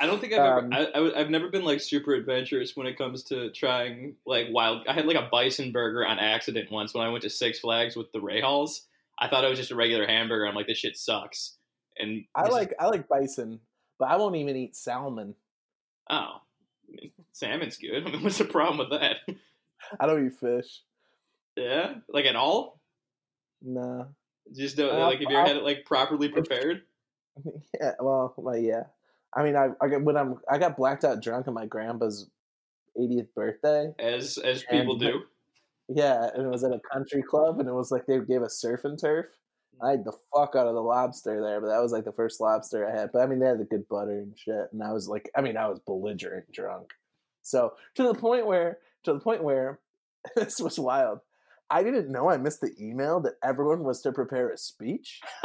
I 0.00 0.06
don't 0.06 0.20
think 0.20 0.34
I've 0.34 0.64
Um, 0.64 0.72
ever. 0.72 0.90
I, 0.94 0.98
I, 1.00 1.20
I've 1.20 1.30
never 1.30 1.48
been 1.48 1.64
like 1.64 1.80
super 1.80 2.12
adventurous 2.14 2.76
when 2.76 2.86
it 2.86 2.98
comes 2.98 3.22
to 3.24 3.50
trying 3.50 4.16
like 4.26 4.48
wild. 4.50 4.86
I 4.86 4.92
had 4.92 5.06
like 5.06 5.16
a 5.16 5.28
bison 5.32 5.72
burger 5.72 6.06
on 6.06 6.18
accident 6.18 6.70
once 6.70 6.92
when 6.92 7.06
I 7.06 7.08
went 7.10 7.22
to 7.22 7.30
Six 7.30 7.60
Flags 7.60 7.96
with 7.96 8.12
the 8.12 8.20
Ray 8.20 8.40
Halls. 8.40 8.82
I 9.18 9.28
thought 9.28 9.44
it 9.44 9.48
was 9.48 9.58
just 9.58 9.70
a 9.70 9.76
regular 9.76 10.06
hamburger. 10.06 10.46
I'm 10.46 10.54
like, 10.54 10.66
this 10.66 10.78
shit 10.78 10.96
sucks. 10.98 11.54
And 11.98 12.24
I 12.34 12.42
this 12.42 12.50
is- 12.50 12.54
like 12.56 12.74
I 12.78 12.86
like 12.88 13.08
bison, 13.08 13.60
but 13.98 14.06
I 14.10 14.16
won't 14.16 14.36
even 14.36 14.54
eat 14.56 14.76
salmon. 14.76 15.34
oh, 16.10 16.14
I 16.14 16.90
mean, 16.90 17.12
salmon's 17.32 17.78
good. 17.78 18.06
I 18.06 18.10
mean, 18.10 18.22
what's 18.22 18.38
the 18.38 18.44
problem 18.44 18.78
with 18.78 19.00
that? 19.00 19.16
I 19.98 20.06
don't 20.06 20.26
eat 20.26 20.34
fish. 20.34 20.82
yeah, 21.56 21.94
like 22.08 22.26
at 22.26 22.36
all. 22.36 22.78
Nah. 23.62 24.04
Just 24.54 24.76
don't, 24.76 24.94
Uh, 24.94 25.06
like 25.06 25.20
if 25.22 25.28
you 25.30 25.36
ever 25.36 25.46
had 25.48 25.56
it 25.56 25.62
like 25.64 25.86
properly 25.86 26.28
prepared. 26.28 26.82
Yeah. 27.80 27.92
Well, 28.00 28.34
yeah. 28.58 28.84
I 29.34 29.42
mean, 29.42 29.56
I, 29.56 29.68
I 29.80 29.88
got 29.88 30.02
when 30.02 30.16
I'm 30.16 30.36
I 30.50 30.58
got 30.58 30.76
blacked 30.76 31.04
out 31.04 31.22
drunk 31.22 31.46
on 31.48 31.54
my 31.54 31.66
grandpa's 31.66 32.28
80th 32.98 33.28
birthday. 33.34 33.94
as 33.98 34.38
as 34.38 34.62
people 34.64 34.92
And- 34.92 35.00
do. 35.00 35.20
Yeah, 35.88 36.30
and 36.34 36.44
it 36.44 36.48
was 36.50 36.64
at 36.64 36.72
a 36.72 36.80
country 36.92 37.22
club, 37.22 37.60
and 37.60 37.68
it 37.68 37.72
was 37.72 37.92
like 37.92 38.06
they 38.06 38.18
gave 38.18 38.42
us 38.42 38.58
surf 38.58 38.84
and 38.84 38.98
turf. 38.98 39.26
I 39.80 39.90
had 39.90 40.04
the 40.04 40.14
fuck 40.34 40.56
out 40.56 40.66
of 40.66 40.74
the 40.74 40.80
lobster 40.82 41.40
there, 41.40 41.60
but 41.60 41.68
that 41.68 41.80
was 41.80 41.92
like 41.92 42.04
the 42.04 42.10
first 42.12 42.40
lobster 42.40 42.84
I 42.88 42.98
had. 42.98 43.12
But 43.12 43.20
I 43.22 43.26
mean, 43.26 43.38
they 43.38 43.46
had 43.46 43.60
the 43.60 43.64
good 43.64 43.86
butter 43.88 44.18
and 44.18 44.36
shit, 44.36 44.68
and 44.72 44.82
I 44.82 44.92
was 44.92 45.06
like, 45.06 45.30
I 45.36 45.42
mean, 45.42 45.56
I 45.56 45.68
was 45.68 45.78
belligerent 45.78 46.50
drunk. 46.50 46.90
So 47.42 47.74
to 47.94 48.02
the 48.02 48.14
point 48.14 48.46
where, 48.46 48.78
to 49.04 49.12
the 49.12 49.20
point 49.20 49.44
where, 49.44 49.78
this 50.34 50.58
was 50.58 50.76
wild. 50.76 51.20
I 51.70 51.82
didn't 51.84 52.10
know 52.10 52.28
I 52.30 52.36
missed 52.36 52.60
the 52.62 52.74
email 52.80 53.20
that 53.20 53.34
everyone 53.44 53.84
was 53.84 54.00
to 54.02 54.12
prepare 54.12 54.48
a 54.50 54.56
speech. 54.58 55.20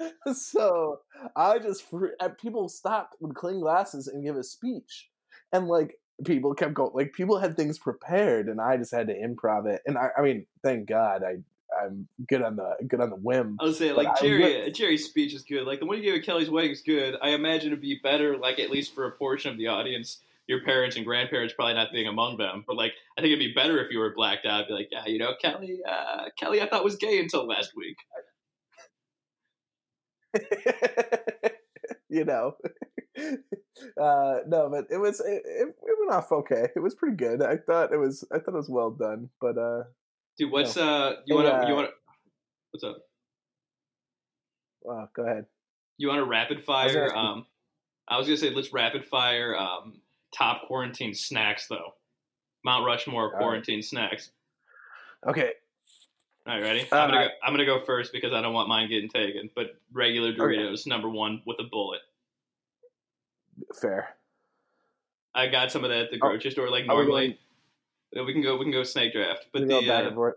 so 0.32 1.00
I 1.36 1.58
just 1.58 1.84
uh, 2.20 2.28
people 2.30 2.68
stopped 2.68 3.16
with 3.20 3.34
clean 3.34 3.60
glasses 3.60 4.08
and 4.08 4.24
give 4.24 4.36
a 4.36 4.42
speech, 4.42 5.08
and 5.52 5.68
like 5.68 5.96
people 6.24 6.54
kept 6.54 6.74
going 6.74 6.90
like 6.94 7.12
people 7.12 7.38
had 7.38 7.56
things 7.56 7.78
prepared 7.78 8.48
and 8.48 8.60
I 8.60 8.76
just 8.76 8.92
had 8.92 9.06
to 9.08 9.14
improv 9.14 9.66
it. 9.66 9.82
And 9.86 9.96
I, 9.96 10.08
I 10.18 10.22
mean, 10.22 10.46
thank 10.62 10.88
God 10.88 11.22
I 11.22 11.36
I'm 11.82 12.08
good 12.28 12.42
on 12.42 12.56
the 12.56 12.76
good 12.86 13.00
on 13.00 13.10
the 13.10 13.16
whim. 13.16 13.56
I 13.60 13.64
was 13.64 13.78
saying 13.78 13.94
But 13.94 14.04
like 14.06 14.20
Jerry 14.20 14.42
re- 14.42 14.72
Jerry's 14.72 15.04
speech 15.04 15.34
is 15.34 15.42
good. 15.42 15.66
Like 15.66 15.80
the 15.80 15.86
one 15.86 15.98
you 15.98 16.02
gave 16.02 16.14
at 16.14 16.24
Kelly's 16.24 16.50
wedding 16.50 16.70
is 16.70 16.82
good. 16.82 17.16
I 17.22 17.30
imagine 17.30 17.68
it'd 17.68 17.80
be 17.80 18.00
better, 18.02 18.36
like 18.36 18.58
at 18.58 18.70
least 18.70 18.94
for 18.94 19.06
a 19.06 19.12
portion 19.12 19.50
of 19.50 19.58
the 19.58 19.66
audience, 19.68 20.20
your 20.46 20.64
parents 20.64 20.96
and 20.96 21.04
grandparents 21.04 21.54
probably 21.54 21.74
not 21.74 21.92
being 21.92 22.08
among 22.08 22.38
them. 22.38 22.64
But 22.66 22.76
like 22.76 22.92
I 23.16 23.20
think 23.20 23.32
it'd 23.32 23.38
be 23.38 23.52
better 23.52 23.78
if 23.84 23.92
you 23.92 23.98
were 23.98 24.14
blacked 24.14 24.46
out. 24.46 24.66
Be 24.68 24.74
like, 24.74 24.88
yeah, 24.90 25.06
you 25.06 25.18
know, 25.18 25.34
Kelly, 25.40 25.80
uh, 25.88 26.30
Kelly, 26.38 26.62
I 26.62 26.68
thought 26.68 26.84
was 26.84 26.96
gay 26.96 27.20
until 27.20 27.46
last 27.46 27.76
week. 27.76 27.96
you 32.08 32.24
know. 32.24 32.56
Uh 33.96 34.38
no, 34.48 34.68
but 34.68 34.86
it 34.90 34.96
was 34.98 35.20
it, 35.20 35.42
it, 35.44 35.68
went 35.82 36.10
off 36.10 36.32
okay. 36.32 36.66
It 36.74 36.80
was 36.80 36.96
pretty 36.96 37.16
good. 37.16 37.42
I 37.42 37.56
thought 37.58 37.92
it 37.92 37.96
was 37.96 38.24
I 38.32 38.38
thought 38.38 38.54
it 38.54 38.56
was 38.56 38.68
well 38.68 38.90
done, 38.90 39.30
but 39.40 39.56
uh 39.56 39.84
Dude, 40.36 40.50
what's 40.50 40.76
uh 40.76 41.14
you 41.26 41.36
wanna 41.36 41.64
you 41.68 41.72
uh, 41.72 41.76
wanna 41.76 41.88
what's 42.72 42.82
up? 42.82 42.98
wow, 44.82 45.08
go 45.14 45.22
ahead. 45.24 45.46
You 45.96 46.08
want 46.08 46.18
to 46.18 46.24
rapid 46.24 46.64
fire? 46.64 47.04
asking- 47.06 47.18
Um, 47.18 47.46
I 48.08 48.18
was 48.18 48.26
gonna 48.26 48.36
say 48.36 48.50
let's 48.50 48.72
rapid 48.72 49.04
fire 49.04 49.56
um, 49.56 50.00
top 50.36 50.66
quarantine 50.66 51.14
snacks 51.14 51.66
though. 51.68 51.94
Mount 52.64 52.84
Rushmore 52.84 53.24
All 53.24 53.30
right. 53.30 53.38
quarantine 53.38 53.82
snacks. 53.82 54.30
Okay. 55.26 55.52
All 56.48 56.54
right, 56.54 56.62
ready? 56.62 56.88
I'm 56.90 57.10
gonna 57.10 57.26
go, 57.26 57.30
I'm 57.44 57.52
gonna 57.52 57.66
go 57.66 57.78
first 57.78 58.10
because 58.10 58.32
I 58.32 58.40
don't 58.40 58.54
want 58.54 58.70
mine 58.70 58.88
getting 58.88 59.10
taken. 59.10 59.50
But 59.54 59.78
regular 59.92 60.32
Doritos, 60.32 60.86
number 60.86 61.06
one 61.06 61.42
with 61.44 61.58
a 61.60 61.64
bullet. 61.64 62.00
Fair. 63.78 64.16
I 65.34 65.48
got 65.48 65.70
some 65.70 65.84
of 65.84 65.90
that 65.90 66.04
at 66.04 66.10
the 66.10 66.16
Oh, 66.22 66.30
grocery 66.30 66.50
store. 66.50 66.70
Like 66.70 66.88
are 66.88 66.96
we 66.96 67.02
normally, 67.02 67.38
we 68.14 68.32
can 68.32 68.40
go 68.40 68.56
we 68.56 68.64
can 68.64 68.72
go 68.72 68.82
snake 68.82 69.12
draft. 69.12 69.48
But 69.52 69.68
the 69.68 69.76
uh, 69.76 70.30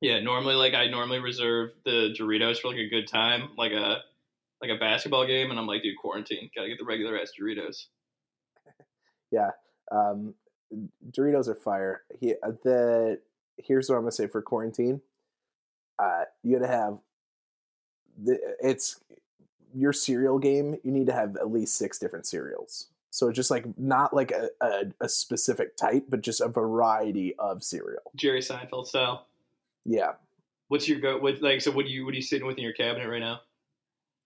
yeah, 0.00 0.20
normally 0.20 0.54
like 0.54 0.72
I 0.72 0.86
normally 0.86 1.18
reserve 1.18 1.72
the 1.84 2.14
Doritos 2.18 2.60
for 2.60 2.68
like 2.68 2.78
a 2.78 2.88
good 2.88 3.06
time, 3.06 3.50
like 3.58 3.72
a 3.72 3.98
like 4.62 4.70
a 4.70 4.78
basketball 4.78 5.26
game, 5.26 5.50
and 5.50 5.60
I'm 5.60 5.66
like, 5.66 5.82
dude, 5.82 5.98
quarantine, 6.00 6.48
gotta 6.56 6.68
get 6.68 6.78
the 6.78 6.86
regular 6.86 7.18
ass 7.18 7.32
Doritos. 7.38 7.86
Yeah, 9.30 9.50
um, 9.90 10.34
Doritos 11.10 11.48
are 11.48 11.54
fire. 11.54 12.02
He, 12.20 12.34
uh, 12.42 12.52
the 12.62 13.18
here's 13.56 13.88
what 13.88 13.96
I'm 13.96 14.02
gonna 14.02 14.12
say 14.12 14.26
for 14.26 14.42
quarantine. 14.42 15.00
Uh, 16.02 16.24
you 16.42 16.58
gotta 16.58 16.72
have 16.72 16.98
the 18.22 18.38
it's 18.60 19.00
your 19.74 19.92
cereal 19.92 20.38
game. 20.38 20.76
You 20.82 20.90
need 20.90 21.06
to 21.06 21.12
have 21.12 21.36
at 21.36 21.50
least 21.50 21.76
six 21.76 21.98
different 21.98 22.26
cereals. 22.26 22.88
So 23.10 23.30
just 23.30 23.50
like 23.50 23.66
not 23.78 24.14
like 24.14 24.30
a, 24.30 24.48
a, 24.60 24.84
a 25.02 25.08
specific 25.08 25.76
type, 25.76 26.06
but 26.08 26.22
just 26.22 26.40
a 26.40 26.48
variety 26.48 27.34
of 27.38 27.62
cereal. 27.62 28.10
Jerry 28.16 28.40
Seinfeld 28.40 28.86
style. 28.86 29.26
Yeah. 29.84 30.12
What's 30.68 30.88
your 30.88 30.98
go? 30.98 31.18
What 31.18 31.42
like 31.42 31.60
so? 31.60 31.70
What 31.70 31.86
do 31.86 31.92
you 31.92 32.04
what 32.04 32.12
are 32.12 32.16
you 32.16 32.22
sitting 32.22 32.46
with 32.46 32.56
in 32.56 32.64
your 32.64 32.72
cabinet 32.72 33.08
right 33.08 33.20
now? 33.20 33.40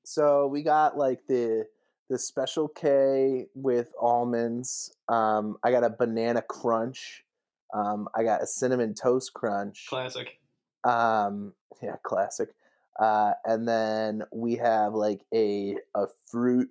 So 0.05 0.47
we 0.47 0.63
got 0.63 0.97
like 0.97 1.27
the 1.27 1.67
the 2.09 2.19
special 2.19 2.69
K 2.69 3.47
with 3.55 3.93
almonds. 4.01 4.97
Um, 5.09 5.57
I 5.65 5.73
got 5.73 5.83
a 5.83 5.91
banana 5.91 6.43
crunch. 6.43 7.25
Um, 7.75 8.09
I 8.15 8.23
got 8.23 8.43
a 8.43 8.47
cinnamon 8.47 8.95
toast 8.95 9.35
crunch. 9.35 9.87
Classic. 9.89 10.39
Um, 10.89 11.53
yeah, 11.83 11.97
classic. 12.03 12.51
Uh, 12.99 13.33
and 13.45 13.69
then 13.69 14.23
we 14.33 14.55
have 14.57 14.95
like 14.95 15.21
a 15.35 15.77
a 15.95 16.07
fruit 16.27 16.71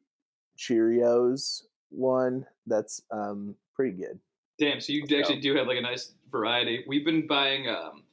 Cheerios 0.58 1.63
one 1.89 2.45
that's 2.65 3.01
um 3.12 3.56
pretty 3.75 3.95
good. 3.97 4.19
Damn. 4.58 4.80
So 4.82 4.93
you 4.93 5.01
Let's 5.01 5.12
go. 5.12 5.19
actually 5.19 5.41
do 5.41 5.56
have 5.56 5.67
like 5.67 5.78
a 5.78 5.82
nice 5.82 6.13
variety. 6.32 6.84
We've 6.88 7.06
been 7.06 7.28
buying. 7.28 7.67
um 7.67 8.04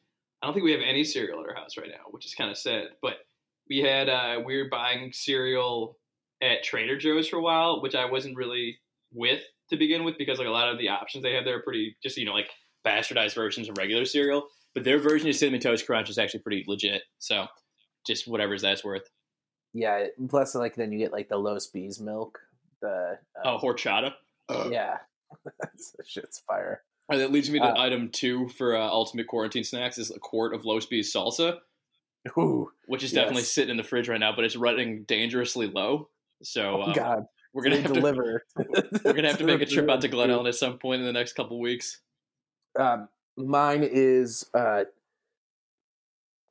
I 0.43 0.47
don't 0.47 0.55
think 0.55 0.65
we 0.65 0.73
have 0.73 0.81
any 0.85 1.05
cereal 1.05 1.41
at 1.41 1.49
our 1.49 1.55
house 1.55 1.77
right 1.77 1.89
now, 1.89 2.11
which 2.11 2.27
is 2.27 2.35
kind 2.35 2.51
of 2.51 2.59
sad. 2.59 2.89
But 3.01 3.19
we 3.69 3.79
had 3.79 4.09
uh 4.09 4.41
we 4.45 4.57
were 4.57 4.69
buying 4.69 5.13
cereal 5.13 5.99
at 6.43 6.65
Trader 6.65 6.99
Joe's 6.99 7.29
for 7.29 7.37
a 7.37 7.43
while, 7.43 7.81
which 7.81 7.95
I 7.95 8.05
wasn't 8.05 8.37
really 8.37 8.79
with 9.13 9.43
to 9.71 9.77
begin 9.77 10.05
with 10.05 10.19
because 10.19 10.39
like 10.39 10.49
a 10.49 10.51
lot 10.51 10.69
of 10.69 10.79
the 10.79 10.89
options 10.89 11.23
they 11.23 11.35
have 11.35 11.45
there 11.45 11.57
are 11.57 11.63
pretty 11.63 11.97
just 12.03 12.17
you 12.17 12.25
know 12.25 12.35
like 12.35 12.51
bastardized 12.85 13.35
versions 13.35 13.69
of 13.69 13.79
regular 13.79 14.05
cereal. 14.05 14.49
But 14.75 14.85
their 14.85 14.99
version 14.99 15.29
of 15.29 15.37
cinnamon 15.37 15.61
toast 15.61 15.87
crunch 15.87 16.09
is 16.11 16.19
actually 16.19 16.41
pretty 16.41 16.65
legit. 16.67 17.03
So 17.19 17.47
just 18.07 18.27
whatever's 18.27 18.63
that's 18.63 18.83
worth. 18.85 19.09
Yeah. 19.75 20.07
Plus, 20.29 20.55
like 20.55 20.75
then 20.77 20.93
you 20.93 20.99
get 20.99 21.13
like 21.13 21.29
the 21.29 21.37
Los 21.39 21.67
Bees 21.67 22.01
milk. 22.01 22.39
The 22.81 23.19
Oh, 23.45 23.55
um, 23.57 23.61
horchata. 23.61 24.13
yeah, 24.71 24.99
shit's 26.07 26.41
fire. 26.41 26.83
And 27.09 27.21
that 27.21 27.31
leads 27.33 27.51
me 27.51 27.59
to 27.59 27.65
Uh, 27.67 27.81
item 27.81 28.11
two 28.11 28.49
for 28.49 28.77
uh, 28.77 28.81
ultimate 28.87 29.27
quarantine 29.27 29.65
snacks 29.65 29.99
is 29.99 30.11
a 30.11 30.19
quart 30.19 30.55
of 30.55 30.65
Los 30.65 30.87
Bees 30.87 31.13
salsa, 31.15 31.59
Ooh, 32.39 32.71
which 32.87 33.03
is 33.05 33.13
definitely 33.13 33.43
Yes. 33.43 33.53
sitting 33.53 33.71
in 33.73 33.77
the 33.77 33.83
fridge 33.85 34.09
right 34.09 34.19
now, 34.21 34.35
but 34.35 34.45
it's 34.45 34.57
running 34.57 35.05
dangerously 35.05 35.67
low. 35.69 36.09
So 36.43 36.83
oh, 36.83 36.91
uh, 36.91 36.95
God, 36.95 37.27
we're 37.53 37.63
gonna 37.65 37.77
have 37.81 37.87
to 37.93 37.95
deliver. 37.95 38.45
we're 38.57 39.13
gonna 39.13 39.29
have 39.29 39.39
to 39.39 39.45
make 39.45 39.61
a 39.61 39.67
trip 39.67 39.89
out 39.89 40.01
to 40.01 40.09
Glen 40.09 40.31
Ellyn 40.31 40.49
at 40.49 40.55
some 40.55 40.79
point 40.79 41.01
in 41.01 41.07
the 41.07 41.13
next 41.13 41.35
couple 41.35 41.61
weeks. 41.61 42.01
Um, 42.79 43.09
mine 43.37 43.83
is 43.83 44.49
uh, 44.55 44.85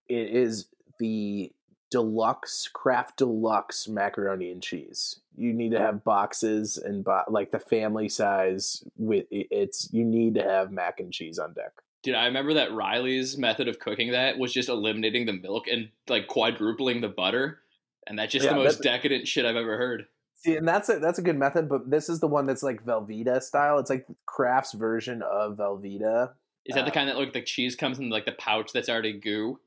it 0.07 0.35
is 0.35 0.67
the 0.99 1.51
deluxe 1.89 2.69
Kraft 2.71 3.17
deluxe 3.17 3.87
macaroni 3.87 4.51
and 4.51 4.63
cheese. 4.63 5.19
You 5.35 5.53
need 5.53 5.71
to 5.71 5.79
have 5.79 6.03
boxes 6.03 6.77
and 6.77 7.03
bo- 7.03 7.23
like 7.27 7.51
the 7.51 7.59
family 7.59 8.09
size. 8.09 8.83
With 8.97 9.25
it's 9.29 9.89
you 9.91 10.03
need 10.03 10.35
to 10.35 10.43
have 10.43 10.71
mac 10.71 10.99
and 10.99 11.11
cheese 11.11 11.39
on 11.39 11.53
deck. 11.53 11.73
Dude, 12.03 12.15
I 12.15 12.25
remember 12.25 12.55
that 12.55 12.73
Riley's 12.73 13.37
method 13.37 13.67
of 13.67 13.79
cooking 13.79 14.11
that 14.11 14.39
was 14.39 14.51
just 14.51 14.69
eliminating 14.69 15.27
the 15.27 15.33
milk 15.33 15.67
and 15.67 15.89
like 16.07 16.27
quadrupling 16.27 17.01
the 17.01 17.09
butter, 17.09 17.59
and 18.07 18.17
that's 18.17 18.31
just 18.31 18.45
Yeah, 18.45 18.53
the 18.53 18.63
most 18.63 18.81
decadent 18.81 19.27
shit 19.27 19.45
I've 19.45 19.55
ever 19.55 19.77
heard. 19.77 20.07
See, 20.35 20.55
and 20.55 20.67
that's 20.67 20.89
a 20.89 20.97
that's 20.97 21.19
a 21.19 21.21
good 21.21 21.37
method, 21.37 21.69
but 21.69 21.89
this 21.89 22.09
is 22.09 22.19
the 22.19 22.27
one 22.27 22.47
that's 22.47 22.63
like 22.63 22.83
Velveeta 22.83 23.43
style. 23.43 23.77
It's 23.77 23.91
like 23.91 24.07
Kraft's 24.25 24.73
version 24.73 25.21
of 25.21 25.57
Velveeta. 25.57 26.31
Is 26.65 26.75
that 26.75 26.85
the 26.85 26.91
Uh, 26.91 26.93
kind 26.93 27.09
that 27.09 27.17
like 27.17 27.33
the 27.33 27.41
cheese 27.41 27.75
comes 27.75 27.99
in 27.99 28.09
like 28.09 28.25
the 28.25 28.31
pouch 28.33 28.71
that's 28.73 28.89
already 28.89 29.13
goo? 29.13 29.59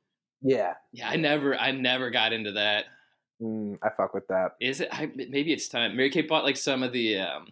Yeah, 0.43 0.75
Yeah, 0.93 1.09
I 1.09 1.17
never 1.17 1.57
I 1.57 1.71
never 1.71 2.11
got 2.11 2.33
into 2.33 2.53
that. 2.53 2.85
mm, 3.41 3.79
I 3.83 3.89
fuck 3.91 4.13
with 4.15 4.29
that. 4.29 4.53
Is 4.61 4.81
it? 4.81 4.89
I, 4.93 5.07
maybe 5.15 5.53
it's 5.53 5.69
time. 5.69 5.97
Mary 5.97 6.11
Kate 6.11 6.29
bought 6.29 6.45
like 6.45 6.57
some 6.57 6.83
of 6.83 6.93
the, 6.93 7.19
um, 7.21 7.49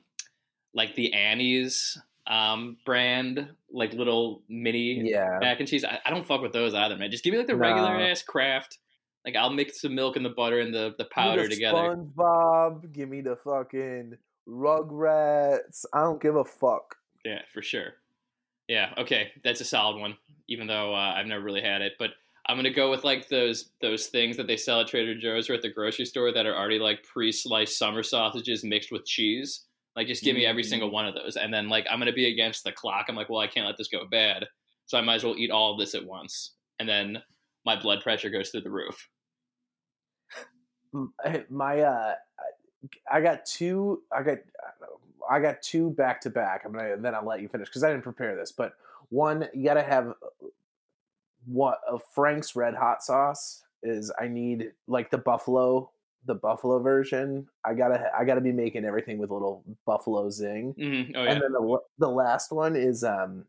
like 0.75 0.95
the 0.95 1.13
Annie's 1.15 1.99
um, 2.27 2.77
brand, 2.87 3.49
like 3.73 3.93
little 3.95 4.43
mini 4.49 5.09
Yeah, 5.11 5.39
mac 5.41 5.59
and 5.59 5.69
cheese. 5.69 5.85
I, 5.85 5.99
I 6.05 6.11
don't 6.11 6.27
fuck 6.27 6.41
with 6.43 6.53
those 6.53 6.75
either, 6.75 6.97
man. 6.97 7.11
Just 7.11 7.25
give 7.25 7.33
me 7.33 7.39
like 7.39 7.47
the 7.49 7.57
regular 7.57 7.91
ass 7.99 8.23
Kraft. 8.23 8.79
Like 9.25 9.37
I'll 9.37 9.51
mix 9.51 9.81
the 9.81 9.89
milk 9.89 10.17
and 10.17 10.25
the 10.25 10.31
butter 10.31 10.61
and 10.61 10.73
the, 10.75 10.95
the 10.99 11.05
Give 11.05 11.07
me 11.07 11.09
powder 11.15 11.43
the 11.45 11.49
together. 11.49 11.79
SpongeBob, 11.97 12.93
give 12.93 13.09
me 13.09 13.21
the 13.23 13.37
fucking 13.37 14.19
Rugrats. 14.49 15.85
I 15.93 16.01
don't 16.03 16.21
give 16.21 16.37
a 16.37 16.45
fuck. 16.45 16.97
Yeah, 17.25 17.41
for 17.53 17.63
sure. 17.63 17.95
Yeah, 18.73 18.95
okay, 18.97 19.33
that's 19.45 19.61
a 19.61 19.67
solid 19.67 20.01
one. 20.01 20.17
Even 20.49 20.67
though 20.67 20.95
uh, 20.95 21.13
I've 21.15 21.27
never 21.27 21.45
really 21.45 21.61
had 21.61 21.83
it, 21.83 21.93
but 21.99 22.13
I'm 22.47 22.57
gonna 22.57 22.71
go 22.73 22.91
with 22.91 23.05
like 23.05 23.29
those 23.29 23.73
those 23.83 24.07
things 24.07 24.39
that 24.39 24.47
they 24.47 24.57
sell 24.57 24.81
at 24.81 24.87
Trader 24.87 25.15
Joe's 25.15 25.51
or 25.51 25.55
at 25.55 25.61
the 25.61 25.69
grocery 25.69 26.07
store 26.07 26.33
that 26.33 26.47
are 26.47 26.57
already 26.57 26.79
like 26.79 27.03
pre-sliced 27.05 27.77
summer 27.77 28.03
sausages 28.03 28.65
mixed 28.65 28.91
with 28.91 29.05
cheese. 29.05 29.67
Like, 29.95 30.07
just 30.07 30.25
give 30.25 30.35
me 30.35 30.47
every 30.47 30.63
Mm. 30.63 30.69
single 30.71 30.91
one 30.91 31.07
of 31.07 31.15
those, 31.15 31.37
and 31.37 31.53
then 31.53 31.69
like 31.69 31.87
I'm 31.91 31.99
gonna 31.99 32.15
be 32.15 32.29
against 32.33 32.65
the 32.65 32.73
clock. 32.73 33.07
I'm 33.11 33.15
like, 33.15 33.29
well, 33.29 33.41
I 33.43 33.47
can't 33.47 33.67
let 33.67 33.77
this 33.77 33.89
go 33.89 34.07
bad, 34.07 34.47
so 34.87 34.97
I 34.97 35.03
might 35.03 35.17
as 35.17 35.25
well 35.25 35.37
eat 35.37 35.51
all 35.51 35.73
of 35.75 35.79
this 35.79 35.95
at 35.95 36.07
once, 36.07 36.55
and 36.79 36.89
then 36.89 37.23
my 37.67 37.79
blood 37.79 38.01
pressure 38.03 38.31
goes 38.31 38.49
through 38.49 38.63
the 38.63 38.71
roof. 38.71 39.07
My 41.51 41.81
uh, 41.81 42.15
I 43.11 43.21
got 43.21 43.45
two. 43.45 44.03
I 44.11 44.23
got 44.23 44.39
I 44.39 44.87
got 45.41 45.63
two 45.63 45.91
back 45.91 46.21
to 46.23 46.31
back. 46.31 46.63
I'm 46.65 46.73
gonna 46.73 46.97
then 46.97 47.15
I'll 47.15 47.27
let 47.27 47.41
you 47.41 47.49
finish 47.49 47.69
because 47.69 47.85
I 47.85 47.91
didn't 47.91 48.05
prepare 48.05 48.37
this. 48.37 48.53
But 48.53 48.75
one, 49.11 49.49
you 49.55 49.65
gotta 49.65 49.83
have 49.83 50.15
what 51.45 51.81
a 51.89 51.99
Frank's 51.99 52.55
Red 52.55 52.75
Hot 52.75 53.03
sauce 53.03 53.65
is. 53.83 54.13
I 54.19 54.29
need 54.29 54.73
like 54.87 55.11
the 55.11 55.19
buffalo, 55.19 55.91
the 56.25 56.35
buffalo 56.35 56.79
version. 56.79 57.49
I 57.65 57.75
gotta 57.75 58.11
I 58.17 58.25
gotta 58.25 58.41
be 58.41 58.53
making 58.53 58.85
everything 58.85 59.19
with 59.19 59.31
a 59.31 59.35
little 59.35 59.65
buffalo 59.85 60.31
zing. 60.31 60.77
hmm 60.79 61.13
Oh 61.17 61.25
yeah, 61.25 61.33
And 61.33 61.43
then 61.43 61.53
the 61.53 61.79
the 61.99 62.09
last 62.09 62.53
one 62.53 62.77
is 62.77 63.03
um, 63.05 63.47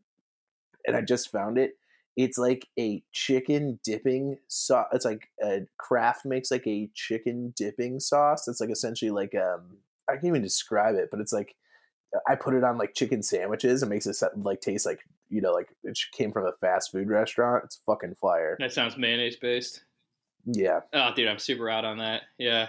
and 0.86 0.96
I 0.96 1.00
just 1.02 1.30
found 1.30 1.58
it. 1.58 1.78
It's 2.16 2.38
like 2.38 2.68
a 2.78 3.02
chicken 3.12 3.80
dipping 3.82 4.38
sauce. 4.48 4.88
It's 4.92 5.04
like 5.04 5.28
a 5.42 5.66
Kraft 5.78 6.24
makes 6.24 6.50
like 6.50 6.66
a 6.66 6.90
chicken 6.94 7.52
dipping 7.56 8.00
sauce. 8.00 8.46
It's 8.48 8.60
like 8.60 8.70
essentially 8.70 9.10
like 9.10 9.34
um, 9.34 9.78
I 10.08 10.14
can't 10.14 10.26
even 10.26 10.42
describe 10.42 10.94
it, 10.96 11.08
but 11.10 11.20
it's 11.20 11.32
like 11.32 11.56
I 12.28 12.34
put 12.36 12.54
it 12.54 12.64
on 12.64 12.78
like 12.78 12.94
chicken 12.94 13.22
sandwiches. 13.22 13.82
It 13.82 13.86
makes 13.86 14.06
it 14.06 14.16
like 14.36 14.60
taste 14.60 14.86
like 14.86 15.00
you 15.28 15.40
know 15.40 15.52
like 15.52 15.68
it 15.82 15.98
came 16.12 16.32
from 16.32 16.46
a 16.46 16.52
fast 16.52 16.92
food 16.92 17.08
restaurant. 17.08 17.64
It's 17.64 17.80
fucking 17.86 18.14
fire. 18.14 18.56
that 18.60 18.72
sounds 18.72 18.96
mayonnaise 18.96 19.36
based. 19.36 19.82
Yeah, 20.46 20.80
Oh, 20.92 21.10
dude, 21.16 21.28
I'm 21.28 21.38
super 21.38 21.70
out 21.70 21.84
on 21.86 21.98
that. 21.98 22.22
Yeah. 22.38 22.68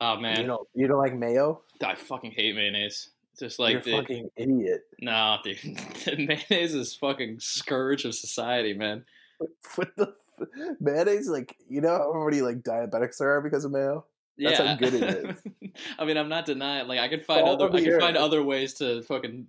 Oh 0.00 0.16
man, 0.16 0.40
you 0.40 0.46
know 0.46 0.66
you 0.74 0.86
don't 0.88 0.98
like 0.98 1.14
mayo. 1.14 1.62
I 1.84 1.94
fucking 1.94 2.32
hate 2.32 2.54
mayonnaise. 2.54 3.10
Just 3.38 3.58
You're 3.58 3.68
like 3.68 3.84
the 3.84 3.92
fucking 3.92 4.30
idiot. 4.36 4.82
no, 5.00 5.38
dude, 5.44 5.58
mayonnaise 6.18 6.74
is 6.74 6.94
fucking 6.94 7.40
scourge 7.40 8.04
of 8.04 8.14
society, 8.14 8.74
man. 8.74 9.04
What 9.74 9.88
the 9.96 10.14
f- 10.40 10.48
mayonnaise? 10.80 11.28
Like 11.28 11.56
you 11.68 11.80
know 11.80 12.12
how 12.12 12.24
many 12.24 12.40
like 12.42 12.62
diabetics 12.62 13.18
there 13.18 13.30
are 13.36 13.40
because 13.40 13.64
of 13.64 13.72
mayo. 13.72 14.04
That's 14.38 14.58
yeah, 14.58 14.66
how 14.66 14.74
good 14.76 14.94
it 14.94 15.02
is. 15.02 15.72
I 15.98 16.04
mean, 16.04 16.16
I'm 16.16 16.28
not 16.28 16.44
denying. 16.44 16.88
Like, 16.88 16.98
I 16.98 17.08
can 17.08 17.20
find 17.20 17.42
All 17.42 17.54
other, 17.54 17.76
I 17.76 17.82
can 17.82 18.00
find 18.00 18.16
other 18.16 18.42
ways 18.42 18.74
to 18.74 19.02
fucking 19.02 19.46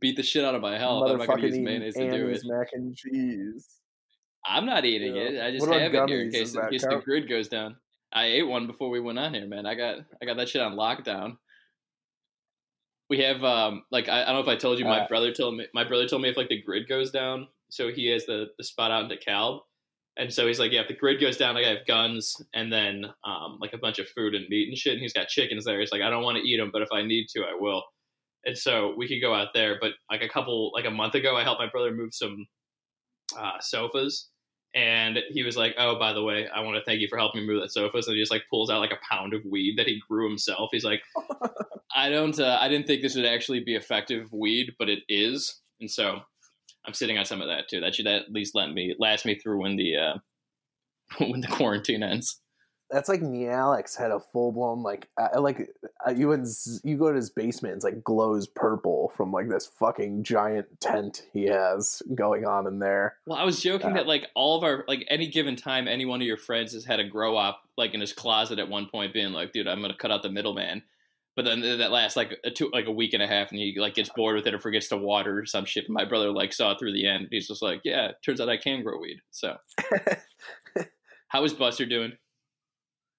beat 0.00 0.16
the 0.16 0.22
shit 0.22 0.44
out 0.44 0.54
of 0.54 0.62
my 0.62 0.76
health. 0.78 1.08
I'm 1.08 1.18
not 1.18 1.26
gonna 1.26 1.42
use 1.42 1.54
eating 1.54 1.64
mayonnaise 1.64 1.94
to 1.94 2.10
do 2.10 2.28
it. 2.28 2.42
Mac 2.44 2.68
and 2.72 2.96
cheese. 2.96 3.66
I'm 4.44 4.66
not 4.66 4.84
eating 4.84 5.16
Yeah. 5.16 5.22
it. 5.22 5.42
I 5.42 5.50
just 5.50 5.66
have 5.66 5.94
it 5.94 6.08
here 6.08 6.22
in 6.22 6.30
case, 6.30 6.54
in 6.54 6.68
case 6.68 6.82
the 6.82 7.00
grid 7.04 7.28
goes 7.28 7.48
down. 7.48 7.76
I 8.12 8.24
ate 8.24 8.42
one 8.42 8.66
before 8.66 8.90
we 8.90 9.00
went 9.00 9.18
on 9.18 9.34
here, 9.34 9.46
man. 9.46 9.66
I 9.66 9.74
got 9.74 9.98
I 10.20 10.26
got 10.26 10.36
that 10.36 10.48
shit 10.48 10.62
on 10.62 10.74
lockdown. 10.74 11.36
We 13.08 13.18
have 13.20 13.44
um 13.44 13.84
like 13.90 14.08
I, 14.08 14.22
I 14.22 14.26
don't 14.26 14.34
know 14.36 14.40
if 14.40 14.48
I 14.48 14.56
told 14.56 14.78
you 14.78 14.84
my 14.84 15.00
Uh, 15.00 15.08
brother 15.08 15.32
told 15.32 15.56
me 15.56 15.66
my 15.74 15.84
brother 15.84 16.08
told 16.08 16.22
me 16.22 16.28
if 16.28 16.36
like 16.36 16.48
the 16.48 16.60
grid 16.60 16.88
goes 16.88 17.10
down, 17.10 17.48
so 17.68 17.92
he 17.92 18.08
has 18.08 18.26
the, 18.26 18.50
the 18.58 18.64
spot 18.64 18.90
out 18.90 19.10
in 19.10 19.16
DeKalb. 19.16 19.60
And 20.16 20.32
so 20.32 20.46
he's 20.46 20.58
like, 20.58 20.72
yeah, 20.72 20.82
if 20.82 20.88
the 20.88 20.94
grid 20.94 21.20
goes 21.20 21.36
down, 21.36 21.54
like 21.54 21.64
I 21.64 21.70
have 21.70 21.86
guns 21.86 22.36
and 22.52 22.72
then 22.72 23.06
um, 23.24 23.58
like 23.60 23.72
a 23.72 23.78
bunch 23.78 23.98
of 23.98 24.08
food 24.08 24.34
and 24.34 24.46
meat 24.48 24.68
and 24.68 24.76
shit. 24.76 24.94
And 24.94 25.02
he's 25.02 25.12
got 25.12 25.28
chickens 25.28 25.64
there. 25.64 25.80
He's 25.80 25.92
like, 25.92 26.02
I 26.02 26.10
don't 26.10 26.24
want 26.24 26.36
to 26.36 26.42
eat 26.42 26.58
them, 26.58 26.70
but 26.72 26.82
if 26.82 26.88
I 26.92 27.02
need 27.02 27.28
to, 27.30 27.42
I 27.42 27.54
will. 27.58 27.84
And 28.44 28.56
so 28.56 28.94
we 28.96 29.08
could 29.08 29.20
go 29.20 29.34
out 29.34 29.48
there. 29.54 29.78
But 29.80 29.92
like 30.10 30.22
a 30.22 30.28
couple, 30.28 30.72
like 30.74 30.84
a 30.84 30.90
month 30.90 31.14
ago, 31.14 31.36
I 31.36 31.42
helped 31.42 31.60
my 31.60 31.70
brother 31.70 31.92
move 31.92 32.14
some 32.14 32.46
uh, 33.38 33.58
sofas. 33.60 34.28
And 34.74 35.18
he 35.30 35.42
was 35.42 35.56
like, 35.56 35.74
"Oh, 35.78 35.98
by 35.98 36.12
the 36.12 36.22
way, 36.22 36.46
I 36.46 36.60
want 36.60 36.76
to 36.76 36.84
thank 36.84 37.00
you 37.00 37.08
for 37.08 37.18
helping 37.18 37.40
me 37.40 37.48
move 37.48 37.60
that 37.60 37.72
sofa." 37.72 38.02
So 38.02 38.12
he 38.12 38.20
just 38.20 38.30
like 38.30 38.44
pulls 38.48 38.70
out 38.70 38.78
like 38.78 38.92
a 38.92 39.12
pound 39.12 39.34
of 39.34 39.44
weed 39.44 39.76
that 39.78 39.88
he 39.88 40.00
grew 40.08 40.28
himself. 40.28 40.70
He's 40.70 40.84
like, 40.84 41.02
"I 41.96 42.08
don't, 42.08 42.38
uh, 42.38 42.56
I 42.60 42.68
didn't 42.68 42.86
think 42.86 43.02
this 43.02 43.16
would 43.16 43.26
actually 43.26 43.64
be 43.64 43.74
effective 43.74 44.32
weed, 44.32 44.74
but 44.78 44.88
it 44.88 45.00
is." 45.08 45.60
And 45.80 45.90
so 45.90 46.20
I'm 46.86 46.94
sitting 46.94 47.18
on 47.18 47.24
some 47.24 47.40
of 47.40 47.48
that 47.48 47.68
too. 47.68 47.80
That 47.80 47.94
should 47.94 48.06
at 48.06 48.32
least 48.32 48.54
let 48.54 48.70
me 48.70 48.94
last 48.98 49.26
me 49.26 49.34
through 49.38 49.62
when 49.62 49.76
the 49.76 49.96
uh, 49.96 50.14
when 51.18 51.40
the 51.40 51.48
quarantine 51.48 52.02
ends. 52.02 52.40
That's 52.90 53.08
like 53.08 53.22
me. 53.22 53.46
Alex 53.46 53.94
had 53.94 54.10
a 54.10 54.18
full 54.18 54.50
blown 54.50 54.82
like 54.82 55.08
uh, 55.16 55.40
like 55.40 55.70
uh, 56.04 56.10
you 56.10 56.36
z- 56.44 56.80
you 56.82 56.96
go 56.96 57.10
to 57.10 57.16
his 57.16 57.30
basement. 57.30 57.76
It's 57.76 57.84
like 57.84 58.02
glows 58.02 58.48
purple 58.48 59.12
from 59.16 59.30
like 59.30 59.48
this 59.48 59.70
fucking 59.78 60.24
giant 60.24 60.66
tent 60.80 61.22
he 61.32 61.44
has 61.44 62.02
going 62.16 62.46
on 62.46 62.66
in 62.66 62.80
there. 62.80 63.16
Well, 63.26 63.38
I 63.38 63.44
was 63.44 63.60
joking 63.60 63.92
Uh, 63.92 63.94
that 63.94 64.08
like 64.08 64.26
all 64.34 64.58
of 64.58 64.64
our 64.64 64.84
like 64.88 65.06
any 65.08 65.28
given 65.28 65.54
time, 65.54 65.86
any 65.86 66.04
one 66.04 66.20
of 66.20 66.26
your 66.26 66.36
friends 66.36 66.72
has 66.72 66.84
had 66.84 66.98
a 66.98 67.04
grow 67.04 67.36
up 67.36 67.60
like 67.76 67.94
in 67.94 68.00
his 68.00 68.12
closet 68.12 68.58
at 68.58 68.68
one 68.68 68.88
point, 68.88 69.14
being 69.14 69.32
like, 69.32 69.52
"Dude, 69.52 69.68
I'm 69.68 69.80
gonna 69.80 69.94
cut 69.96 70.10
out 70.10 70.24
the 70.24 70.30
middleman." 70.30 70.82
But 71.36 71.44
then 71.44 71.60
that 71.78 71.92
lasts 71.92 72.16
like 72.16 72.38
a 72.44 72.50
two, 72.50 72.70
like 72.72 72.86
a 72.86 72.92
week 72.92 73.14
and 73.14 73.22
a 73.22 73.26
half, 73.26 73.50
and 73.50 73.58
he 73.60 73.74
like 73.78 73.94
gets 73.94 74.10
bored 74.10 74.36
with 74.36 74.46
it 74.46 74.54
or 74.54 74.58
forgets 74.58 74.88
to 74.88 74.96
water 74.96 75.38
or 75.38 75.46
some 75.46 75.64
shit. 75.64 75.84
And 75.86 75.94
My 75.94 76.04
brother 76.04 76.30
like 76.32 76.52
saw 76.52 76.72
it 76.72 76.78
through 76.78 76.92
the 76.92 77.06
end. 77.06 77.28
He's 77.30 77.46
just 77.48 77.62
like, 77.62 77.80
"Yeah, 77.84 78.12
turns 78.24 78.40
out 78.40 78.48
I 78.48 78.56
can 78.56 78.82
grow 78.82 78.98
weed." 78.98 79.20
So, 79.30 79.56
how 81.28 81.44
is 81.44 81.54
Buster 81.54 81.86
doing? 81.86 82.12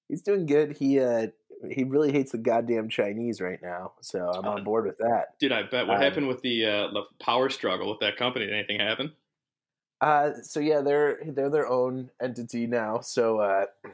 He's 0.09 0.21
doing 0.21 0.45
good. 0.45 0.75
He 0.77 0.99
uh 0.99 1.27
he 1.69 1.83
really 1.83 2.11
hates 2.11 2.31
the 2.31 2.37
goddamn 2.37 2.89
Chinese 2.89 3.39
right 3.39 3.59
now, 3.61 3.93
so 4.01 4.29
I'm 4.29 4.45
on 4.45 4.63
board 4.63 4.85
with 4.87 4.97
that. 4.97 5.37
Dude, 5.39 5.51
I 5.51 5.63
bet. 5.63 5.87
What 5.87 5.97
Um, 5.97 6.01
happened 6.01 6.27
with 6.27 6.41
the 6.41 6.65
uh, 6.65 6.87
the 6.91 7.03
power 7.19 7.49
struggle 7.49 7.89
with 7.89 7.99
that 8.01 8.17
company? 8.17 8.45
Did 8.47 8.55
anything 8.55 8.79
happen? 8.79 9.13
Uh, 10.01 10.31
so 10.41 10.59
yeah, 10.59 10.81
they're 10.81 11.19
they're 11.27 11.49
their 11.51 11.67
own 11.67 12.09
entity 12.21 12.65
now. 12.67 12.99
So 12.99 13.39
uh, 13.39 13.65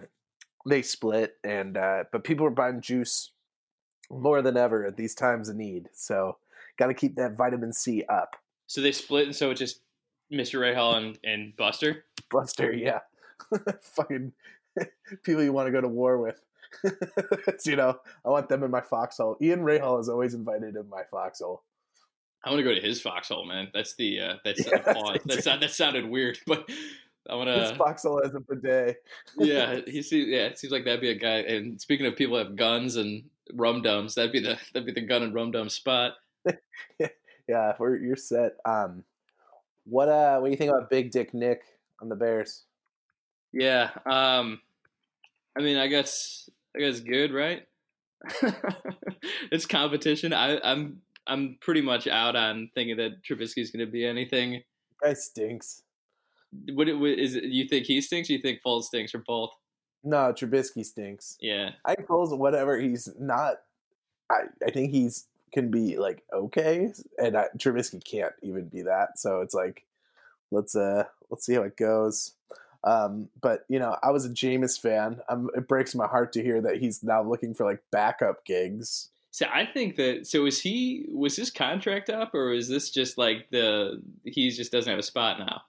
they 0.67 0.81
split, 0.81 1.35
and 1.43 1.77
uh, 1.77 2.05
but 2.11 2.23
people 2.23 2.45
are 2.47 2.51
buying 2.51 2.81
juice 2.81 3.31
more 4.09 4.41
than 4.41 4.57
ever 4.57 4.85
at 4.85 4.97
these 4.97 5.15
times 5.15 5.49
of 5.49 5.55
need. 5.55 5.89
So 5.93 6.37
got 6.77 6.87
to 6.87 6.93
keep 6.93 7.15
that 7.15 7.35
vitamin 7.35 7.73
C 7.73 8.03
up. 8.09 8.35
So 8.67 8.81
they 8.81 8.91
split, 8.91 9.25
and 9.27 9.35
so 9.35 9.51
it's 9.51 9.59
just 9.59 9.81
Mr. 10.31 10.59
Rahal 10.59 10.97
and, 10.97 11.17
and 11.23 11.55
Buster. 11.55 12.03
Buster, 12.29 12.73
yeah, 12.73 12.99
fucking 13.81 14.33
people 15.23 15.43
you 15.43 15.53
want 15.53 15.67
to 15.67 15.71
go 15.71 15.81
to 15.81 15.87
war 15.87 16.17
with. 16.17 16.39
You 17.65 17.75
know, 17.75 17.97
I 18.25 18.29
want 18.29 18.49
them 18.49 18.63
in 18.63 18.71
my 18.71 18.81
foxhole. 18.81 19.37
Ian 19.41 19.61
Rahal 19.61 19.99
is 19.99 20.09
always 20.09 20.33
invited 20.33 20.75
in 20.75 20.87
my 20.89 21.03
foxhole. 21.09 21.63
I 22.43 22.49
want 22.49 22.59
to 22.59 22.63
go 22.63 22.75
to 22.75 22.81
his 22.81 23.01
foxhole, 23.01 23.45
man. 23.45 23.69
That's 23.73 23.95
the 23.95 24.19
uh, 24.21 24.33
that's 24.45 24.65
Yeah, 24.65 24.79
pause. 24.79 25.19
That's 25.25 25.45
not, 25.45 25.59
that 25.61 25.71
sounded 25.71 26.05
weird, 26.07 26.37
but 26.45 26.69
I 27.29 27.35
want 27.35 27.49
His 27.49 27.71
to. 27.71 27.75
foxhole 27.75 28.21
has 28.23 28.33
a 28.35 28.39
bidet. 28.39 28.97
yeah, 29.37 29.79
he 29.87 30.01
seems. 30.01 30.27
Yeah, 30.27 30.45
it 30.47 30.59
seems 30.59 30.71
like 30.71 30.85
that'd 30.85 31.01
be 31.01 31.09
a 31.09 31.15
guy. 31.15 31.37
And 31.39 31.79
speaking 31.81 32.05
of 32.05 32.15
people 32.15 32.37
who 32.37 32.43
have 32.45 32.55
guns 32.55 32.95
and 32.95 33.23
rum 33.53 33.81
dums, 33.81 34.15
that'd 34.15 34.31
be 34.31 34.39
the 34.39 34.57
that'd 34.73 34.85
be 34.85 34.99
the 34.99 35.05
gun 35.05 35.23
and 35.23 35.33
rum 35.33 35.51
dum 35.51 35.69
spot. 35.69 36.13
Yeah, 37.47 37.73
we're 37.79 37.95
you're 37.95 38.17
set. 38.17 38.53
Um, 38.65 39.03
what 39.85 40.09
uh, 40.09 40.37
what 40.39 40.47
do 40.47 40.51
you 40.51 40.57
think 40.57 40.71
about 40.71 40.89
Big 40.89 41.11
Dick 41.11 41.33
Nick 41.33 41.61
on 42.01 42.09
the 42.09 42.15
Bears? 42.15 42.63
Yeah. 43.53 43.89
Um. 44.05 44.59
I 45.57 45.61
mean, 45.61 45.77
I 45.77 45.87
guess 45.87 46.49
I 46.75 46.79
guess 46.79 46.99
good, 46.99 47.33
right? 47.33 47.63
it's 49.51 49.65
competition. 49.65 50.33
I, 50.33 50.59
I'm 50.61 51.01
I'm 51.25 51.57
pretty 51.61 51.81
much 51.81 52.07
out 52.07 52.35
on 52.35 52.69
thinking 52.75 52.97
that 52.97 53.23
Trubisky's 53.23 53.71
going 53.71 53.85
to 53.85 53.91
be 53.91 54.05
anything. 54.05 54.61
Guy 55.01 55.13
stinks. 55.13 55.83
What 56.73 56.87
what 56.99 57.11
is 57.11 57.35
it? 57.35 57.45
You 57.45 57.67
think 57.67 57.85
he 57.85 58.01
stinks? 58.01 58.29
Or 58.29 58.33
you 58.33 58.41
think 58.41 58.59
Foles 58.65 58.83
stinks, 58.83 59.15
or 59.15 59.23
both? 59.25 59.51
No, 60.07 60.31
Trubisky 60.31 60.85
stinks. 60.85 61.37
Yeah. 61.41 61.71
I 61.83 61.95
suppose 61.95 62.33
whatever 62.33 62.79
he's 62.79 63.09
not. 63.19 63.55
I 64.29 64.43
I 64.65 64.71
think 64.71 64.91
he's 64.91 65.25
can 65.53 65.69
be 65.69 65.97
like 65.97 66.23
okay, 66.33 66.93
and 67.17 67.37
I, 67.37 67.47
Trubisky 67.57 68.03
can't 68.03 68.33
even 68.41 68.69
be 68.69 68.83
that. 68.83 69.19
So 69.19 69.41
it's 69.41 69.53
like, 69.53 69.83
let's 70.49 70.75
uh 70.75 71.03
let's 71.29 71.45
see 71.45 71.55
how 71.55 71.63
it 71.63 71.75
goes. 71.75 72.33
Um, 72.85 73.27
but 73.41 73.65
you 73.67 73.79
know, 73.79 73.97
I 74.01 74.11
was 74.11 74.25
a 74.25 74.29
Jameis 74.29 74.79
fan. 74.79 75.19
Um, 75.27 75.49
it 75.57 75.67
breaks 75.67 75.93
my 75.93 76.07
heart 76.07 76.31
to 76.33 76.43
hear 76.43 76.61
that 76.61 76.77
he's 76.77 77.03
now 77.03 77.21
looking 77.21 77.53
for 77.53 77.65
like 77.65 77.83
backup 77.91 78.45
gigs. 78.45 79.09
So 79.31 79.45
I 79.53 79.65
think 79.65 79.97
that 79.97 80.25
so 80.25 80.45
is 80.45 80.61
he 80.61 81.05
was 81.11 81.35
his 81.35 81.51
contract 81.51 82.09
up 82.09 82.33
or 82.33 82.53
is 82.53 82.69
this 82.69 82.89
just 82.89 83.17
like 83.17 83.49
the 83.51 84.01
he 84.23 84.49
just 84.51 84.71
doesn't 84.71 84.89
have 84.89 84.99
a 84.99 85.03
spot 85.03 85.37
now? 85.39 85.63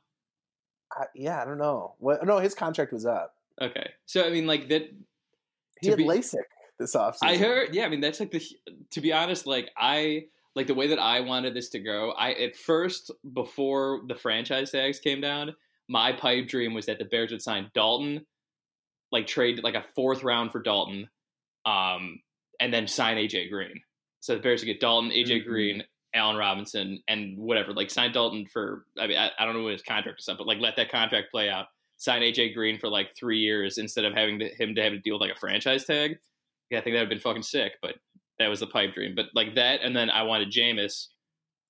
I, 0.93 1.07
yeah, 1.17 1.43
I 1.43 1.45
don't 1.45 1.59
know. 1.59 1.95
What? 1.99 2.25
No, 2.25 2.39
his 2.39 2.55
contract 2.55 2.93
was 2.93 3.05
up. 3.05 3.35
Okay. 3.61 3.91
So 4.07 4.25
I 4.25 4.31
mean 4.31 4.47
like 4.47 4.69
that 4.69 4.89
He 5.81 5.89
had 5.89 5.99
be- 5.99 6.05
LASIK 6.05 6.37
this 6.79 6.95
offseason. 6.95 7.19
I 7.23 7.37
heard 7.37 7.75
yeah, 7.75 7.85
I 7.87 7.89
mean 7.89 8.01
that's 8.01 8.21
like 8.21 8.31
the 8.31 8.43
to 8.93 9.01
be 9.01 9.13
honest 9.13 9.47
like 9.47 9.71
I 9.77 10.27
like 10.55 10.67
the 10.67 10.75
way 10.75 10.87
that 10.89 10.99
I 10.99 11.21
wanted 11.21 11.55
this 11.55 11.69
to 11.71 11.79
go. 11.81 12.13
I 12.13 12.33
at 12.33 12.57
first 12.57 13.11
before 13.35 14.03
the 14.09 14.15
franchise 14.15 14.71
tags 14.71 14.99
came 14.99 15.21
down, 15.21 15.55
my 15.89 16.13
pipe 16.13 16.49
dream 16.49 16.75
was 16.75 16.87
that 16.87 16.99
the 16.99 17.05
Bears 17.05 17.31
would 17.33 17.43
sign 17.43 17.71
Dalton, 17.75 18.25
like 19.13 19.27
trade 19.27 19.61
like 19.63 19.75
a 19.75 19.85
fourth 19.95 20.23
round 20.23 20.53
for 20.53 20.61
Dalton, 20.63 21.09
um, 21.67 22.21
and 22.61 22.73
then 22.73 22.87
sign 22.87 23.17
AJ 23.17 23.51
Green. 23.51 23.81
So 24.21 24.35
the 24.35 24.41
Bears 24.41 24.61
would 24.63 24.67
get 24.67 24.81
Dalton, 24.81 25.11
AJ 25.11 25.43
Mhm. 25.43 25.47
Green, 25.47 25.85
Allen 26.15 26.37
Robinson, 26.37 27.03
and 27.09 27.37
whatever. 27.39 27.73
Like 27.73 27.91
sign 27.91 28.13
Dalton 28.13 28.47
for 28.47 28.87
I 28.99 29.07
mean 29.07 29.19
I, 29.19 29.31
I 29.39 29.45
don't 29.45 29.55
know 29.55 29.63
what 29.65 29.73
his 29.73 29.83
contract 29.83 30.21
is 30.21 30.29
up, 30.29 30.39
but 30.39 30.47
like 30.47 30.59
let 30.61 30.77
that 30.77 30.91
contract 30.91 31.31
play 31.31 31.49
out. 31.51 31.67
Sign 31.99 32.23
AJ 32.23 32.55
Green 32.55 32.79
for 32.79 32.89
like 32.89 33.11
three 33.19 33.39
years 33.39 33.79
instead 33.79 34.05
of 34.05 34.15
having 34.15 34.39
to, 34.39 34.49
him 34.55 34.75
to 34.75 34.83
have 34.83 34.93
to 34.93 34.99
deal 35.01 35.15
with 35.15 35.23
like 35.23 35.37
a 35.37 35.39
franchise 35.39 35.85
tag. 35.85 36.17
Yeah, 36.71 36.79
I 36.79 36.83
think 36.83 36.95
that 36.95 37.01
would 37.01 37.07
have 37.07 37.09
been 37.11 37.21
fucking 37.21 37.43
sick, 37.43 37.73
but 37.83 37.97
that 38.39 38.47
was 38.49 38.61
the 38.61 38.67
pipe 38.67 38.95
dream. 38.95 39.15
But 39.15 39.27
like 39.35 39.55
that, 39.57 39.81
and 39.83 39.97
then 39.97 40.09
I 40.09 40.23
wanted 40.23 40.53
Jameis, 40.53 41.09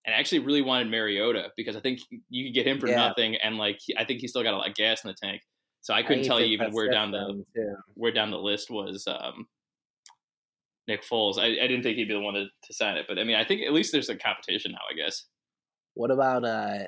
and 0.05 0.15
I 0.15 0.19
actually 0.19 0.41
really 0.41 0.61
wanted 0.63 0.91
Mariota 0.91 1.51
because 1.57 1.77
I 1.77 1.81
think 1.81 2.01
you 2.29 2.47
could 2.47 2.55
get 2.55 2.67
him 2.67 2.79
for 2.79 2.89
Yeah. 2.89 2.97
nothing, 2.97 3.37
and 3.37 3.57
like 3.57 3.81
I 3.97 4.05
think 4.05 4.21
he 4.21 4.29
still 4.29 4.43
got 4.43 4.55
a 4.55 4.57
lot 4.59 4.69
of 4.69 4.75
gas 4.75 5.03
in 5.05 5.09
the 5.09 5.15
tank. 5.15 5.43
So 5.81 5.95
I 5.95 6.03
couldn't 6.03 6.25
tell 6.25 6.41
you 6.41 6.47
even 6.47 6.73
where 6.73 6.91
down 6.91 7.11
the 7.11 7.45
where 7.95 8.13
down 8.13 8.31
the 8.31 8.39
list 8.39 8.69
was 8.69 9.07
um, 9.07 9.47
Nick 10.89 11.05
Foles. 11.05 11.39
I, 11.39 11.47
I 11.47 11.67
didn't 11.67 11.83
think 11.83 11.97
he'd 11.97 12.09
be 12.09 12.15
the 12.15 12.21
one 12.21 12.35
to, 12.35 12.45
to 12.45 12.75
sign 12.75 12.97
it, 12.97 13.07
but 13.09 13.19
I 13.19 13.25
mean, 13.25 13.37
I 13.37 13.45
think 13.45 13.63
at 13.63 13.73
least 13.73 13.93
there's 13.93 14.11
a 14.11 14.17
competition 14.17 14.73
now. 14.73 14.79
I 14.91 14.95
guess. 14.95 15.25
What 15.95 16.11
about 16.11 16.45
uh 16.45 16.85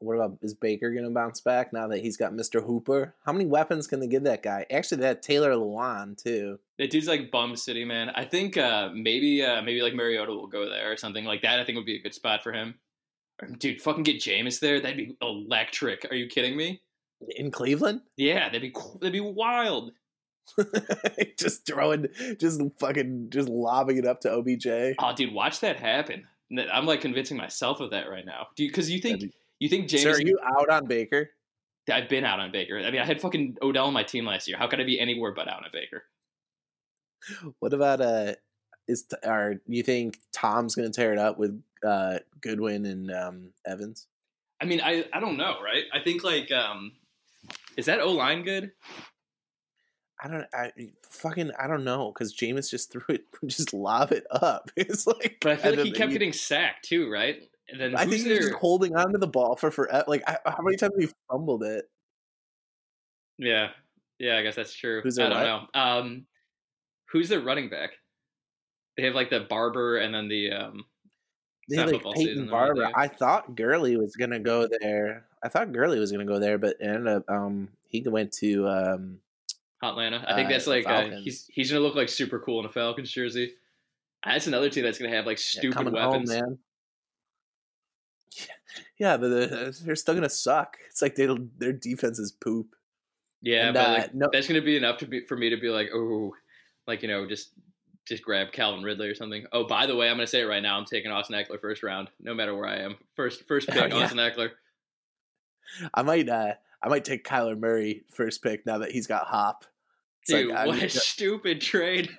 what 0.00 0.16
about 0.16 0.38
is 0.42 0.54
Baker 0.54 0.92
gonna 0.92 1.10
bounce 1.10 1.40
back 1.40 1.72
now 1.72 1.86
that 1.88 2.00
he's 2.00 2.16
got 2.16 2.32
Mr. 2.32 2.64
Hooper? 2.64 3.14
How 3.24 3.32
many 3.32 3.46
weapons 3.46 3.86
can 3.86 4.00
they 4.00 4.06
give 4.06 4.24
that 4.24 4.42
guy? 4.42 4.66
Actually 4.70 5.02
that 5.02 5.22
Taylor 5.22 5.52
Lewan 5.52 6.22
too. 6.22 6.58
That 6.78 6.90
dude's 6.90 7.08
like 7.08 7.30
bum 7.30 7.56
city, 7.56 7.84
man. 7.84 8.10
I 8.10 8.24
think 8.24 8.56
uh, 8.56 8.90
maybe 8.94 9.44
uh, 9.44 9.62
maybe 9.62 9.82
like 9.82 9.94
Mariota 9.94 10.32
will 10.32 10.46
go 10.46 10.68
there 10.68 10.90
or 10.92 10.96
something 10.96 11.24
like 11.24 11.42
that. 11.42 11.60
I 11.60 11.64
think 11.64 11.76
would 11.76 11.86
be 11.86 11.96
a 11.96 12.02
good 12.02 12.14
spot 12.14 12.42
for 12.42 12.52
him. 12.52 12.74
Dude, 13.58 13.80
fucking 13.80 14.02
get 14.02 14.20
Jameis 14.20 14.60
there. 14.60 14.80
That'd 14.80 14.96
be 14.96 15.16
electric. 15.22 16.06
Are 16.10 16.14
you 16.14 16.26
kidding 16.26 16.56
me? 16.56 16.82
In 17.36 17.50
Cleveland? 17.50 18.02
Yeah, 18.16 18.48
that'd 18.48 18.62
be 18.62 18.74
that'd 19.00 19.12
be 19.12 19.20
wild. 19.20 19.92
just 21.38 21.66
throwing 21.66 22.08
just 22.38 22.60
fucking 22.80 23.28
just 23.30 23.48
lobbing 23.48 23.98
it 23.98 24.06
up 24.06 24.20
to 24.22 24.32
OBJ. 24.32 24.96
Oh, 24.98 25.14
dude, 25.14 25.32
watch 25.32 25.60
that 25.60 25.78
happen. 25.78 26.26
I'm 26.72 26.86
like 26.86 27.00
convincing 27.00 27.36
myself 27.36 27.80
of 27.80 27.90
that 27.90 28.10
right 28.10 28.26
now. 28.26 28.48
Do 28.56 28.66
because 28.66 28.90
you, 28.90 29.00
think 29.00 29.20
That'd 29.20 29.34
you 29.60 29.68
think 29.68 29.88
James? 29.88 30.02
So 30.02 30.10
are 30.10 30.20
you 30.20 30.38
out 30.44 30.68
on 30.68 30.86
Baker? 30.86 31.30
I've 31.90 32.08
been 32.08 32.24
out 32.24 32.40
on 32.40 32.52
Baker. 32.52 32.78
I 32.78 32.90
mean, 32.90 33.00
I 33.00 33.04
had 33.04 33.20
fucking 33.20 33.56
Odell 33.62 33.86
on 33.86 33.92
my 33.92 34.02
team 34.02 34.24
last 34.24 34.46
year. 34.48 34.56
How 34.56 34.66
could 34.68 34.80
I 34.80 34.84
be 34.84 35.00
anywhere 35.00 35.32
but 35.32 35.48
out 35.48 35.64
on 35.64 35.70
Baker? 35.72 36.04
What 37.58 37.72
about 37.72 38.00
uh 38.00 38.34
is 38.88 39.06
are 39.24 39.56
you 39.66 39.82
think 39.82 40.18
Tom's 40.32 40.74
going 40.74 40.90
to 40.90 40.94
tear 40.94 41.12
it 41.12 41.18
up 41.18 41.38
with 41.38 41.62
uh, 41.86 42.18
Godwin 42.40 42.86
and 42.86 43.10
um, 43.10 43.50
Evans? 43.66 44.06
I 44.60 44.64
mean, 44.64 44.80
I 44.82 45.04
I 45.12 45.20
don't 45.20 45.36
know, 45.36 45.56
right? 45.62 45.84
I 45.92 46.00
think 46.00 46.24
like 46.24 46.50
um, 46.50 46.92
is 47.76 47.86
that 47.86 48.00
O 48.00 48.10
line 48.12 48.42
good? 48.42 48.72
I 50.22 50.28
don't. 50.28 50.46
I 50.52 50.72
fucking. 51.08 51.52
I 51.58 51.66
don't 51.66 51.84
know 51.84 52.12
because 52.12 52.34
Jameis 52.34 52.70
just 52.70 52.92
threw 52.92 53.02
it, 53.08 53.24
just 53.46 53.72
lob 53.72 54.12
it 54.12 54.24
up. 54.30 54.70
It's 54.76 55.06
like, 55.06 55.38
But 55.40 55.52
I 55.52 55.56
feel 55.56 55.76
like 55.76 55.84
he 55.84 55.92
kept 55.92 56.10
you- 56.12 56.18
getting 56.18 56.32
sacked 56.32 56.84
too, 56.86 57.10
right? 57.10 57.42
And 57.70 57.80
then 57.80 57.96
I 57.96 58.04
think 58.04 58.22
he 58.22 58.30
was 58.30 58.38
just 58.38 58.52
holding 58.54 58.96
on 58.96 59.12
to 59.12 59.18
the 59.18 59.26
ball 59.26 59.56
for 59.56 59.70
forever. 59.70 60.04
Like, 60.08 60.22
how 60.26 60.62
many 60.62 60.76
times 60.76 60.94
have 60.94 61.08
he 61.08 61.14
fumbled 61.30 61.62
it? 61.62 61.88
yeah, 63.38 63.68
yeah, 64.18 64.36
I 64.36 64.42
guess 64.42 64.56
that's 64.56 64.74
true. 64.74 65.00
Who's 65.02 65.18
I 65.18 65.28
don't 65.28 65.42
know. 65.42 65.66
Um, 65.74 66.26
who's 67.10 67.28
their 67.28 67.40
running 67.40 67.70
back? 67.70 67.90
They 68.96 69.04
have 69.04 69.14
like 69.14 69.30
the 69.30 69.40
Barber 69.40 69.98
and 69.98 70.14
then 70.14 70.28
the 70.28 70.52
um. 70.52 70.84
They 71.68 71.76
not 71.76 71.92
like 71.92 72.14
Peyton 72.14 72.48
Barber. 72.48 72.90
I 72.94 73.06
thought 73.06 73.54
Gurley 73.54 73.96
was 73.96 74.16
gonna 74.16 74.40
go 74.40 74.68
there. 74.80 75.26
I 75.42 75.48
thought 75.48 75.72
Gurley 75.72 76.00
was 76.00 76.10
gonna 76.10 76.24
go 76.24 76.40
there, 76.40 76.58
but 76.58 76.76
ended 76.80 77.06
up 77.06 77.30
um 77.30 77.68
he 77.88 78.02
went 78.02 78.32
to 78.34 78.68
um 78.68 79.18
Atlanta. 79.82 80.24
I 80.26 80.34
think 80.34 80.48
Uh, 80.48 80.52
that's 80.52 80.66
like 80.66 80.86
uh, 80.86 81.10
he's 81.22 81.46
he's 81.52 81.70
gonna 81.70 81.82
look 81.82 81.94
like 81.94 82.08
super 82.08 82.40
cool 82.40 82.60
in 82.60 82.66
a 82.66 82.68
Falcons 82.68 83.10
jersey. 83.10 83.52
That's 84.24 84.48
another 84.48 84.68
team 84.68 84.82
that's 84.82 84.98
gonna 84.98 85.14
have 85.14 85.26
like 85.26 85.38
stupid 85.38 85.76
coming 85.76 85.94
weapons. 85.94 86.30
home, 86.30 86.40
man. 86.40 86.58
Yeah, 89.00 89.16
but 89.16 89.28
they're, 89.30 89.70
they're 89.72 89.96
still 89.96 90.14
gonna 90.14 90.28
suck. 90.28 90.76
It's 90.90 91.00
like 91.02 91.16
they 91.16 91.26
their 91.58 91.72
defense 91.72 92.18
is 92.18 92.30
poop. 92.32 92.76
Yeah, 93.42 93.68
And, 93.68 93.74
but 93.74 93.88
uh, 93.88 93.92
like, 93.94 94.14
no- 94.14 94.28
that's 94.30 94.46
gonna 94.46 94.60
be 94.60 94.76
enough 94.76 94.98
to 94.98 95.06
be 95.06 95.24
for 95.24 95.36
me 95.36 95.48
to 95.50 95.56
be 95.56 95.70
like, 95.70 95.88
oh, 95.92 96.34
like 96.86 97.00
you 97.02 97.08
know, 97.08 97.26
just 97.26 97.52
just 98.06 98.22
grab 98.22 98.52
Calvin 98.52 98.82
Ridley 98.84 99.08
or 99.08 99.14
something. 99.14 99.46
Oh, 99.52 99.64
by 99.66 99.86
the 99.86 99.96
way, 99.96 100.08
I'm 100.10 100.16
gonna 100.16 100.26
say 100.26 100.42
it 100.42 100.44
right 100.46 100.62
now. 100.62 100.76
I'm 100.78 100.84
taking 100.84 101.10
Austin 101.10 101.34
Ekeler 101.36 101.58
first 101.60 101.82
round, 101.82 102.10
no 102.20 102.34
matter 102.34 102.54
where 102.54 102.66
I 102.68 102.76
am. 102.80 102.96
First 103.16 103.48
first 103.48 103.68
pick, 103.70 103.90
Yeah. 103.90 103.96
Austin 103.96 104.18
Ekeler. 104.18 104.50
I 105.94 106.02
might 106.02 106.28
uh 106.28 106.52
I 106.82 106.88
might 106.88 107.04
take 107.06 107.24
Kyler 107.26 107.58
Murray 107.58 108.04
first 108.12 108.42
pick 108.42 108.66
now 108.66 108.78
that 108.78 108.90
he's 108.92 109.06
got 109.06 109.26
Hop. 109.28 109.64
Dude, 110.26 110.48
like, 110.50 110.66
what 110.66 110.82
a 110.82 110.88
stupid 110.88 111.60
trade. 111.60 112.10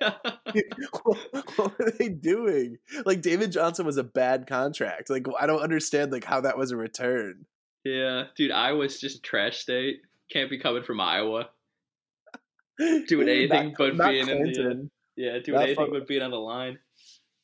what 1.02 1.80
are 1.80 1.90
they 1.98 2.08
doing? 2.08 2.78
Like 3.06 3.22
David 3.22 3.52
Johnson 3.52 3.86
was 3.86 3.96
a 3.96 4.04
bad 4.04 4.46
contract. 4.46 5.08
Like 5.10 5.26
I 5.40 5.46
don't 5.46 5.62
understand 5.62 6.12
like 6.12 6.24
how 6.24 6.40
that 6.42 6.58
was 6.58 6.70
a 6.72 6.76
return. 6.76 7.46
yeah, 7.84 8.24
dude, 8.36 8.50
Iowa's 8.50 9.00
just 9.00 9.22
trash 9.22 9.58
state. 9.58 10.00
Can't 10.30 10.50
be 10.50 10.58
coming 10.58 10.82
from 10.82 11.00
Iowa. 11.00 11.48
Doing 12.78 13.26
Not- 13.26 13.28
anything 13.28 13.74
but 13.76 13.96
not 13.96 14.10
being 14.10 14.28
in 14.28 14.42
the, 14.44 14.70
uh, 14.70 14.74
Yeah, 15.16 15.38
doing 15.40 15.56
Not 15.58 15.64
anything 15.64 15.88
but 15.92 16.06
being 16.08 16.22
on 16.22 16.30
the 16.30 16.38
line. 16.38 16.78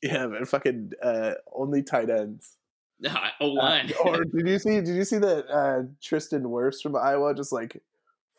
Yeah, 0.02 0.26
man, 0.26 0.44
fucking 0.44 0.92
uh, 1.02 1.32
only 1.52 1.82
tight 1.82 2.08
ends. 2.10 2.56
O 3.06 3.10
Uh, 3.40 3.46
line. 3.52 3.92
or 4.04 4.24
did 4.24 4.46
you 4.48 4.58
see? 4.58 4.80
Did 4.80 4.88
you 4.96 5.04
see 5.04 5.18
that 5.18 5.46
uh, 5.48 5.82
Tristan 6.02 6.42
Wirfs 6.44 6.80
from 6.82 6.96
Iowa 6.96 7.34
just 7.34 7.52
like 7.52 7.80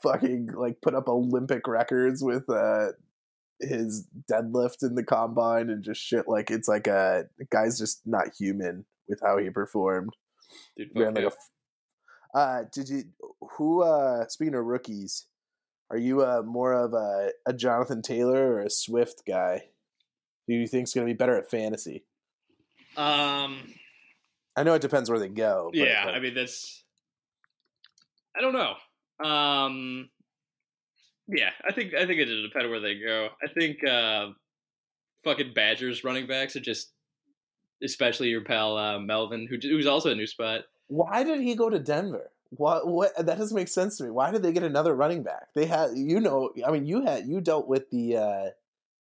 fucking 0.01 0.49
like 0.55 0.81
put 0.81 0.95
up 0.95 1.07
Olympic 1.07 1.67
records 1.67 2.23
with 2.23 2.49
uh, 2.49 2.89
his 3.59 4.07
deadlift 4.31 4.83
in 4.83 4.95
the 4.95 5.03
combine 5.03 5.69
and 5.69 5.83
just 5.83 6.01
shit 6.01 6.27
like 6.27 6.49
it's 6.49 6.67
like 6.67 6.87
a 6.87 7.25
the 7.37 7.45
guy's 7.45 7.77
just 7.77 8.01
not 8.05 8.27
human 8.37 8.85
with 9.07 9.19
how 9.23 9.37
he 9.37 9.49
performed. 9.49 10.15
dude, 10.77 10.89
Ran 10.95 11.13
like 11.13 11.25
a 11.25 12.37
uh, 12.37 12.63
did 12.71 12.89
you 12.89 13.03
who? 13.57 13.81
uh 13.81 14.27
Speaking 14.27 14.55
of 14.55 14.65
rookies, 14.65 15.25
are 15.89 15.97
you 15.97 16.21
uh 16.21 16.43
more 16.45 16.73
of 16.73 16.93
a, 16.93 17.31
a 17.47 17.53
Jonathan 17.53 18.01
Taylor 18.01 18.53
or 18.53 18.61
a 18.61 18.69
Swift 18.69 19.23
guy? 19.27 19.63
Who 20.47 20.53
do 20.53 20.59
you 20.59 20.67
think's 20.67 20.93
going 20.93 21.07
to 21.07 21.13
be 21.13 21.17
better 21.17 21.37
at 21.37 21.49
fantasy? 21.49 22.05
um. 22.97 23.73
I 24.55 24.63
know 24.63 24.73
it 24.73 24.81
depends 24.81 25.09
where 25.09 25.19
they 25.19 25.29
go. 25.29 25.69
but, 25.71 25.79
yeah, 25.79 26.05
like, 26.05 26.15
I 26.15 26.19
mean 26.19 26.33
that's. 26.33 26.83
I 28.35 28.41
don't 28.41 28.53
know. 28.53 28.75
Um, 29.23 30.09
yeah, 31.27 31.51
I 31.67 31.73
think 31.73 31.93
I 31.93 32.05
think 32.05 32.19
it 32.19 32.27
just 32.27 32.43
depends 32.43 32.69
where 32.69 32.79
they 32.79 32.95
go. 32.95 33.29
I 33.43 33.47
think 33.47 33.85
uh, 33.85 34.29
fucking 35.23 35.53
Badgers 35.53 36.03
running 36.03 36.27
backs 36.27 36.55
are 36.55 36.61
just, 36.61 36.91
especially 37.83 38.29
your 38.29 38.43
pal 38.43 38.77
uh, 38.77 38.99
Melvin, 38.99 39.47
who 39.49 39.57
who's 39.61 39.87
also 39.87 40.11
a 40.11 40.15
new 40.15 40.27
spot. 40.27 40.61
Why 40.87 41.23
did 41.23 41.41
he 41.41 41.55
go 41.55 41.69
to 41.69 41.79
Denver? 41.79 42.31
What? 42.51 42.87
What? 42.87 43.15
That 43.15 43.37
doesn't 43.37 43.55
make 43.55 43.67
sense 43.67 43.97
to 43.97 44.05
me. 44.05 44.09
Why 44.09 44.31
did 44.31 44.41
they 44.41 44.51
get 44.51 44.63
another 44.63 44.95
running 44.95 45.21
back? 45.21 45.47
They 45.53 45.65
had, 45.65 45.91
you 45.95 46.19
know, 46.19 46.51
I 46.65 46.71
mean, 46.71 46.85
you 46.85 47.05
had 47.05 47.27
you 47.27 47.41
dealt 47.41 47.67
with 47.67 47.89
the 47.91 48.17
uh 48.17 48.49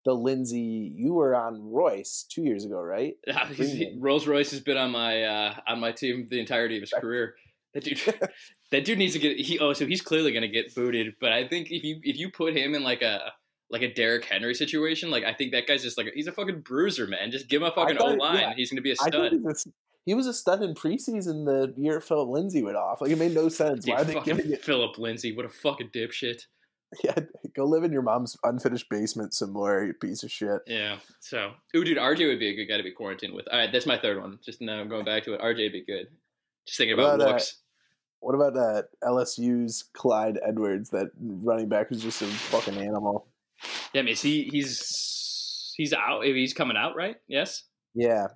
the 0.04 0.12
Lindsay. 0.12 0.92
You 0.94 1.14
were 1.14 1.34
on 1.34 1.70
Royce 1.70 2.26
two 2.28 2.42
years 2.42 2.64
ago, 2.64 2.80
right? 2.80 3.16
Rolls 3.98 4.26
Royce 4.26 4.50
has 4.50 4.60
been 4.60 4.76
on 4.76 4.90
my 4.90 5.22
uh, 5.22 5.54
on 5.66 5.80
my 5.80 5.92
team 5.92 6.26
the 6.30 6.40
entirety 6.40 6.76
of 6.76 6.82
his 6.82 6.92
career. 6.92 7.36
That 7.74 7.84
dude, 7.84 8.00
that 8.72 8.84
dude 8.84 8.98
needs 8.98 9.12
to 9.12 9.18
get 9.18 9.38
he. 9.38 9.58
Oh, 9.58 9.72
so 9.72 9.86
he's 9.86 10.02
clearly 10.02 10.32
gonna 10.32 10.48
get 10.48 10.74
booted. 10.74 11.14
But 11.20 11.32
I 11.32 11.46
think 11.46 11.70
if 11.70 11.84
you 11.84 12.00
if 12.02 12.16
you 12.16 12.30
put 12.30 12.56
him 12.56 12.74
in 12.74 12.82
like 12.82 13.02
a 13.02 13.32
like 13.70 13.82
a 13.82 13.92
Derrick 13.92 14.24
Henry 14.24 14.54
situation, 14.54 15.10
like 15.10 15.24
I 15.24 15.34
think 15.34 15.52
that 15.52 15.66
guy's 15.66 15.82
just 15.82 15.98
like 15.98 16.08
he's 16.14 16.26
a 16.26 16.32
fucking 16.32 16.62
bruiser, 16.62 17.06
man. 17.06 17.30
Just 17.30 17.48
give 17.48 17.62
him 17.62 17.68
a 17.68 17.72
fucking 17.72 17.98
O 18.00 18.06
line. 18.14 18.38
yeah. 18.40 18.54
He's 18.56 18.70
gonna 18.70 18.80
be 18.82 18.92
a 18.92 18.96
stud. 18.96 19.32
he 20.06 20.14
was 20.14 20.26
a 20.26 20.32
stud 20.32 20.62
in 20.62 20.74
preseason 20.74 21.44
the 21.44 21.74
year 21.76 22.00
Phillip 22.00 22.28
Lindsay 22.30 22.62
went 22.62 22.76
off. 22.76 23.00
Like 23.00 23.10
it 23.10 23.18
made 23.18 23.34
no 23.34 23.48
sense. 23.48 23.84
Dude, 23.84 23.94
Why 23.94 24.00
are 24.00 24.04
they 24.04 24.20
giving 24.20 24.50
it? 24.50 24.64
Phillip 24.64 24.96
Lindsay, 24.98 25.36
what 25.36 25.44
a 25.44 25.50
fucking 25.50 25.90
dipshit. 25.94 26.42
Yeah, 27.04 27.16
go 27.54 27.66
live 27.66 27.84
in 27.84 27.92
your 27.92 28.00
mom's 28.00 28.34
unfinished 28.44 28.88
basement 28.88 29.34
some 29.34 29.52
more, 29.52 29.84
you 29.84 29.92
piece 29.92 30.22
of 30.22 30.30
shit. 30.30 30.60
Yeah. 30.66 30.96
So, 31.20 31.52
ooh, 31.76 31.84
dude, 31.84 31.98
RJ 31.98 32.26
would 32.28 32.38
be 32.38 32.48
a 32.48 32.54
good 32.56 32.64
guy 32.64 32.78
to 32.78 32.82
be 32.82 32.92
quarantined 32.92 33.34
with. 33.34 33.46
All 33.52 33.58
right, 33.58 33.70
that's 33.70 33.84
my 33.84 33.98
third 33.98 34.18
one. 34.18 34.38
Just 34.42 34.62
now 34.62 34.82
going 34.84 35.04
back 35.04 35.24
to 35.24 35.34
it. 35.34 35.40
RJ 35.42 35.64
would 35.64 35.72
be 35.72 35.84
good. 35.84 36.06
Just 36.68 36.76
thinking 36.76 36.92
about 36.92 37.04
What 37.04 37.14
about, 37.14 37.28
uh, 37.28 37.32
looks. 37.32 37.56
What 38.20 38.34
about 38.34 38.56
uh, 38.56 38.82
LSU's 39.02 39.84
Clyde 39.94 40.38
Edwards, 40.46 40.90
that 40.90 41.08
running 41.18 41.68
back 41.68 41.88
who's 41.88 42.02
just 42.02 42.20
a 42.20 42.26
fucking 42.26 42.76
animal? 42.76 43.26
Yeah, 43.94 44.02
I 44.02 44.04
mean, 44.04 44.12
is 44.12 44.20
he 44.20 44.44
he's 44.52 45.72
he's 45.76 45.94
out. 45.94 46.24
He's 46.24 46.52
coming 46.52 46.76
out, 46.76 46.94
right? 46.94 47.16
Yes. 47.26 47.62
Yeah, 47.94 48.26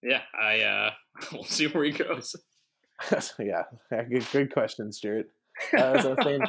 Yeah, 0.00 0.22
I 0.40 0.60
uh 0.60 0.90
we'll 1.32 1.42
see 1.42 1.66
where 1.66 1.84
he 1.84 1.90
goes. 1.90 2.36
yeah. 3.40 3.64
Good, 3.90 4.26
good 4.30 4.52
question, 4.52 4.92
Stuart. 4.92 5.26
Uh, 5.76 6.00
was 6.04 6.24
saying, 6.24 6.42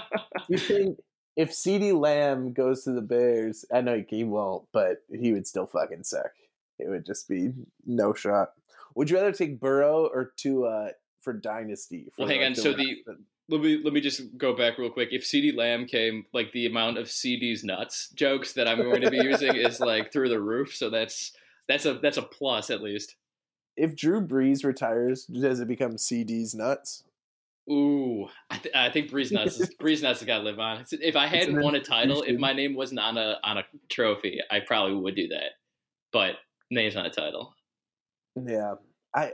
you 0.49 0.58
think 0.58 0.97
if 1.36 1.52
CeeDee 1.52 1.99
Lamb 1.99 2.54
goes 2.54 2.84
to 2.84 2.91
the 2.91 3.02
Bears, 3.02 3.66
I 3.74 3.82
know 3.82 4.04
he 4.08 4.24
won't, 4.24 4.68
but 4.72 4.97
he 5.10 5.34
would 5.34 5.47
still 5.47 5.66
fucking 5.66 6.04
suck. 6.04 6.32
It 6.78 6.89
would 6.89 7.06
just 7.06 7.28
be 7.28 7.52
no 7.86 8.14
shot. 8.14 8.52
Would 8.96 9.10
you 9.10 9.18
rather 9.18 9.32
take 9.32 9.60
Burrow 9.60 10.06
or 10.08 10.34
Tua 10.38 10.70
uh, 10.70 10.89
for 11.22 11.34
Dynasty? 11.34 12.08
For 12.16 12.22
Well, 12.24 12.30
hang 12.30 12.44
on, 12.44 12.56
so 12.56 12.74
the- 12.74 13.04
Let 13.50 13.62
me 13.62 13.82
let 13.84 13.92
me 13.94 14.00
just 14.02 14.38
go 14.38 14.56
back 14.56 14.78
real 14.78 14.89
quick. 14.89 15.10
If 15.12 15.24
CeeDee 15.24 15.56
Lamb 15.56 15.86
came, 15.86 16.26
like 16.34 16.52
the 16.54 16.66
amount 16.68 16.98
of 16.98 17.10
CD's 17.12 17.64
nuts 17.64 18.10
jokes 18.16 18.54
that 18.54 18.68
I'm 18.68 18.78
going 18.82 19.02
to 19.02 19.12
be 19.12 19.18
using 19.18 19.56
is 19.56 19.80
like 19.80 20.12
through 20.14 20.30
the 20.30 20.39
roof. 20.39 20.74
So 20.76 20.89
that's 20.89 21.34
that's 21.68 21.86
a 21.86 21.96
that's 21.96 22.18
a 22.18 22.22
plus 22.22 22.70
at 22.70 22.82
least. 22.82 23.16
if 23.76 23.96
Drew 23.96 24.26
Brees 24.26 24.64
retires, 24.64 25.26
does 25.26 25.60
it 25.60 25.68
become 25.68 25.98
CD's 25.98 26.54
nuts? 26.56 27.04
Ooh, 27.70 28.28
I, 28.50 28.58
th- 28.58 28.76
I 28.76 28.89
think 28.89 29.12
Breeze 29.12 29.32
Nuts 29.32 29.60
is, 29.60 29.74
Breeze 29.80 30.02
Nuts 30.02 30.20
has 30.20 30.28
got 30.28 30.39
to 30.39 30.44
live 30.44 30.60
on. 30.60 30.84
If 30.92 31.16
I 31.16 31.28
hadn't 31.28 31.62
won 31.62 31.76
a 31.76 31.80
title, 31.80 32.24
if 32.24 32.38
my 32.39 32.54
name 32.54 32.74
wasn't 32.76 33.00
on 33.00 33.18
a 33.18 33.38
on 33.44 33.58
a 33.60 33.64
trophy, 33.89 34.39
I 34.50 34.62
probably 34.62 34.96
would 34.96 35.16
do 35.16 35.28
that. 35.30 35.52
But 36.12 36.36
name's 36.72 36.96
not 36.96 37.06
a 37.06 37.10
title. 37.12 37.54
Yeah, 38.36 38.76
I. 39.16 39.34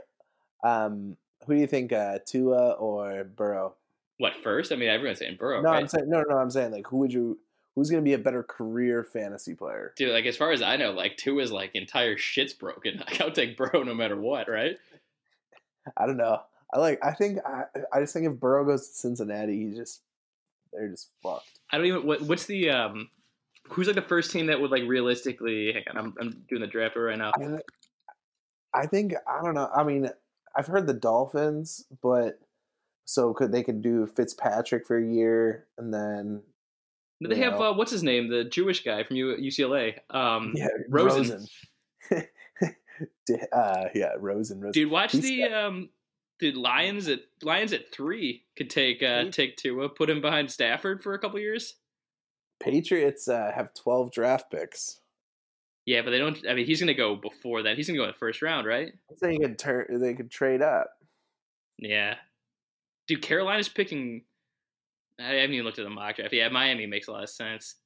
Um, 0.64 1.16
who 1.46 1.54
do 1.54 1.60
you 1.60 1.66
think, 1.66 1.92
uh, 1.92 2.18
Tua 2.26 2.72
or 2.72 3.24
Burrow? 3.24 3.74
What 4.18 4.34
first? 4.42 4.72
I 4.72 4.76
mean, 4.76 4.88
everyone's 4.88 5.20
saying 5.20 5.36
Burrow, 5.38 5.62
no, 5.62 5.70
right? 5.70 5.80
I'm 5.80 5.88
saying 5.88 6.08
no, 6.08 6.22
no. 6.28 6.36
I'm 6.36 6.50
saying 6.50 6.72
like, 6.72 6.86
who 6.88 6.98
would 6.98 7.12
you? 7.12 7.38
Who's 7.74 7.90
going 7.90 8.02
to 8.02 8.04
be 8.04 8.14
a 8.14 8.18
better 8.18 8.42
career 8.42 9.04
fantasy 9.04 9.54
player? 9.54 9.94
Dude, 9.96 10.12
like 10.12 10.26
as 10.26 10.36
far 10.36 10.50
as 10.50 10.62
I 10.62 10.76
know, 10.76 10.90
like 10.90 11.24
is 11.24 11.52
like 11.52 11.70
entire 11.74 12.16
shit's 12.18 12.52
broken. 12.52 12.98
Like, 13.06 13.20
I'll 13.20 13.30
take 13.30 13.56
Burrow 13.56 13.84
no 13.84 13.94
matter 13.94 14.16
what, 14.16 14.48
right? 14.48 14.76
I 15.96 16.06
don't 16.06 16.16
know. 16.16 16.40
I 16.74 16.78
like. 16.78 16.98
I 17.04 17.12
think. 17.12 17.38
I. 17.46 17.64
I 17.92 18.00
just 18.00 18.12
think 18.12 18.26
if 18.26 18.38
Burrow 18.38 18.64
goes 18.64 18.88
to 18.88 18.94
Cincinnati, 18.94 19.56
he's 19.64 19.76
just. 19.76 20.00
They're 20.72 20.88
just 20.88 21.08
fucked. 21.22 21.60
I 21.70 21.78
don't 21.78 21.86
even. 21.86 22.06
What, 22.06 22.22
what's 22.22 22.46
the 22.46 22.70
um? 22.70 23.08
Who's 23.68 23.86
like 23.86 23.96
the 23.96 24.02
first 24.02 24.32
team 24.32 24.46
that 24.46 24.60
would 24.60 24.70
like 24.70 24.82
realistically? 24.84 25.72
Hang 25.72 25.84
on, 25.90 25.96
I'm, 25.96 26.14
I'm 26.20 26.44
doing 26.48 26.62
the 26.62 26.66
draft 26.66 26.96
right 26.96 27.16
now. 27.16 27.32
I, 27.36 27.58
I 28.74 28.86
think. 28.86 29.14
I 29.26 29.42
don't 29.42 29.54
know. 29.54 29.70
I 29.74 29.84
mean, 29.84 30.10
I've 30.56 30.66
heard 30.66 30.86
the 30.86 30.94
Dolphins, 30.94 31.84
but 32.02 32.40
so 33.04 33.32
could 33.32 33.52
they 33.52 33.62
could 33.62 33.82
do 33.82 34.06
Fitzpatrick 34.06 34.86
for 34.86 34.98
a 34.98 35.06
year 35.06 35.66
and 35.78 35.92
then 35.94 36.42
They 37.20 37.38
have 37.38 37.60
uh, 37.60 37.72
what's 37.72 37.90
his 37.90 38.02
name, 38.02 38.28
the 38.28 38.44
Jewish 38.44 38.84
guy 38.84 39.02
from 39.02 39.16
U- 39.16 39.36
UCLA. 39.36 39.94
Um, 40.10 40.52
yeah, 40.54 40.68
Rosen. 40.88 41.46
Rosen. 42.10 42.26
Uh, 43.52 43.84
yeah, 43.94 44.12
Rosen. 44.18 44.60
Rosen. 44.60 44.72
Dude, 44.72 44.90
watch 44.90 45.12
He's 45.12 45.22
the 45.22 45.44
um, 45.44 45.90
dude 46.40 46.56
Lions 46.56 47.06
at 47.06 47.20
Lions 47.42 47.72
at 47.72 47.92
three 47.92 48.42
could 48.56 48.70
take 48.70 49.04
uh 49.04 49.30
take 49.30 49.56
Tua, 49.56 49.88
put 49.88 50.10
him 50.10 50.20
behind 50.20 50.50
Stafford 50.50 51.00
for 51.02 51.14
a 51.14 51.18
couple 51.20 51.38
years. 51.38 51.74
Patriots 52.60 53.28
uh, 53.28 53.52
have 53.54 53.72
twelve 53.74 54.10
draft 54.10 54.50
picks. 54.50 55.00
Yeah, 55.88 56.02
but 56.02 56.10
they 56.10 56.18
don't. 56.18 56.38
I 56.46 56.52
mean, 56.52 56.66
he's 56.66 56.80
going 56.80 56.88
to 56.88 56.92
go 56.94 57.16
before 57.16 57.62
that. 57.62 57.78
He's 57.78 57.86
going 57.86 57.94
to 57.94 58.00
go 58.00 58.04
in 58.04 58.10
the 58.10 58.18
first 58.18 58.42
round, 58.42 58.66
right? 58.66 58.92
They 59.22 59.38
could 59.38 59.58
turn. 59.58 59.86
They 59.98 60.12
could 60.12 60.30
trade 60.30 60.60
up. 60.60 60.90
Yeah. 61.78 62.16
Dude, 63.06 63.22
Carolina's 63.22 63.70
picking. 63.70 64.24
I 65.18 65.22
haven't 65.22 65.54
even 65.54 65.64
looked 65.64 65.78
at 65.78 65.84
the 65.84 65.90
mock 65.90 66.16
draft. 66.16 66.34
Yeah, 66.34 66.50
Miami 66.50 66.84
makes 66.84 67.08
a 67.08 67.12
lot 67.12 67.22
of 67.22 67.30
sense. 67.30 67.76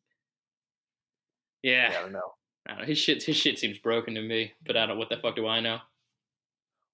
Yeah, 1.63 1.95
I 1.97 2.03
don't 2.03 2.11
know. 2.11 2.35
I 2.67 2.73
don't 2.73 2.81
know. 2.81 2.87
His 2.87 2.99
shit, 2.99 3.23
his 3.23 3.37
shit 3.37 3.61
seems 3.61 3.79
broken 3.79 4.17
to 4.17 4.21
me, 4.21 4.53
but 4.67 4.77
I 4.77 4.87
don't. 4.87 4.99
What 4.99 5.09
the 5.09 5.19
fuck 5.19 5.37
do 5.37 5.47
I 5.47 5.61
know? 5.61 5.79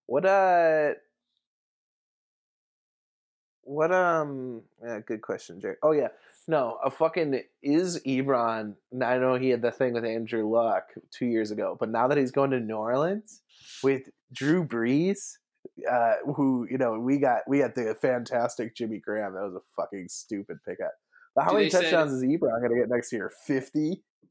What 0.05 0.27
uh 0.27 0.91
what 3.63 3.91
um 3.93 4.61
yeah, 4.85 5.01
good 5.07 5.23
question, 5.23 5.59
Jake. 5.59 5.77
Oh 5.83 5.93
yeah. 5.93 6.09
No, 6.49 6.79
a 6.83 6.91
fucking 6.91 7.43
is 7.63 8.01
Ebron 8.07 8.75
I 9.05 9.19
know 9.19 9.35
he 9.35 9.51
had 9.51 9.61
the 9.61 9.71
thing 9.71 9.93
with 9.93 10.07
Andrew 10.07 10.49
Luck 10.51 10.85
two 11.11 11.27
years 11.27 11.51
ago, 11.51 11.77
but 11.79 11.91
now 11.91 12.09
that 12.09 12.17
he's 12.17 12.31
going 12.31 12.51
to 12.53 12.59
New 12.59 12.75
Orleans 12.75 13.43
with 13.83 14.09
Drew 14.33 14.65
Brees, 14.67 15.35
uh, 15.91 16.15
who, 16.35 16.67
you 16.71 16.79
know, 16.79 16.99
we 16.99 17.19
got 17.19 17.43
we 17.47 17.59
got 17.59 17.75
the 17.75 17.95
fantastic 18.01 18.75
Jimmy 18.75 18.99
Graham. 18.99 19.35
That 19.35 19.43
was 19.43 19.57
a 19.57 19.61
fucking 19.77 20.09
stupid 20.09 20.57
pickup. 20.67 20.93
But 21.35 21.45
how 21.45 21.51
Do 21.51 21.59
many 21.59 21.69
touchdowns 21.69 22.15
is 22.15 22.23
Ebron 22.23 22.63
gonna 22.63 22.81
get 22.81 22.89
next 22.89 23.13
year? 23.13 23.31
Fifty? 23.47 24.03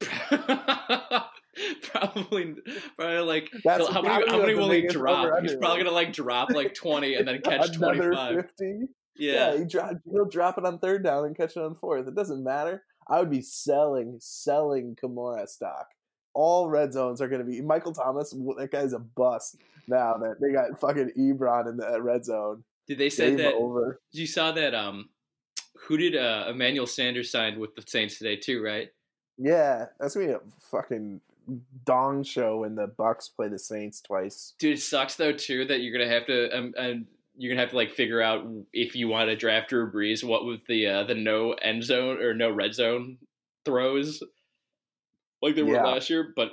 probably, 1.82 2.54
probably 2.96 3.18
like 3.20 3.48
That's 3.64 3.88
how 3.88 4.02
many? 4.02 4.28
How 4.28 4.40
many 4.40 4.54
will 4.54 4.70
he 4.70 4.88
drop? 4.88 5.40
He's 5.42 5.54
probably 5.54 5.84
gonna 5.84 5.94
like 5.94 6.12
drop 6.12 6.50
like 6.50 6.74
twenty 6.74 7.14
and 7.14 7.28
then 7.28 7.40
catch 7.42 7.72
twenty 7.76 8.00
five. 8.14 8.44
Yeah. 9.18 9.52
Yeah, 9.52 9.58
he 9.58 9.64
dro- 9.64 10.00
he'll 10.10 10.28
drop 10.28 10.58
it 10.58 10.64
on 10.64 10.78
third 10.78 11.02
down 11.04 11.24
and 11.24 11.36
catch 11.36 11.56
it 11.56 11.62
on 11.62 11.74
fourth. 11.74 12.06
It 12.06 12.14
doesn't 12.14 12.42
matter. 12.42 12.84
I 13.08 13.20
would 13.20 13.30
be 13.30 13.42
selling, 13.42 14.16
selling 14.20 14.96
Kamara 15.02 15.48
stock. 15.48 15.88
All 16.34 16.68
red 16.68 16.92
zones 16.92 17.20
are 17.20 17.28
going 17.28 17.40
to 17.40 17.50
be 17.50 17.60
Michael 17.60 17.92
Thomas. 17.92 18.30
That 18.30 18.70
guy's 18.70 18.92
a 18.92 18.98
bust 18.98 19.56
now 19.88 20.16
that 20.18 20.36
they 20.40 20.52
got 20.52 20.78
fucking 20.78 21.12
Ebron 21.18 21.68
in 21.68 21.76
the 21.78 22.00
red 22.00 22.24
zone. 22.24 22.64
Did 22.86 22.98
they 22.98 23.10
say 23.10 23.28
Game 23.28 23.38
that? 23.38 23.54
over. 23.54 24.00
You 24.12 24.26
saw 24.26 24.52
that? 24.52 24.74
Um, 24.74 25.08
who 25.86 25.96
did 25.96 26.16
uh, 26.16 26.46
Emmanuel 26.48 26.86
Sanders 26.86 27.30
signed 27.30 27.58
with 27.58 27.74
the 27.74 27.82
Saints 27.86 28.18
today 28.18 28.36
too? 28.36 28.62
Right? 28.62 28.88
Yeah, 29.36 29.86
that's 29.98 30.14
gonna 30.14 30.26
be 30.26 30.32
a 30.32 30.40
fucking 30.70 31.20
dong 31.84 32.22
show 32.22 32.58
when 32.58 32.74
the 32.74 32.88
Bucs 32.88 33.34
play 33.34 33.48
the 33.48 33.58
Saints 33.58 34.00
twice. 34.00 34.54
Dude, 34.58 34.78
it 34.78 34.80
sucks 34.80 35.16
though 35.16 35.32
too 35.32 35.64
that 35.66 35.80
you're 35.80 35.96
gonna 35.96 36.10
have 36.10 36.26
to 36.26 36.56
um, 36.56 36.74
and 36.76 37.06
you're 37.38 37.52
gonna 37.52 37.60
have 37.62 37.70
to 37.70 37.76
like 37.76 37.92
figure 37.92 38.20
out 38.20 38.44
if 38.72 38.94
you 38.96 39.08
want 39.08 39.30
to 39.30 39.36
draft 39.36 39.70
Drew 39.70 39.90
Brees, 39.90 40.24
what 40.24 40.44
with 40.44 40.66
the 40.66 40.86
uh, 40.86 41.04
the 41.04 41.14
no 41.14 41.52
end 41.52 41.84
zone 41.84 42.20
or 42.20 42.34
no 42.34 42.50
red 42.50 42.74
zone 42.74 43.18
throws, 43.64 44.22
like 45.40 45.54
they 45.54 45.62
were 45.62 45.74
Yeah. 45.74 45.84
last 45.84 46.10
year. 46.10 46.32
But 46.34 46.52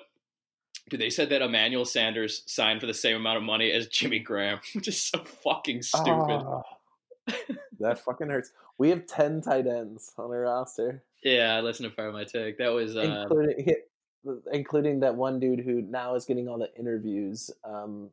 dude, 0.90 1.02
they 1.02 1.10
said 1.10 1.30
that 1.30 1.42
Emmanuel 1.42 1.86
Sanders 1.86 2.44
signed 2.46 2.80
for 2.82 2.88
the 2.88 2.94
same 2.94 3.16
amount 3.18 3.38
of 3.38 3.44
money 3.44 3.72
as 3.72 3.88
Jimmy 3.88 4.20
Graham, 4.20 4.60
which 4.74 4.88
is 4.88 5.02
so 5.02 5.20
fucking 5.20 5.82
stupid. 5.82 6.42
Ah, 6.46 6.62
that 7.80 8.00
fucking 8.00 8.30
hurts. 8.30 8.52
We 8.78 8.90
have 8.90 9.08
ten 9.08 9.42
tight 9.42 9.66
ends 9.68 10.14
on 10.18 10.30
our 10.30 10.42
roster. 10.42 11.04
Yeah, 11.24 11.56
I 11.56 11.62
listened 11.62 11.90
to 11.90 11.96
Fire 11.96 12.12
My 12.12 12.26
Take. 12.26 12.60
That 12.60 12.70
was 12.70 12.96
uh, 12.96 13.00
including 13.24 13.76
including 14.52 15.00
that 15.00 15.16
one 15.16 15.40
dude 15.40 15.62
who 15.62 15.82
now 15.82 16.14
is 16.14 16.26
getting 16.26 16.48
all 16.48 16.60
the 16.60 16.70
interviews, 16.78 17.50
um, 17.64 18.10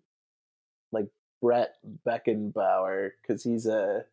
like 0.91 1.07
Brett 1.43 1.75
Beckenbauer, 2.07 3.11
because 3.21 3.43
he's 3.43 3.67
a 3.67 4.05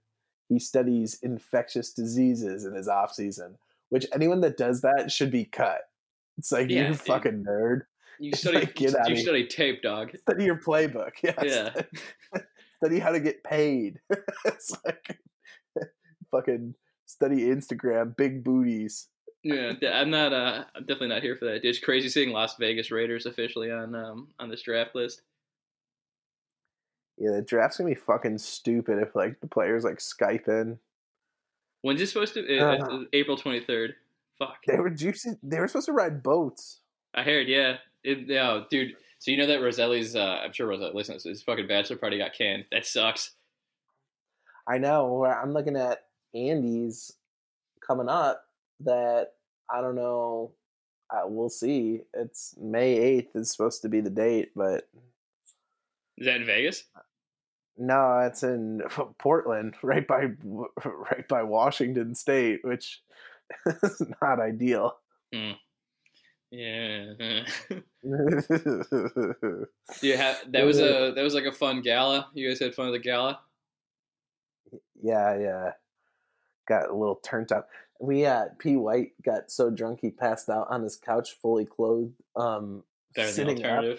he 0.49 0.57
studies 0.59 1.19
infectious 1.21 1.93
diseases 1.93 2.65
in 2.65 2.73
his 2.73 2.87
off 2.87 3.13
season. 3.13 3.57
Which 3.89 4.05
anyone 4.13 4.41
that 4.41 4.57
does 4.57 4.81
that 4.81 5.11
should 5.11 5.31
be 5.31 5.45
cut. 5.45 5.81
It's 6.37 6.51
like 6.51 6.69
Yeah, 6.69 6.81
you 6.81 6.87
dude. 6.89 6.99
fucking 7.01 7.43
nerd. 7.47 7.81
you 8.19 8.31
study 8.35 8.57
like, 8.59 8.75
get 8.75 8.91
you, 9.07 9.15
you 9.15 9.21
study 9.21 9.47
tape, 9.47 9.81
dog. 9.83 10.11
Study 10.17 10.45
your 10.45 10.57
playbook. 10.57 11.11
Yes. 11.23 11.35
Yeah. 12.33 12.39
study 12.83 12.99
how 12.99 13.11
to 13.11 13.19
get 13.19 13.43
paid. 13.43 13.99
it's 14.45 14.71
like 14.85 15.19
fucking 16.31 16.73
study 17.05 17.45
Instagram, 17.45 18.15
big 18.15 18.43
booties. 18.43 19.07
Yeah, 19.43 19.73
I'm 19.93 20.09
not. 20.09 20.33
Uh, 20.33 20.65
I'm 20.75 20.81
definitely 20.83 21.07
not 21.09 21.21
here 21.23 21.35
for 21.35 21.45
that. 21.45 21.63
It's 21.63 21.79
crazy 21.79 22.09
seeing 22.09 22.31
Las 22.31 22.55
Vegas 22.59 22.91
Raiders 22.91 23.25
officially 23.25 23.71
on 23.71 23.95
um 23.95 24.27
on 24.39 24.49
this 24.49 24.61
draft 24.63 24.95
list. 24.95 25.21
Yeah, 27.19 27.31
the 27.31 27.41
draft's 27.41 27.77
gonna 27.77 27.89
be 27.89 27.95
fucking 27.95 28.37
stupid 28.37 28.99
if 28.99 29.15
like 29.15 29.39
the 29.41 29.47
players 29.47 29.83
like 29.83 29.97
Skype 29.97 30.47
in. 30.47 30.79
When's 31.81 32.01
it 32.01 32.07
supposed 32.07 32.33
to? 32.33 32.57
Uh, 32.59 33.03
April 33.13 33.37
23rd. 33.37 33.93
Fuck. 34.37 34.57
They 34.67 34.77
were 34.77 34.89
juicy. 34.89 35.37
They 35.43 35.59
were 35.59 35.67
supposed 35.67 35.87
to 35.87 35.93
ride 35.93 36.23
boats. 36.23 36.79
I 37.13 37.23
heard. 37.23 37.47
Yeah. 37.47 37.77
It, 38.03 38.27
yeah, 38.27 38.61
dude. 38.69 38.93
So 39.19 39.31
you 39.31 39.37
know 39.37 39.47
that 39.47 39.59
Roselli's? 39.59 40.15
Uh, 40.15 40.41
I'm 40.43 40.53
sure 40.53 40.67
Roselli 40.67 40.93
listens. 40.93 41.23
His 41.25 41.41
fucking 41.41 41.67
bachelor 41.67 41.97
party 41.97 42.17
got 42.17 42.33
canned. 42.33 42.65
That 42.71 42.85
sucks. 42.85 43.31
I 44.67 44.77
know. 44.77 45.25
I'm 45.25 45.51
looking 45.51 45.75
at 45.75 46.05
Andy's 46.33 47.11
coming 47.85 48.07
up. 48.07 48.45
That 48.81 49.33
I 49.69 49.81
don't 49.81 49.95
know. 49.95 50.51
Uh, 51.09 51.23
we'll 51.25 51.49
see. 51.49 52.01
It's 52.13 52.55
May 52.57 52.93
eighth 52.93 53.35
is 53.35 53.51
supposed 53.51 53.81
to 53.81 53.89
be 53.89 53.99
the 53.99 54.09
date, 54.09 54.51
but 54.55 54.87
Is 56.17 56.25
that 56.25 56.37
in 56.37 56.45
Vegas? 56.45 56.85
No, 57.79 58.19
it's 58.19 58.43
in 58.43 58.81
Portland, 59.17 59.75
right 59.81 60.05
by 60.05 60.27
right 60.85 61.27
by 61.27 61.43
Washington 61.43 62.13
State, 62.13 62.59
which 62.63 63.01
is 63.65 64.01
not 64.21 64.39
ideal. 64.39 64.97
Yeah. 65.31 65.53
yeah, 66.51 67.45
you 70.01 70.17
have 70.17 70.37
that 70.51 70.65
was 70.65 70.79
a 70.79 71.13
that 71.15 71.23
was 71.23 71.33
like 71.33 71.45
a 71.45 71.51
fun 71.51 71.81
gala. 71.81 72.27
You 72.33 72.49
guys 72.49 72.59
had 72.59 72.75
fun 72.75 72.87
at 72.87 72.91
the 72.91 72.99
gala. 72.99 73.39
yeah. 75.01 75.37
Yeah. 75.39 75.71
Got 76.67 76.89
a 76.89 76.95
little 76.95 77.19
turned 77.23 77.51
up. 77.51 77.69
We 77.99 78.25
uh 78.25 78.45
P 78.57 78.75
White 78.75 79.11
got 79.23 79.51
so 79.51 79.69
drunk 79.69 79.99
he 80.01 80.09
passed 80.09 80.49
out 80.49 80.67
on 80.69 80.83
his 80.83 80.95
couch, 80.95 81.37
fully 81.41 81.65
clothed, 81.65 82.13
um, 82.35 82.83
Better 83.15 83.31
sitting 83.31 83.63
up. 83.65 83.97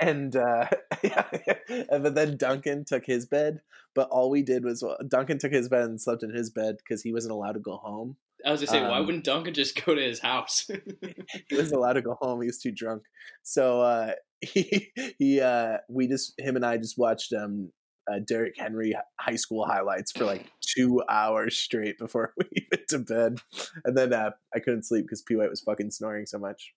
And 0.00 0.34
uh, 0.36 0.68
yeah, 1.02 1.26
and 1.90 2.02
but 2.02 2.14
then 2.14 2.36
Duncan 2.36 2.84
took 2.84 3.04
his 3.06 3.26
bed. 3.26 3.60
But 3.94 4.08
all 4.08 4.30
we 4.30 4.42
did 4.42 4.64
was 4.64 4.82
uh, 4.82 4.96
Duncan 5.06 5.38
took 5.38 5.52
his 5.52 5.68
bed 5.68 5.84
and 5.84 6.00
slept 6.00 6.22
in 6.22 6.30
his 6.30 6.50
bed 6.50 6.76
because 6.78 7.02
he 7.02 7.12
wasn't 7.12 7.32
allowed 7.32 7.52
to 7.52 7.60
go 7.60 7.76
home. 7.76 8.16
I 8.44 8.50
was 8.50 8.60
gonna 8.60 8.70
say, 8.70 8.82
why 8.82 8.98
Um, 8.98 9.06
wouldn't 9.06 9.24
Duncan 9.24 9.54
just 9.54 9.82
go 9.84 9.94
to 9.94 10.00
his 10.02 10.20
house? 10.20 10.68
He 11.48 11.56
wasn't 11.56 11.76
allowed 11.76 11.94
to 11.94 12.02
go 12.02 12.16
home. 12.20 12.40
He 12.40 12.46
was 12.46 12.58
too 12.58 12.72
drunk. 12.72 13.02
So 13.42 13.80
uh, 13.82 14.12
he 14.40 14.92
he 15.18 15.40
uh, 15.40 15.78
we 15.88 16.08
just 16.08 16.34
him 16.38 16.56
and 16.56 16.64
I 16.64 16.76
just 16.78 16.98
watched 16.98 17.32
um 17.32 17.70
uh, 18.10 18.18
Derrick 18.26 18.54
Henry 18.58 18.94
high 19.20 19.36
school 19.36 19.64
highlights 19.64 20.10
for 20.12 20.24
like 20.24 20.50
two 20.76 21.02
hours 21.08 21.56
straight 21.56 21.98
before 21.98 22.32
we 22.36 22.66
went 22.72 22.88
to 22.88 22.98
bed, 22.98 23.38
and 23.84 23.96
then 23.96 24.12
uh, 24.12 24.30
I 24.54 24.58
couldn't 24.58 24.84
sleep 24.84 25.04
because 25.04 25.22
P 25.22 25.36
White 25.36 25.50
was 25.50 25.60
fucking 25.60 25.90
snoring 25.90 26.26
so 26.26 26.38
much. 26.38 26.72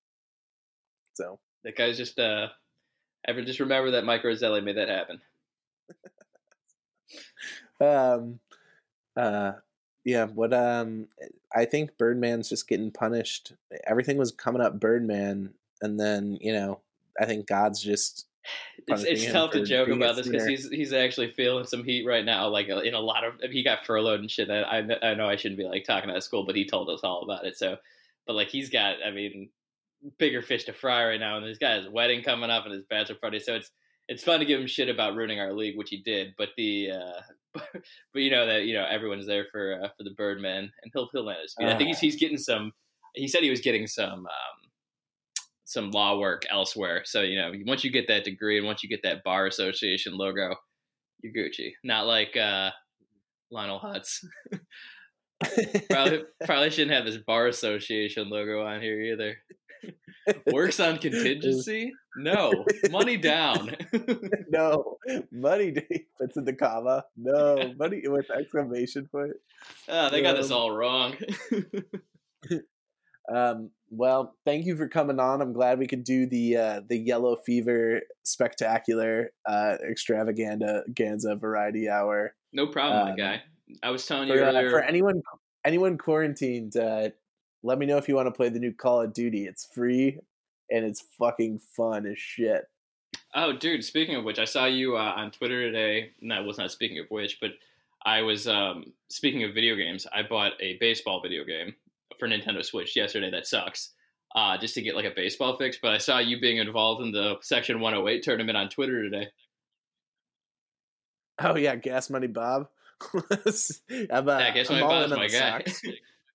So 1.15 1.39
that 1.63 1.75
guy's 1.75 1.97
just 1.97 2.19
uh, 2.19 2.49
ever 3.27 3.41
just 3.41 3.59
remember 3.59 3.91
that 3.91 4.05
Mike 4.05 4.23
Roselli 4.23 4.61
made 4.61 4.77
that 4.77 4.89
happen. 4.89 5.21
um 7.81 8.39
uh 9.17 9.51
yeah 10.03 10.25
what 10.25 10.53
um 10.53 11.07
i 11.53 11.65
think 11.65 11.97
birdman's 11.97 12.49
just 12.49 12.67
getting 12.67 12.91
punished 12.91 13.53
everything 13.85 14.17
was 14.17 14.31
coming 14.31 14.61
up 14.61 14.79
birdman 14.79 15.53
and 15.81 15.99
then 15.99 16.37
you 16.41 16.53
know 16.53 16.79
i 17.19 17.25
think 17.25 17.47
god's 17.47 17.81
just 17.81 18.27
It's, 18.87 19.03
it's 19.03 19.31
tough 19.31 19.51
to 19.51 19.65
joke 19.65 19.89
about 19.89 20.15
this 20.15 20.27
because 20.27 20.45
he's 20.45 20.69
he's 20.69 20.93
actually 20.93 21.31
feeling 21.31 21.65
some 21.65 21.83
heat 21.83 22.05
right 22.05 22.23
now. 22.23 22.47
Like 22.49 22.69
uh, 22.69 22.81
in 22.81 22.93
a 22.93 22.99
lot 22.99 23.23
of 23.23 23.41
he 23.49 23.63
got 23.63 23.83
furloughed 23.83 24.19
and 24.19 24.29
shit. 24.29 24.51
I 24.51 24.61
I, 24.61 25.09
I 25.09 25.13
know 25.15 25.27
I 25.27 25.37
shouldn't 25.37 25.57
be 25.57 25.63
like 25.63 25.85
talking 25.85 26.11
out 26.11 26.17
of 26.17 26.23
school, 26.23 26.45
but 26.45 26.55
he 26.55 26.65
told 26.65 26.87
us 26.91 26.99
all 27.03 27.23
about 27.23 27.47
it. 27.47 27.57
So, 27.57 27.77
but 28.27 28.35
like 28.35 28.49
he's 28.49 28.69
got, 28.69 28.97
I 29.03 29.09
mean, 29.09 29.49
bigger 30.19 30.41
fish 30.41 30.65
to 30.65 30.73
fry 30.73 31.05
right 31.05 31.19
now, 31.19 31.37
and 31.37 31.45
he's 31.45 31.57
got 31.57 31.77
his 31.77 31.89
wedding 31.89 32.23
coming 32.23 32.49
up 32.49 32.65
and 32.65 32.73
his 32.73 32.83
bachelor 32.89 33.17
party. 33.21 33.39
So 33.39 33.55
it's 33.55 33.71
it's 34.07 34.23
fun 34.23 34.39
to 34.39 34.45
give 34.45 34.59
him 34.59 34.67
shit 34.67 34.89
about 34.89 35.15
ruining 35.15 35.39
our 35.39 35.53
league, 35.53 35.77
which 35.77 35.89
he 35.89 36.01
did. 36.03 36.33
But 36.37 36.49
the 36.57 36.91
uh, 36.91 37.21
but 38.13 38.21
you 38.21 38.31
know 38.31 38.45
that 38.45 38.63
you 38.63 38.73
know 38.73 38.85
everyone's 38.89 39.27
there 39.27 39.45
for 39.51 39.79
uh, 39.81 39.89
for 39.97 40.03
the 40.03 40.13
Birdman, 40.17 40.71
and 40.83 40.91
he'll 40.93 41.09
he'll 41.11 41.25
land 41.25 41.39
his 41.41 41.53
feet. 41.57 41.67
I 41.67 41.77
think 41.77 41.89
he's 41.89 41.99
he's 41.99 42.15
getting 42.17 42.37
some. 42.37 42.71
He 43.13 43.27
said 43.27 43.43
he 43.43 43.49
was 43.49 43.61
getting 43.61 43.87
some. 43.87 44.25
Um, 44.25 44.65
some 45.67 45.89
law 45.89 46.17
work 46.19 46.43
elsewhere. 46.49 47.01
So 47.05 47.21
you 47.21 47.37
know, 47.37 47.51
once 47.65 47.83
you 47.83 47.91
get 47.91 48.07
that 48.07 48.23
degree 48.23 48.57
and 48.57 48.67
once 48.67 48.83
you 48.83 48.87
get 48.87 49.01
that 49.01 49.23
bar 49.23 49.47
association 49.47 50.15
logo, 50.15 50.55
you're 51.21 51.33
Gucci. 51.33 51.71
Not 51.83 52.05
like 52.05 52.37
uh, 52.37 52.69
Lionel 53.51 53.79
Hutz. 53.79 54.23
probably 55.89 56.23
probably 56.45 56.69
shouldn't 56.69 56.95
have 56.95 57.05
this 57.05 57.17
bar 57.17 57.47
association 57.47 58.29
logo 58.29 58.65
on 58.65 58.81
here 58.81 59.01
either. 59.01 59.37
Works 60.51 60.79
on 60.79 60.97
contingency? 61.05 61.91
No, 62.17 62.65
money 62.91 63.17
down. 63.17 63.75
no 64.49 64.97
money 65.31 65.75
puts 66.19 66.37
in 66.37 66.45
the 66.45 66.53
comma 66.53 67.03
no 67.17 67.73
money 67.77 68.01
with 68.05 68.29
exclamation 68.31 69.07
point 69.11 69.33
oh, 69.89 70.09
they 70.09 70.21
got 70.21 70.35
this 70.37 70.49
Um, 70.51 70.57
all 70.57 70.71
wrong. 70.75 71.15
um 73.33 73.69
Well, 73.89 74.35
thank 74.45 74.65
you 74.65 74.75
for 74.75 74.87
coming 74.87 75.19
on. 75.19 75.41
I'm 75.41 75.53
glad 75.53 75.79
we 75.79 75.87
could 75.87 76.03
do 76.03 76.25
the 76.27 76.57
uh, 76.57 76.81
the 76.87 76.97
yellow 76.97 77.37
fever 77.45 78.01
spectacular 78.23 79.31
uh, 79.47 79.77
extravaganza 79.89 80.83
variety 81.35 81.87
hour. 81.89 82.33
No 82.53 82.67
problem, 82.67 83.01
Um, 83.01 83.09
my 83.09 83.15
guy. 83.15 83.41
I 83.83 83.89
was 83.91 84.05
telling 84.05 84.27
you 84.27 84.35
For, 84.35 84.43
uh, 84.43 84.47
earlier. 84.53 84.69
for 84.69 84.81
anyone 84.81 85.21
anyone 85.65 85.97
quarantined, 85.97 86.75
uh, 86.77 87.09
let 87.65 87.79
me 87.79 87.85
know 87.85 87.97
if 87.97 88.07
you 88.07 88.15
want 88.15 88.27
to 88.27 88.31
play 88.31 88.49
the 88.49 88.59
new 88.59 88.71
Call 88.71 89.01
of 89.01 89.13
Duty. 89.13 89.45
It's 89.45 89.65
free 89.65 90.19
and 90.71 90.85
it's 90.85 91.01
fucking 91.17 91.59
fun 91.75 92.05
as 92.05 92.19
shit. 92.19 92.65
Oh, 93.33 93.51
dude! 93.51 93.83
Speaking 93.83 94.15
of 94.15 94.23
which, 94.23 94.39
I 94.39 94.45
saw 94.45 94.65
you 94.65 94.95
uh, 94.95 95.13
on 95.17 95.31
Twitter 95.31 95.63
today. 95.63 96.11
That 96.21 96.45
was 96.45 96.57
not 96.57 96.71
speaking 96.71 96.99
of 96.99 97.07
which, 97.09 97.39
but 97.41 97.51
I 98.05 98.21
was 98.21 98.47
um, 98.47 98.93
speaking 99.09 99.43
of 99.43 99.53
video 99.53 99.75
games. 99.75 100.07
I 100.13 100.21
bought 100.21 100.53
a 100.61 100.77
baseball 100.79 101.21
video 101.21 101.43
game 101.43 101.75
for 102.17 102.27
Nintendo 102.29 102.63
Switch 102.63 102.95
yesterday. 102.95 103.31
That 103.31 103.47
sucks. 103.47 103.91
Uh, 104.35 104.57
just 104.57 104.73
to 104.75 104.81
get 104.81 104.95
like 104.95 105.05
a 105.05 105.13
baseball 105.15 105.57
fix. 105.57 105.77
But 105.81 105.91
I 105.91 105.97
saw 105.97 106.19
you 106.19 106.39
being 106.39 106.57
involved 106.57 107.01
in 107.01 107.11
the 107.11 107.37
Section 107.41 107.79
108 107.79 108.21
tournament 108.21 108.57
on 108.57 108.69
Twitter 108.69 109.03
today. 109.03 109.27
Oh 111.39 111.57
yeah, 111.57 111.75
Gas 111.75 112.09
Money 112.09 112.27
Bob. 112.27 112.67
I'm, 113.13 113.21
uh, 114.29 114.37
yeah, 114.39 114.47
I 114.47 114.51
guess 114.51 114.69
I'm 114.69 114.79
my 114.79 114.81
all 114.81 115.07
Bob's 115.07 115.11
my 115.11 115.27
guy. 115.27 115.63
Sox. 115.65 115.81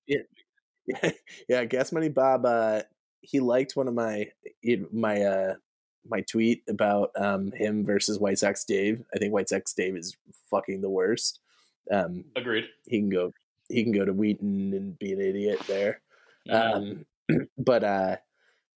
yeah, 0.87 1.11
yeah, 1.49 1.65
Gas 1.65 1.93
Money 1.93 2.09
Bob. 2.09 2.45
Uh, 2.45 2.83
he 3.21 3.41
liked 3.41 3.77
one 3.77 3.89
of 3.89 3.95
my 3.95 4.27
my 4.93 5.23
uh 5.23 5.55
my 6.09 6.23
tweet 6.23 6.63
about 6.69 7.11
um 7.17 7.53
him 7.53 7.85
versus 7.85 8.19
White 8.19 8.39
Sox 8.39 8.65
Dave. 8.65 9.03
I 9.15 9.19
think 9.19 9.33
White 9.33 9.49
Sox 9.49 9.73
Dave 9.75 9.97
is 9.97 10.17
fucking 10.51 10.81
the 10.81 10.89
worst. 10.91 11.41
Um, 11.91 12.25
Agreed. 12.37 12.67
he 12.87 12.99
can 12.99 13.11
go 13.11 13.33
he 13.69 13.83
can 13.83 13.93
go 13.93 14.05
to 14.05 14.13
Wheaton 14.13 14.73
and 14.75 14.99
be 14.99 15.13
an 15.13 15.21
idiot 15.21 15.61
there. 15.67 16.01
Um, 16.51 17.05
Um, 17.31 17.47
but 17.59 17.85
uh, 17.85 18.17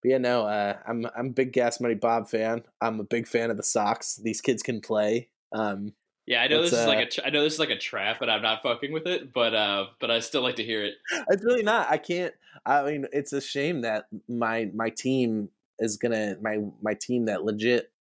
but 0.01 0.09
yeah, 0.09 0.17
no, 0.19 0.45
uh, 0.45 0.77
I'm 0.87 1.05
I'm 1.17 1.27
a 1.27 1.33
big 1.33 1.51
Gas 1.51 1.79
Money 1.81 1.95
Bob 1.95 2.29
fan. 2.29 2.63
I'm 2.81 2.99
a 2.99 3.03
big 3.05 3.27
fan 3.27 3.51
of 3.51 3.57
the 3.57 3.63
Sox. 3.63 4.15
These 4.17 4.41
kids 4.41 4.61
can 4.63 4.81
play. 4.81 5.29
Um, 5.51 5.93
yeah, 6.25 6.41
I 6.41 6.47
know 6.47 6.59
let's, 6.59 6.71
this 6.71 6.79
is 6.79 6.87
like 6.87 6.97
uh, 6.97 7.01
a. 7.01 7.05
Tra- 7.05 7.27
I 7.27 7.29
know 7.29 7.43
this 7.43 7.53
is 7.53 7.59
like 7.59 7.69
a 7.69 7.77
trap, 7.77 8.17
but 8.19 8.29
I'm 8.29 8.41
not 8.41 8.63
fucking 8.63 8.91
with 8.91 9.05
it. 9.05 9.31
But 9.31 9.53
uh, 9.53 9.87
but 9.99 10.09
I 10.09 10.19
still 10.19 10.41
like 10.41 10.55
to 10.55 10.63
hear 10.63 10.83
it. 10.83 10.95
it's 11.29 11.43
really 11.43 11.63
not. 11.63 11.89
I 11.89 11.97
can't. 11.97 12.33
I 12.65 12.83
mean, 12.83 13.05
it's 13.13 13.33
a 13.33 13.41
shame 13.41 13.81
that 13.81 14.05
my 14.27 14.71
my 14.73 14.89
team 14.89 15.49
is 15.79 15.97
gonna 15.97 16.37
my 16.41 16.59
my 16.81 16.95
team 16.95 17.25
that 17.25 17.43
legit 17.43 17.91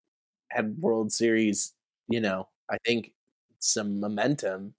had 0.48 0.78
World 0.78 1.12
Series. 1.12 1.72
You 2.08 2.20
know, 2.20 2.48
I 2.70 2.78
think 2.86 3.12
some 3.58 4.00
momentum, 4.00 4.74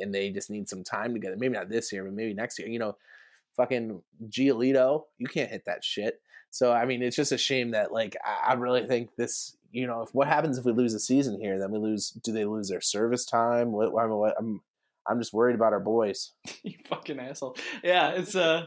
and 0.00 0.14
they 0.14 0.30
just 0.30 0.50
need 0.50 0.68
some 0.68 0.84
time 0.84 1.14
together. 1.14 1.36
Maybe 1.36 1.54
not 1.54 1.68
this 1.68 1.92
year, 1.92 2.04
but 2.04 2.14
maybe 2.14 2.32
next 2.32 2.60
year. 2.60 2.68
You 2.68 2.78
know, 2.78 2.96
fucking 3.56 4.02
Giolito, 4.28 5.04
you 5.18 5.26
can't 5.26 5.50
hit 5.50 5.64
that 5.66 5.82
shit. 5.82 6.20
So 6.50 6.72
I 6.72 6.84
mean, 6.84 7.02
it's 7.02 7.16
just 7.16 7.32
a 7.32 7.38
shame 7.38 7.72
that 7.72 7.92
like 7.92 8.16
I, 8.24 8.50
I 8.50 8.54
really 8.54 8.86
think 8.86 9.16
this. 9.16 9.56
You 9.72 9.86
know, 9.86 10.02
if 10.02 10.10
what 10.12 10.28
happens 10.28 10.58
if 10.58 10.64
we 10.64 10.72
lose 10.72 10.94
a 10.94 11.00
season 11.00 11.40
here, 11.40 11.58
then 11.58 11.70
we 11.70 11.78
lose. 11.78 12.10
Do 12.10 12.30
they 12.30 12.44
lose 12.44 12.68
their 12.68 12.80
service 12.80 13.24
time? 13.24 13.72
What? 13.72 13.92
what, 13.92 14.08
what 14.10 14.34
I'm 14.38 14.60
I'm 15.06 15.18
just 15.18 15.32
worried 15.32 15.54
about 15.54 15.72
our 15.72 15.80
boys. 15.80 16.32
you 16.62 16.74
fucking 16.86 17.18
asshole. 17.18 17.56
Yeah, 17.82 18.10
it's 18.10 18.36
uh. 18.36 18.66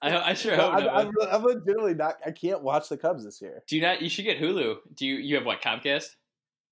I, 0.00 0.30
I 0.30 0.34
sure 0.34 0.56
No, 0.56 0.72
hope. 0.72 0.74
I'm, 0.74 0.84
not. 0.84 0.96
I'm, 0.96 1.12
I'm 1.30 1.42
legitimately 1.44 1.94
not. 1.94 2.16
I 2.26 2.32
can't 2.32 2.62
watch 2.62 2.88
the 2.88 2.96
Cubs 2.96 3.24
this 3.24 3.40
year. 3.40 3.62
Do 3.68 3.76
you 3.76 3.82
not? 3.82 4.02
You 4.02 4.08
should 4.08 4.24
get 4.24 4.38
Hulu. 4.38 4.76
Do 4.94 5.06
you? 5.06 5.14
You 5.14 5.36
have 5.36 5.46
what 5.46 5.60
Comcast? 5.60 6.16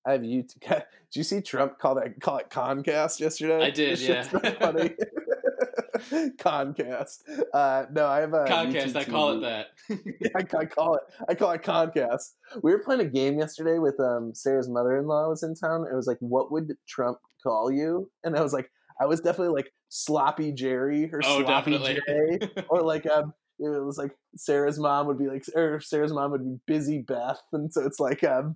I 0.05 0.13
have 0.13 0.23
you. 0.25 0.43
Did 0.67 0.83
you 1.13 1.23
see 1.23 1.41
Trump 1.41 1.77
call 1.79 1.95
that 1.95 2.19
call 2.19 2.37
it 2.37 2.49
Comcast 2.49 3.19
yesterday? 3.19 3.65
I 3.65 3.69
did, 3.69 3.97
This 3.97 4.07
yeah. 4.07 4.23
funny. 4.59 4.95
Concast. 6.39 7.23
Uh, 7.53 7.85
no, 7.91 8.07
I 8.07 8.19
have 8.19 8.33
a. 8.33 8.45
YouTube 8.45 8.95
I 8.95 9.03
call 9.03 9.31
it 9.33 9.41
that. 9.41 9.67
I, 10.35 10.57
I 10.57 10.65
call 10.65 10.95
it. 10.95 11.01
I 11.29 11.35
call 11.35 11.51
it 11.51 11.63
Concast. 11.63 12.35
We 12.63 12.71
were 12.71 12.79
playing 12.79 13.01
a 13.01 13.05
game 13.05 13.37
yesterday 13.39 13.79
with 13.79 13.99
um, 13.99 14.33
Sarah's 14.33 14.69
mother-in-law 14.69 15.29
was 15.29 15.43
in 15.43 15.55
town. 15.55 15.85
It 15.91 15.95
was 15.95 16.07
like, 16.07 16.17
what 16.19 16.51
would 16.51 16.73
Trump 16.87 17.17
call 17.43 17.71
you? 17.71 18.09
And 18.23 18.35
I 18.37 18.41
was 18.41 18.53
like, 18.53 18.69
I 19.01 19.05
was 19.05 19.19
definitely 19.19 19.53
like 19.55 19.71
sloppy 19.89 20.51
Jerry 20.51 21.09
or 21.11 21.21
Oh, 21.23 21.41
sloppy 21.43 21.71
definitely. 21.71 21.99
Jay, 22.39 22.63
or 22.69 22.81
like 22.81 23.07
um, 23.09 23.33
it 23.59 23.83
was 23.83 23.97
like 23.97 24.11
Sarah's 24.35 24.79
mom 24.79 25.07
would 25.07 25.17
be 25.17 25.27
like, 25.27 25.43
or 25.55 25.79
Sarah's 25.79 26.13
mom 26.13 26.31
would 26.31 26.43
be 26.43 26.57
busy 26.67 26.99
Beth, 26.99 27.41
and 27.53 27.71
so 27.71 27.85
it's 27.85 27.99
like 27.99 28.23
um, 28.23 28.55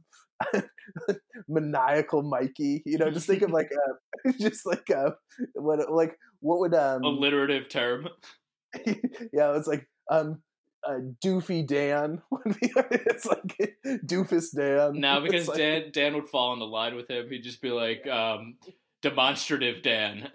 maniacal 1.47 2.23
Mikey. 2.23 2.83
You 2.85 2.97
know, 2.97 3.09
just 3.09 3.27
think 3.27 3.41
of 3.41 3.51
like 3.51 3.71
uh, 4.25 4.31
just 4.39 4.65
like 4.65 4.89
uh, 4.89 5.11
what 5.53 5.91
like 5.91 6.17
what 6.39 6.59
would 6.59 6.73
um, 6.73 7.03
Alliterative 7.03 7.69
term. 7.69 8.07
yeah, 8.85 9.55
it's 9.57 9.67
like 9.67 9.87
um, 10.11 10.41
uh, 10.85 10.99
Doofy 11.23 11.65
Dan 11.65 12.21
would 12.31 12.59
be. 12.59 12.71
It's 12.75 13.25
like 13.25 13.57
Doofus 14.05 14.55
Dan. 14.55 14.99
Now 14.99 15.19
because 15.19 15.47
like- 15.47 15.57
Dan 15.57 15.91
Dan 15.91 16.13
would 16.15 16.27
fall 16.27 16.53
in 16.53 16.59
the 16.59 16.65
line 16.65 16.95
with 16.95 17.09
him, 17.09 17.29
he'd 17.29 17.43
just 17.43 17.61
be 17.61 17.71
like 17.71 18.05
um, 18.07 18.57
demonstrative 19.01 19.81
Dan. 19.81 20.29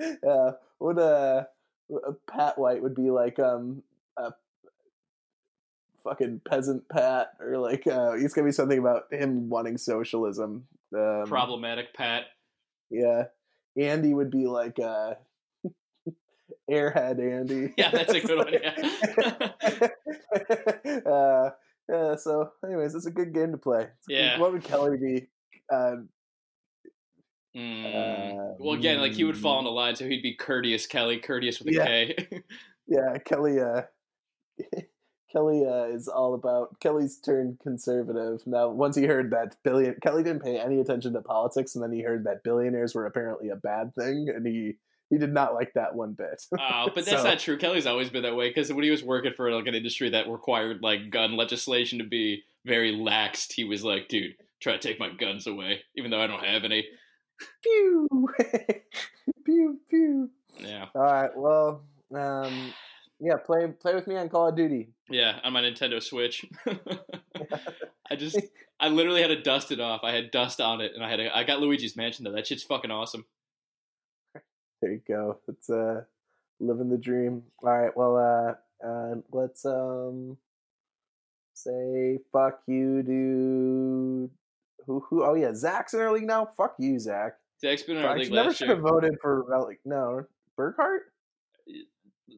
yeah, 0.00 0.50
what 0.78 0.98
uh, 0.98 1.44
uh, 1.94 2.12
Pat 2.30 2.58
White 2.58 2.82
would 2.82 2.94
be 2.94 3.10
like 3.10 3.38
um, 3.38 3.82
uh, 4.16 4.30
fucking 6.08 6.40
peasant 6.48 6.88
Pat, 6.88 7.32
or 7.40 7.58
like 7.58 7.86
uh, 7.86 8.12
it's 8.16 8.34
gonna 8.34 8.46
be 8.46 8.52
something 8.52 8.78
about 8.78 9.12
him 9.12 9.48
wanting 9.48 9.76
socialism. 9.78 10.64
Um, 10.96 11.24
Problematic 11.26 11.92
Pat. 11.94 12.24
Yeah, 12.90 13.24
Andy 13.78 14.14
would 14.14 14.30
be 14.30 14.46
like 14.46 14.78
uh, 14.78 15.14
Airhead 16.70 17.18
Andy. 17.20 17.74
Yeah, 17.78 17.90
that's 17.90 18.12
a 18.14 18.20
good 18.20 18.38
one. 18.38 18.52
Yeah. 18.52 19.88
uh, 21.10 21.50
yeah. 21.88 22.16
So, 22.16 22.50
anyways, 22.64 22.94
it's 22.94 23.06
a 23.06 23.10
good 23.10 23.32
game 23.34 23.52
to 23.52 23.58
play. 23.58 23.82
It's 23.82 24.08
a 24.08 24.10
good- 24.10 24.16
Yeah. 24.16 24.38
What 24.38 24.52
would 24.52 24.64
Kelly 24.64 24.96
be? 24.98 25.26
Uh, 25.72 25.96
Mm. 27.56 28.56
well, 28.60 28.74
again, 28.74 29.00
like 29.00 29.12
he 29.12 29.24
would 29.24 29.36
fall 29.36 29.58
in 29.58 29.64
the 29.64 29.70
line, 29.70 29.96
so 29.96 30.06
he'd 30.06 30.22
be 30.22 30.34
courteous 30.34 30.86
Kelly, 30.86 31.18
courteous 31.18 31.58
with 31.58 31.68
a 31.68 31.72
Yeah. 31.72 31.84
K. 31.86 32.28
yeah, 32.86 33.18
Kelly. 33.24 33.58
Uh, 33.58 33.82
Kelly 35.32 35.64
uh, 35.66 35.84
is 35.84 36.08
all 36.08 36.34
about 36.34 36.80
Kelly's 36.80 37.18
turned 37.18 37.60
conservative. 37.60 38.40
Now, 38.46 38.68
once 38.70 38.96
he 38.96 39.04
heard 39.04 39.30
that 39.32 39.56
billion, 39.62 39.94
Kelly 40.02 40.22
didn't 40.22 40.42
pay 40.42 40.58
any 40.58 40.80
attention 40.80 41.12
to 41.12 41.20
politics, 41.20 41.74
and 41.74 41.84
then 41.84 41.92
he 41.92 42.00
heard 42.02 42.24
that 42.24 42.42
billionaires 42.42 42.94
were 42.94 43.06
apparently 43.06 43.50
a 43.50 43.56
bad 43.56 43.94
thing, 43.94 44.28
and 44.34 44.46
he 44.46 44.76
he 45.10 45.16
did 45.18 45.32
not 45.32 45.54
like 45.54 45.72
that 45.74 45.94
one 45.94 46.12
bit. 46.12 46.42
Oh, 46.58 46.90
but 46.94 47.04
that's 47.06 47.22
So- 47.22 47.28
not 47.28 47.38
true. 47.38 47.56
Kelly's 47.58 47.86
always 47.86 48.10
been 48.10 48.22
that 48.22 48.36
way 48.36 48.48
because 48.48 48.72
when 48.72 48.84
he 48.84 48.90
was 48.90 49.02
working 49.02 49.32
for 49.34 49.50
like 49.52 49.66
an 49.66 49.74
industry 49.74 50.10
that 50.10 50.28
required 50.28 50.82
like 50.82 51.10
gun 51.10 51.36
legislation 51.36 51.98
to 51.98 52.04
be 52.04 52.42
very 52.64 52.94
laxed, 52.94 53.52
he 53.52 53.64
was 53.64 53.84
like, 53.84 54.08
"Dude, 54.08 54.34
try 54.60 54.72
to 54.72 54.78
take 54.78 54.98
my 54.98 55.10
guns 55.10 55.46
away, 55.46 55.80
even 55.96 56.10
though 56.10 56.20
I 56.20 56.26
don't 56.26 56.44
have 56.44 56.64
any." 56.64 56.86
pew, 57.62 58.08
pew, 59.44 59.78
pew. 59.88 60.30
Yeah, 60.58 60.86
All 60.94 61.02
right. 61.02 61.30
Well, 61.36 61.82
um, 62.14 62.72
yeah. 63.20 63.36
Play 63.36 63.66
play 63.80 63.94
with 63.94 64.06
me 64.06 64.16
on 64.16 64.28
Call 64.28 64.48
of 64.48 64.56
Duty. 64.56 64.88
yeah, 65.08 65.38
on 65.44 65.52
my 65.52 65.62
Nintendo 65.62 66.02
Switch. 66.02 66.44
I 68.10 68.16
just, 68.16 68.38
I 68.80 68.88
literally 68.88 69.20
had 69.20 69.28
to 69.28 69.42
dust 69.42 69.70
it 69.72 69.80
off. 69.80 70.00
I 70.02 70.12
had 70.12 70.30
dust 70.30 70.60
on 70.60 70.80
it, 70.80 70.92
and 70.94 71.04
I 71.04 71.10
had, 71.10 71.20
a, 71.20 71.36
I 71.36 71.44
got 71.44 71.60
Luigi's 71.60 71.96
Mansion 71.96 72.24
though. 72.24 72.32
That 72.32 72.46
shit's 72.46 72.62
fucking 72.62 72.90
awesome. 72.90 73.24
There 74.80 74.92
you 74.92 75.00
go. 75.06 75.38
It's 75.48 75.68
uh, 75.68 76.02
living 76.60 76.88
the 76.88 76.98
dream. 76.98 77.42
All 77.62 77.70
right. 77.70 77.96
Well, 77.96 78.16
uh, 78.16 78.86
uh, 78.86 79.16
let's 79.32 79.64
um, 79.64 80.36
say 81.54 82.18
fuck 82.32 82.60
you, 82.66 83.02
dude. 83.02 84.30
Who 84.86 85.00
who? 85.00 85.24
Oh 85.24 85.34
yeah, 85.34 85.52
Zach's 85.54 85.94
in 85.94 86.00
our 86.00 86.12
league 86.12 86.26
now. 86.26 86.46
Fuck 86.56 86.76
you, 86.78 86.98
Zach. 86.98 87.34
Zach's 87.60 87.82
been 87.82 87.96
in 87.96 88.04
our 88.04 88.16
league 88.16 88.32
never 88.32 88.48
last 88.48 88.58
should 88.58 88.68
year. 88.68 88.76
have 88.76 88.84
voted 88.84 89.16
for 89.20 89.42
Relic. 89.42 89.80
No, 89.84 90.24
Burkhart. 90.58 91.00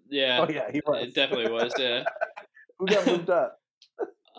Yeah, 0.09 0.45
Oh 0.47 0.53
yeah, 0.53 0.71
he 0.73 0.81
was. 0.87 1.07
it 1.09 1.15
definitely 1.15 1.51
was. 1.51 1.73
Yeah, 1.79 2.05
Who 2.79 2.87
got 2.87 3.07
moved 3.07 3.31
up? 3.31 3.59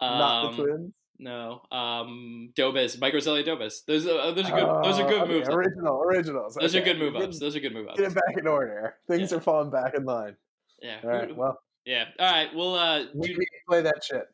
Not 0.02 0.46
Um, 0.46 0.58
the 0.58 0.64
twins. 0.64 0.94
No, 1.20 1.62
um, 1.72 2.52
Dobes, 2.56 3.00
Mike 3.00 3.14
Roselli 3.14 3.44
Dobes. 3.44 3.84
Those 3.86 4.08
are 4.08 4.32
those 4.32 4.50
are 4.50 4.60
good. 4.60 4.84
those 4.84 5.00
are 5.00 5.08
good 5.08 5.22
Oh, 5.22 5.24
okay, 5.26 5.34
moves. 5.34 5.50
Original, 5.50 6.02
originals. 6.02 6.56
Those 6.60 6.76
are 6.76 6.82
good 6.82 6.98
move 6.98 7.16
ups. 7.16 7.40
Those 7.40 7.56
are 7.56 7.60
good 7.60 7.74
move 7.74 7.88
ups. 7.88 8.00
Get 8.00 8.12
it 8.12 8.16
back 8.16 8.38
in 8.38 8.48
order. 8.48 8.96
Things 9.08 9.32
Yeah. 9.32 9.38
are 9.38 9.42
falling 9.42 9.70
back 9.70 9.94
in 9.94 10.04
line. 10.06 10.36
Yeah. 10.82 10.98
All 11.04 11.10
right. 11.12 11.36
Well, 11.36 11.60
Yeah. 11.86 12.06
All 12.20 12.26
right. 12.32 12.56
Well, 12.56 12.74
uh, 12.76 13.04
we 13.14 13.28
dude, 13.28 13.38
we 13.38 13.46
play 13.70 13.82
that 13.84 14.04
shit. 14.04 14.26